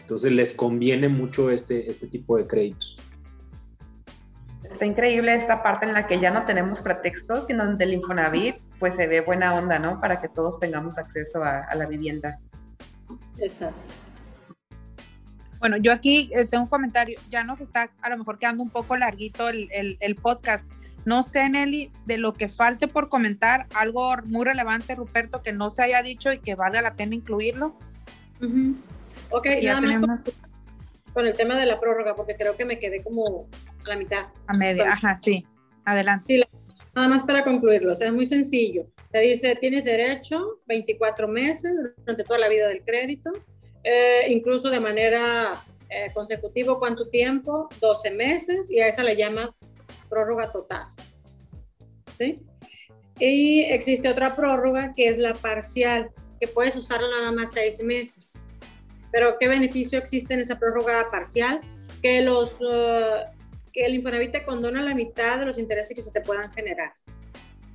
Entonces 0.00 0.30
les 0.32 0.52
conviene 0.52 1.08
mucho 1.08 1.50
este, 1.50 1.90
este 1.90 2.06
tipo 2.06 2.36
de 2.36 2.46
créditos. 2.46 2.96
Está 4.64 4.84
increíble 4.84 5.34
esta 5.34 5.62
parte 5.62 5.86
en 5.86 5.92
la 5.92 6.06
que 6.06 6.20
ya 6.20 6.30
no 6.30 6.44
tenemos 6.44 6.82
pretextos, 6.82 7.46
sino 7.46 7.64
donde 7.64 7.84
el 7.84 7.94
Infonavit 7.94 8.56
pues 8.78 8.94
se 8.94 9.06
ve 9.06 9.20
buena 9.20 9.54
onda, 9.54 9.78
¿no? 9.78 10.00
Para 10.00 10.20
que 10.20 10.28
todos 10.28 10.58
tengamos 10.58 10.98
acceso 10.98 11.42
a, 11.42 11.60
a 11.60 11.74
la 11.74 11.86
vivienda. 11.86 12.40
Exacto. 13.38 13.94
Bueno, 15.58 15.78
yo 15.78 15.92
aquí 15.92 16.30
eh, 16.34 16.44
tengo 16.44 16.64
un 16.64 16.70
comentario, 16.70 17.18
ya 17.30 17.42
nos 17.42 17.60
está 17.60 17.90
a 18.02 18.10
lo 18.10 18.18
mejor 18.18 18.38
quedando 18.38 18.62
un 18.62 18.70
poco 18.70 18.96
larguito 18.96 19.48
el, 19.48 19.68
el, 19.72 19.96
el, 20.00 20.14
podcast. 20.16 20.70
No 21.04 21.22
sé, 21.22 21.48
Nelly, 21.48 21.90
de 22.04 22.18
lo 22.18 22.34
que 22.34 22.48
falte 22.48 22.88
por 22.88 23.08
comentar, 23.08 23.66
algo 23.74 24.14
muy 24.26 24.44
relevante, 24.44 24.94
Ruperto, 24.94 25.42
que 25.42 25.52
no 25.52 25.70
se 25.70 25.82
haya 25.82 26.02
dicho 26.02 26.32
y 26.32 26.38
que 26.38 26.54
valga 26.54 26.82
la 26.82 26.94
pena 26.94 27.14
incluirlo. 27.14 27.78
Uh 28.40 28.44
-huh. 28.44 28.76
Ok, 29.30 29.46
nada 29.62 29.80
tenemos... 29.80 30.08
más 30.08 30.32
con, 31.16 31.26
el 31.26 31.34
tema 31.34 31.58
de 31.58 31.66
la 31.66 31.80
prórroga, 31.80 32.14
porque 32.14 32.36
creo 32.36 32.56
que 32.56 32.64
me 32.64 32.78
quedé 32.78 33.02
como 33.02 33.48
a 33.84 33.88
la 33.88 33.96
mitad. 33.96 34.26
A 34.46 34.52
media, 34.54 34.92
ajá, 34.92 35.16
sí. 35.16 35.46
Adelante. 35.84 36.34
Sí, 36.34 36.42
nada 36.94 37.08
más 37.08 37.24
para 37.24 37.42
concluirlo, 37.42 37.92
o 37.92 37.94
sea, 37.94 38.08
es 38.08 38.12
muy 38.12 38.26
sencillo. 38.26 38.86
Te 39.10 39.20
dice, 39.20 39.56
tienes 39.56 39.84
derecho 39.84 40.60
24 40.66 41.26
meses 41.28 41.72
durante 41.98 42.24
toda 42.24 42.38
la 42.38 42.48
vida 42.48 42.68
del 42.68 42.84
crédito, 42.84 43.30
eh, 43.82 44.26
incluso 44.28 44.68
de 44.68 44.80
manera 44.80 45.64
eh, 45.88 46.10
consecutiva, 46.12 46.78
¿cuánto 46.78 47.08
tiempo? 47.08 47.68
12 47.80 48.10
meses, 48.10 48.70
y 48.70 48.80
a 48.80 48.88
esa 48.88 49.02
le 49.02 49.16
llama 49.16 49.54
prórroga 50.08 50.52
total. 50.52 50.88
¿Sí? 52.12 52.40
Y 53.18 53.60
existe 53.62 54.08
otra 54.08 54.36
prórroga 54.36 54.92
que 54.94 55.08
es 55.08 55.18
la 55.18 55.34
parcial, 55.34 56.10
que 56.40 56.48
puedes 56.48 56.76
usarla 56.76 57.08
nada 57.20 57.32
más 57.32 57.52
seis 57.52 57.82
meses. 57.82 58.42
Pero 59.12 59.36
¿qué 59.38 59.48
beneficio 59.48 59.98
existe 59.98 60.34
en 60.34 60.40
esa 60.40 60.58
prórroga 60.58 61.10
parcial? 61.10 61.60
Que, 62.02 62.22
los, 62.22 62.60
uh, 62.60 63.24
que 63.72 63.86
el 63.86 63.94
Infonavit 63.94 64.32
te 64.32 64.44
condona 64.44 64.82
la 64.82 64.94
mitad 64.94 65.38
de 65.38 65.46
los 65.46 65.58
intereses 65.58 65.94
que 65.94 66.02
se 66.02 66.10
te 66.10 66.20
puedan 66.20 66.52
generar, 66.52 66.92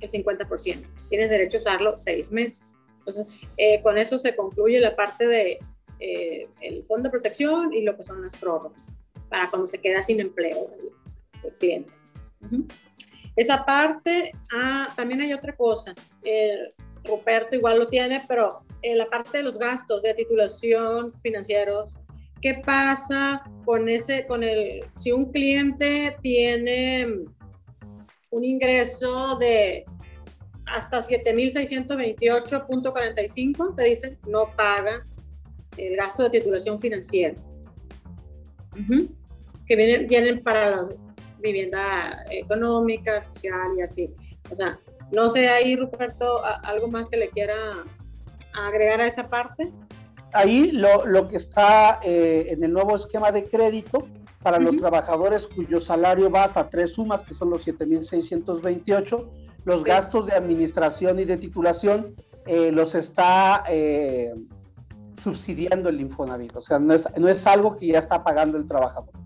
el 0.00 0.10
50%. 0.10 0.86
Tienes 1.08 1.30
derecho 1.30 1.58
a 1.58 1.60
usarlo 1.60 1.96
seis 1.96 2.30
meses. 2.30 2.80
Entonces, 2.98 3.26
eh, 3.56 3.82
con 3.82 3.98
eso 3.98 4.18
se 4.18 4.36
concluye 4.36 4.78
la 4.80 4.94
parte 4.94 5.26
de 5.26 5.58
eh, 5.98 6.48
el 6.60 6.84
fondo 6.84 7.04
de 7.04 7.10
protección 7.10 7.72
y 7.72 7.82
lo 7.82 7.96
que 7.96 8.02
son 8.02 8.22
las 8.22 8.36
prórrogas, 8.36 8.96
para 9.28 9.50
cuando 9.50 9.66
se 9.66 9.78
queda 9.78 10.00
sin 10.00 10.20
empleo 10.20 10.70
el, 10.80 10.92
el 11.44 11.54
cliente. 11.58 11.92
Uh 12.42 12.46
-huh. 12.46 12.72
Esa 13.36 13.64
parte, 13.64 14.32
ah, 14.52 14.92
también 14.96 15.20
hay 15.22 15.32
otra 15.32 15.56
cosa, 15.56 15.94
eh, 16.22 16.74
Ruperto 17.04 17.56
igual 17.56 17.78
lo 17.78 17.88
tiene, 17.88 18.22
pero 18.28 18.62
en 18.82 18.98
la 18.98 19.06
parte 19.06 19.38
de 19.38 19.44
los 19.44 19.58
gastos 19.58 20.02
de 20.02 20.12
titulación 20.14 21.14
financieros, 21.22 21.94
¿qué 22.40 22.60
pasa 22.64 23.44
con 23.64 23.88
ese, 23.88 24.26
con 24.26 24.42
el, 24.42 24.84
si 24.98 25.12
un 25.12 25.30
cliente 25.32 26.16
tiene 26.22 27.06
un 28.30 28.44
ingreso 28.44 29.36
de 29.36 29.84
hasta 30.66 31.04
7.628.45, 31.04 33.76
te 33.76 33.84
dicen, 33.84 34.18
no 34.26 34.50
paga 34.56 35.06
el 35.76 35.96
gasto 35.96 36.24
de 36.24 36.30
titulación 36.30 36.78
financiera, 36.78 37.36
uh 38.72 38.78
-huh. 38.78 39.14
que 39.66 39.76
vienen, 39.76 40.06
vienen 40.06 40.42
para 40.42 40.70
la 40.70 40.88
vivienda 41.40 42.24
económica, 42.30 43.20
social 43.20 43.72
y 43.78 43.82
así. 43.82 44.10
O 44.50 44.56
sea, 44.56 44.80
no 45.12 45.28
sé 45.28 45.48
ahí, 45.48 45.76
Ruperto, 45.76 46.42
algo 46.64 46.88
más 46.88 47.06
que 47.08 47.18
le 47.18 47.28
quiera 47.28 47.84
agregar 48.54 49.00
a 49.00 49.06
esa 49.06 49.28
parte. 49.28 49.72
Ahí 50.32 50.70
lo, 50.72 51.04
lo 51.06 51.28
que 51.28 51.36
está 51.36 52.00
eh, 52.02 52.46
en 52.48 52.64
el 52.64 52.72
nuevo 52.72 52.96
esquema 52.96 53.32
de 53.32 53.44
crédito 53.44 54.06
para 54.42 54.58
uh 54.58 54.60
-huh. 54.60 54.64
los 54.64 54.76
trabajadores 54.78 55.46
cuyo 55.46 55.80
salario 55.80 56.30
va 56.30 56.44
hasta 56.44 56.68
tres 56.68 56.92
sumas, 56.92 57.22
que 57.22 57.34
son 57.34 57.50
los 57.50 57.66
7.628, 57.66 59.28
los 59.64 59.78
sí. 59.78 59.84
gastos 59.84 60.26
de 60.26 60.32
administración 60.32 61.18
y 61.18 61.24
de 61.24 61.36
titulación 61.36 62.14
eh, 62.46 62.72
los 62.72 62.94
está 62.94 63.62
eh, 63.68 64.34
subsidiando 65.22 65.88
el 65.88 66.00
Infonavit, 66.00 66.56
o 66.56 66.62
sea, 66.62 66.78
no 66.80 66.94
es, 66.94 67.06
no 67.16 67.28
es 67.28 67.46
algo 67.46 67.76
que 67.76 67.86
ya 67.86 68.00
está 68.00 68.24
pagando 68.24 68.58
el 68.58 68.66
trabajador. 68.66 69.21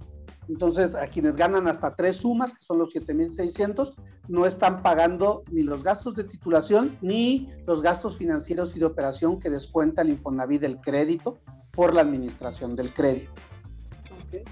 Entonces, 0.49 0.94
a 0.94 1.07
quienes 1.09 1.36
ganan 1.36 1.66
hasta 1.66 1.94
tres 1.94 2.16
sumas, 2.18 2.53
que 2.53 2.64
son 2.64 2.78
los 2.78 2.94
7.600, 2.94 3.94
no 4.28 4.47
están 4.47 4.82
pagando 4.82 5.42
ni 5.51 5.62
los 5.62 5.82
gastos 5.82 6.14
de 6.14 6.24
titulación 6.24 6.97
ni 7.01 7.51
los 7.66 7.82
gastos 7.82 8.16
financieros 8.16 8.74
y 8.76 8.80
de 8.80 8.86
operación 8.86 9.40
que 9.40 9.51
descuenta 9.51 10.03
el 10.03 10.11
Infonavit 10.11 10.61
del 10.61 10.80
crédito 10.80 11.38
por 11.72 11.94
la 11.94 12.03
administración 12.03 12.74
del 12.76 12.92
crédito. 12.92 13.32
Okay. 14.26 14.42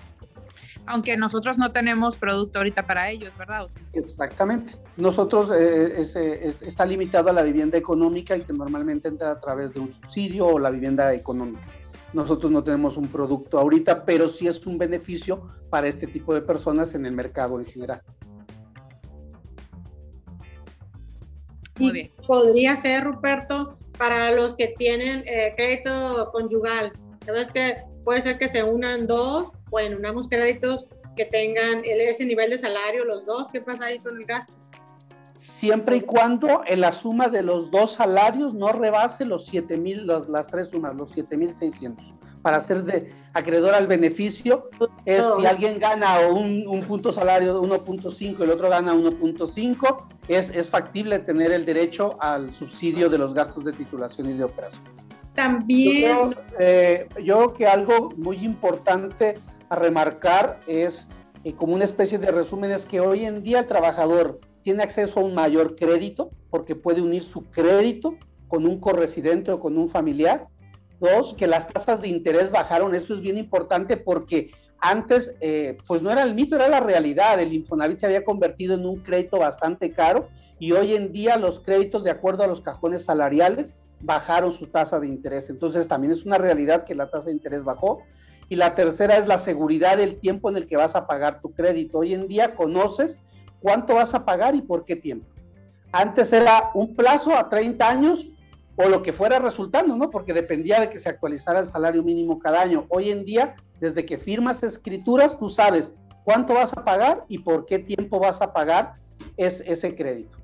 Aunque 0.87 1.17
nosotros 1.17 1.57
no 1.57 1.73
tenemos 1.73 2.17
producto 2.17 2.59
ahorita 2.59 2.87
para 2.87 3.11
ellos, 3.11 3.37
¿verdad? 3.39 3.67
Exactamente. 3.93 4.75
Nosotros 4.97 5.51
eh, 5.57 6.03
es, 6.03 6.15
es, 6.15 6.63
está 6.63 6.85
limitado 6.85 7.31
a 7.31 7.33
la 7.33 7.43
vivienda 7.43 7.79
económica 7.79 8.37
y 8.37 8.43
que 8.43 8.53
normalmente 8.53 9.09
entra 9.09 9.31
a 9.31 9.41
través 9.41 9.73
de 9.73 9.81
un 9.81 9.93
subsidio 9.95 10.47
o 10.47 10.59
la 10.59 10.71
vivienda 10.71 11.15
económica. 11.15 11.63
Nosotros 12.15 12.53
no 12.53 12.63
tenemos 12.63 12.97
un 12.97 13.09
producto 13.09 13.59
ahorita, 13.59 14.05
pero 14.05 14.31
sí 14.31 14.47
es 14.47 14.65
un 14.67 14.79
beneficio 14.79 15.51
para 15.69 15.89
este 15.89 16.07
tipo 16.07 16.33
de 16.33 16.43
personas 16.43 16.95
en 16.95 17.07
el 17.07 17.13
mercado 17.13 17.59
en 17.59 17.67
general. 17.67 18.03
Muy 21.77 21.91
bien. 21.91 22.13
podría 22.25 22.77
ser, 22.77 23.03
Ruperto, 23.03 23.77
para 23.99 24.31
los 24.33 24.55
que 24.55 24.75
tienen 24.79 25.25
eh, 25.27 25.55
crédito 25.57 26.31
conyugal. 26.33 26.93
¿Sabes 27.27 27.51
que 27.51 27.79
puede 28.05 28.23
ser 28.23 28.39
que 28.39 28.49
se 28.49 28.63
unan 28.63 29.09
dos 29.09 29.55
o 29.73 29.81
en 29.81 29.97
unamos 29.97 30.29
créditos 30.29 30.87
que 31.17 31.25
tengan 31.25 31.83
ese 31.85 32.25
nivel 32.25 32.51
de 32.51 32.59
salario 32.59 33.05
los 33.05 33.27
dos? 33.27 33.49
¿Qué 33.53 33.61
pasa 33.61 33.87
ahí 33.87 33.99
con 33.99 34.17
el 34.17 34.25
gasto? 34.25 34.53
Siempre 35.59 35.97
y 35.97 36.01
cuando 36.01 36.63
en 36.67 36.81
la 36.81 36.93
suma 36.93 37.29
de 37.29 37.43
los 37.43 37.71
dos 37.71 37.95
salarios 37.95 38.55
no 38.55 38.73
rebase 38.73 39.25
los 39.25 39.47
7 39.47 39.77
mil, 39.79 40.07
las 40.07 40.47
tres 40.49 40.69
sumas, 40.73 40.95
los 40.97 41.11
7 41.13 41.37
mil 41.37 41.55
600. 41.57 42.05
Para 42.43 42.63
ser 42.65 42.85
de 42.85 43.13
acreedor 43.33 43.75
al 43.75 43.87
beneficio, 43.87 44.69
es 45.07 45.25
si 45.39 45.47
alguien 45.47 45.79
gana 45.79 46.29
un, 46.29 46.67
un 46.69 46.83
punto 46.83 47.13
salario 47.13 47.55
de 47.55 47.69
1.5 47.69 48.37
y 48.39 48.43
el 48.43 48.51
otro 48.51 48.69
gana 48.69 48.95
1.5, 48.95 50.07
es, 50.29 50.51
es 50.51 50.69
factible 50.69 51.19
tener 51.21 51.53
el 51.53 51.65
derecho 51.65 52.17
al 52.21 52.55
subsidio 52.55 53.09
de 53.09 53.19
los 53.19 53.33
gastos 53.33 53.65
de 53.65 53.73
titulación 53.73 54.31
y 54.31 54.35
de 54.35 54.45
operación. 54.45 54.83
También. 55.35 56.03
Yo 56.03 56.31
creo, 56.31 56.45
eh, 56.61 57.09
yo 57.23 57.37
creo 57.37 57.55
que 57.55 57.67
algo 57.67 58.11
muy 58.17 58.45
importante 58.45 59.39
a 59.71 59.77
remarcar 59.77 60.61
es, 60.67 61.07
eh, 61.45 61.55
como 61.55 61.75
una 61.75 61.85
especie 61.87 62.19
de 62.19 62.31
resumen, 62.31 62.71
es 62.73 62.85
que 62.85 63.01
hoy 63.01 63.25
en 63.25 63.43
día 63.43 63.61
el 63.61 63.67
trabajador 63.67 64.39
tiene 64.65 64.83
acceso 64.83 65.21
a 65.21 65.23
un 65.23 65.35
mayor 65.35 65.77
crédito 65.77 66.31
porque 66.51 66.75
puede 66.75 67.03
unir 67.03 67.23
su 67.23 67.45
crédito 67.51 68.17
con 68.49 68.67
un 68.67 68.81
corresidente 68.81 69.53
o 69.53 69.61
con 69.61 69.79
un 69.79 69.91
familiar. 69.91 70.49
Dos, 71.01 71.35
que 71.35 71.47
las 71.47 71.69
tasas 71.69 72.01
de 72.01 72.09
interés 72.09 72.51
bajaron. 72.51 72.95
Eso 72.95 73.15
es 73.15 73.21
bien 73.21 73.37
importante 73.37 73.97
porque 73.97 74.51
antes, 74.79 75.35
eh, 75.41 75.77
pues 75.87 76.03
no 76.03 76.11
era 76.11 76.23
el 76.23 76.35
mito, 76.35 76.57
era 76.57 76.69
la 76.69 76.81
realidad. 76.81 77.39
El 77.41 77.53
Infonavit 77.53 77.99
se 77.99 78.07
había 78.07 78.25
convertido 78.25 78.75
en 78.75 78.87
un 78.87 79.01
crédito 79.01 79.39
bastante 79.39 79.93
caro 79.93 80.29
y 80.59 80.73
hoy 80.73 80.95
en 80.95 81.13
día 81.13 81.37
los 81.37 81.61
créditos, 81.61 82.05
de 82.05 82.11
acuerdo 82.11 82.43
a 82.43 82.47
los 82.47 82.63
cajones 82.63 83.05
salariales, 83.05 83.75
bajaron 84.01 84.53
su 84.53 84.67
tasa 84.67 84.99
de 84.99 85.09
interés. 85.09 85.51
Entonces 85.51 85.89
también 85.89 86.13
es 86.13 86.25
una 86.25 86.39
realidad 86.39 86.85
que 86.85 86.95
la 86.95 87.11
tasa 87.11 87.27
de 87.27 87.33
interés 87.33 87.65
bajó. 87.65 88.03
Y 88.49 88.57
la 88.57 88.75
tercera 88.75 89.17
es 89.17 89.27
la 89.27 89.39
seguridad 89.39 89.97
del 89.97 90.21
tiempo 90.21 90.49
en 90.49 90.57
el 90.57 90.67
que 90.67 90.77
vas 90.77 90.95
a 90.95 91.07
pagar 91.07 91.41
tu 91.41 91.53
crédito. 91.53 91.99
Hoy 91.99 92.15
en 92.15 92.29
día 92.29 92.53
conoces 92.53 93.19
cuánto 93.65 93.95
vas 93.95 94.13
a 94.13 94.27
pagar 94.27 94.55
y 94.55 94.61
por 94.61 94.85
qué 94.85 94.95
tiempo. 94.95 95.27
Antes 95.91 96.35
era 96.35 96.71
un 96.75 96.95
plazo 96.95 97.35
a 97.35 97.49
30 97.49 97.89
años 97.89 98.31
o 98.77 98.91
lo 98.91 99.03
que 99.03 99.15
fuera 99.15 99.39
resultando, 99.39 99.97
¿no? 99.97 100.11
Porque 100.11 100.35
dependía 100.35 100.81
de 100.81 100.91
que 100.91 100.99
se 100.99 101.09
actualizara 101.09 101.61
el 101.61 101.71
salario 101.71 102.03
mínimo 102.03 102.39
cada 102.39 102.61
año. 102.61 102.85
Hoy 102.91 103.11
en 103.11 103.25
día, 103.25 103.55
desde 103.81 104.05
que 104.05 104.19
firmas 104.19 104.63
escrituras, 104.63 105.39
tú 105.39 105.49
sabes 105.49 105.91
cuánto 106.25 106.53
vas 106.53 106.75
a 106.77 106.85
pagar 106.85 107.25
y 107.27 107.39
por 107.39 107.65
qué 107.65 107.79
tiempo 107.79 108.21
vas 108.21 108.43
a 108.43 108.53
pagar 108.53 108.97
es, 109.39 109.63
ese 109.65 109.97
crédito. 109.97 110.37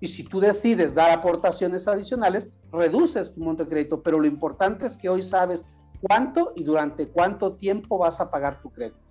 Y 0.00 0.08
si 0.08 0.24
tú 0.24 0.40
decides 0.40 0.94
dar 0.94 1.12
aportaciones 1.12 1.86
adicionales, 1.86 2.48
reduces 2.72 3.32
tu 3.32 3.40
monto 3.40 3.62
de 3.62 3.70
crédito, 3.70 4.02
pero 4.02 4.18
lo 4.18 4.26
importante 4.26 4.86
es 4.86 4.96
que 4.96 5.08
hoy 5.08 5.22
sabes 5.22 5.64
cuánto 6.00 6.52
y 6.56 6.64
durante 6.64 7.06
cuánto 7.06 7.52
tiempo 7.52 7.98
vas 7.98 8.18
a 8.20 8.32
pagar 8.32 8.60
tu 8.62 8.70
crédito. 8.70 9.03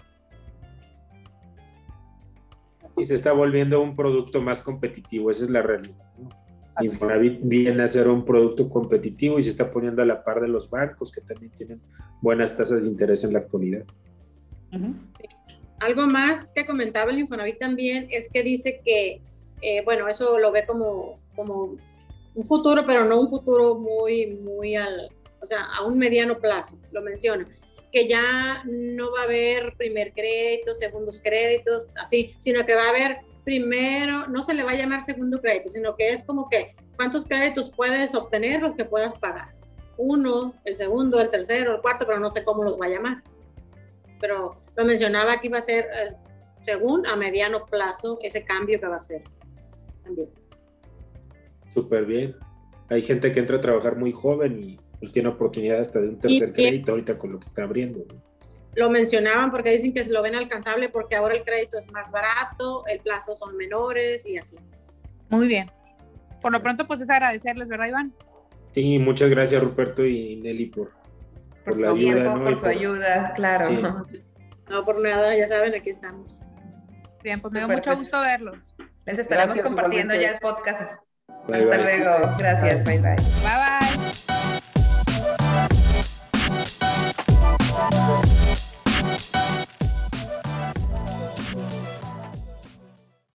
Y 2.97 3.05
se 3.05 3.15
está 3.15 3.31
volviendo 3.31 3.81
un 3.81 3.95
producto 3.95 4.41
más 4.41 4.61
competitivo, 4.61 5.31
esa 5.31 5.45
es 5.45 5.49
la 5.49 5.61
realidad. 5.61 6.05
Infonavit 6.81 7.39
viene 7.43 7.83
a 7.83 7.87
ser 7.87 8.07
un 8.07 8.25
producto 8.25 8.67
competitivo 8.67 9.37
y 9.37 9.43
se 9.43 9.51
está 9.51 9.71
poniendo 9.71 10.01
a 10.01 10.05
la 10.05 10.23
par 10.23 10.41
de 10.41 10.47
los 10.47 10.69
bancos 10.69 11.11
que 11.11 11.21
también 11.21 11.51
tienen 11.51 11.81
buenas 12.21 12.57
tasas 12.57 12.83
de 12.83 12.89
interés 12.89 13.23
en 13.23 13.33
la 13.33 13.39
actualidad. 13.39 13.83
Algo 15.79 16.07
más 16.07 16.51
que 16.53 16.65
comentaba 16.65 17.11
el 17.11 17.19
Infonavit 17.19 17.59
también 17.59 18.07
es 18.09 18.29
que 18.31 18.41
dice 18.41 18.81
que, 18.83 19.21
eh, 19.61 19.83
bueno, 19.83 20.07
eso 20.07 20.39
lo 20.39 20.51
ve 20.51 20.65
como, 20.65 21.19
como 21.35 21.75
un 22.33 22.45
futuro, 22.45 22.83
pero 22.87 23.05
no 23.05 23.19
un 23.19 23.29
futuro 23.29 23.75
muy, 23.75 24.27
muy 24.37 24.75
al, 24.75 25.09
o 25.41 25.45
sea, 25.45 25.65
a 25.77 25.85
un 25.85 25.97
mediano 25.97 26.39
plazo, 26.39 26.79
lo 26.91 27.01
menciona, 27.01 27.47
que 27.93 28.07
ya 28.07 28.63
no 28.65 29.11
va 29.11 29.21
a 29.21 29.23
haber 29.25 29.75
primer 29.77 30.13
crédito, 30.13 30.73
segundos 30.73 31.21
créditos, 31.21 31.89
así, 31.95 32.33
sino 32.39 32.65
que 32.65 32.73
va 32.73 32.85
a 32.85 32.89
haber 32.89 33.17
primero, 33.43 34.25
no 34.27 34.43
se 34.43 34.55
le 34.55 34.63
va 34.63 34.71
a 34.71 34.75
llamar 34.75 35.03
segundo 35.03 35.39
crédito, 35.39 35.69
sino 35.69 35.95
que 35.95 36.09
es 36.09 36.23
como 36.23 36.49
que 36.49 36.75
cuántos 36.95 37.23
créditos 37.25 37.69
puedes 37.69 38.15
obtener, 38.15 38.61
los 38.61 38.73
que 38.73 38.83
puedas 38.83 39.13
pagar. 39.15 39.53
Uno, 39.97 40.55
el 40.65 40.75
segundo, 40.75 41.21
el 41.21 41.29
tercero, 41.29 41.75
el 41.75 41.81
cuarto, 41.81 42.07
pero 42.07 42.19
no 42.19 42.31
sé 42.31 42.43
cómo 42.43 42.63
los 42.63 42.81
va 42.81 42.87
a 42.87 42.89
llamar. 42.89 43.23
Pero 44.19 44.57
lo 44.75 44.85
mencionaba 44.85 45.39
que 45.39 45.47
iba 45.47 45.59
a 45.59 45.61
ser, 45.61 45.85
eh, 45.85 46.15
según 46.61 47.05
a 47.05 47.15
mediano 47.15 47.67
plazo, 47.67 48.17
ese 48.23 48.43
cambio 48.43 48.79
que 48.79 48.87
va 48.87 48.95
a 48.95 48.99
ser 48.99 49.21
también. 50.03 50.29
Súper 51.75 52.05
bien. 52.05 52.35
Hay 52.89 53.03
gente 53.03 53.31
que 53.31 53.39
entra 53.39 53.57
a 53.57 53.61
trabajar 53.61 53.97
muy 53.97 54.11
joven 54.11 54.63
y 54.63 54.79
pues 55.03 55.11
tiene 55.11 55.27
oportunidad 55.27 55.81
hasta 55.81 55.99
de 55.99 56.07
un 56.07 56.17
tercer 56.17 56.53
crédito 56.53 56.93
ahorita 56.93 57.17
con 57.17 57.33
lo 57.33 57.39
que 57.39 57.45
está 57.45 57.63
abriendo 57.63 58.05
lo 58.75 58.89
mencionaban 58.89 59.51
porque 59.51 59.71
dicen 59.71 59.93
que 59.93 60.03
se 60.03 60.11
lo 60.11 60.21
ven 60.21 60.35
alcanzable 60.35 60.87
porque 60.87 61.15
ahora 61.15 61.35
el 61.35 61.43
crédito 61.43 61.77
es 61.77 61.91
más 61.91 62.09
barato, 62.09 62.85
el 62.87 62.99
plazo 62.99 63.35
son 63.35 63.55
menores 63.55 64.25
y 64.25 64.37
así. 64.37 64.55
Muy 65.29 65.47
bien. 65.47 65.69
Por 66.41 66.51
lo 66.51 66.61
pronto, 66.61 66.87
pues 66.87 67.01
es 67.01 67.09
agradecerles, 67.09 67.69
¿verdad, 67.69 67.87
Iván? 67.87 68.13
Sí, 68.73 68.99
muchas 68.99 69.29
gracias, 69.29 69.61
Ruperto 69.61 70.05
y 70.05 70.37
Nelly, 70.37 70.67
por, 70.67 70.91
por, 71.63 71.77
la 71.77 71.91
ayuda. 71.91 72.33
Por 72.33 72.55
su 72.57 72.65
ayuda, 72.65 73.33
claro. 73.35 74.05
No, 74.69 74.85
por 74.85 75.01
nada, 75.01 75.37
ya 75.37 75.45
saben, 75.45 75.75
aquí 75.75 75.89
estamos. 75.89 76.41
Bien, 77.21 77.41
pues 77.41 77.51
me 77.51 77.59
dio 77.59 77.67
mucho 77.67 77.95
gusto 77.97 78.21
verlos. 78.21 78.73
Les 79.05 79.19
estaremos 79.19 79.59
compartiendo 79.59 80.15
ya 80.15 80.31
el 80.31 80.39
podcast. 80.39 80.99
Hasta 81.27 81.57
luego. 81.59 82.35
Gracias. 82.39 82.83
Bye, 82.85 82.99
bye. 82.99 83.15
Bye, 83.15 83.17
bye. 83.43 83.82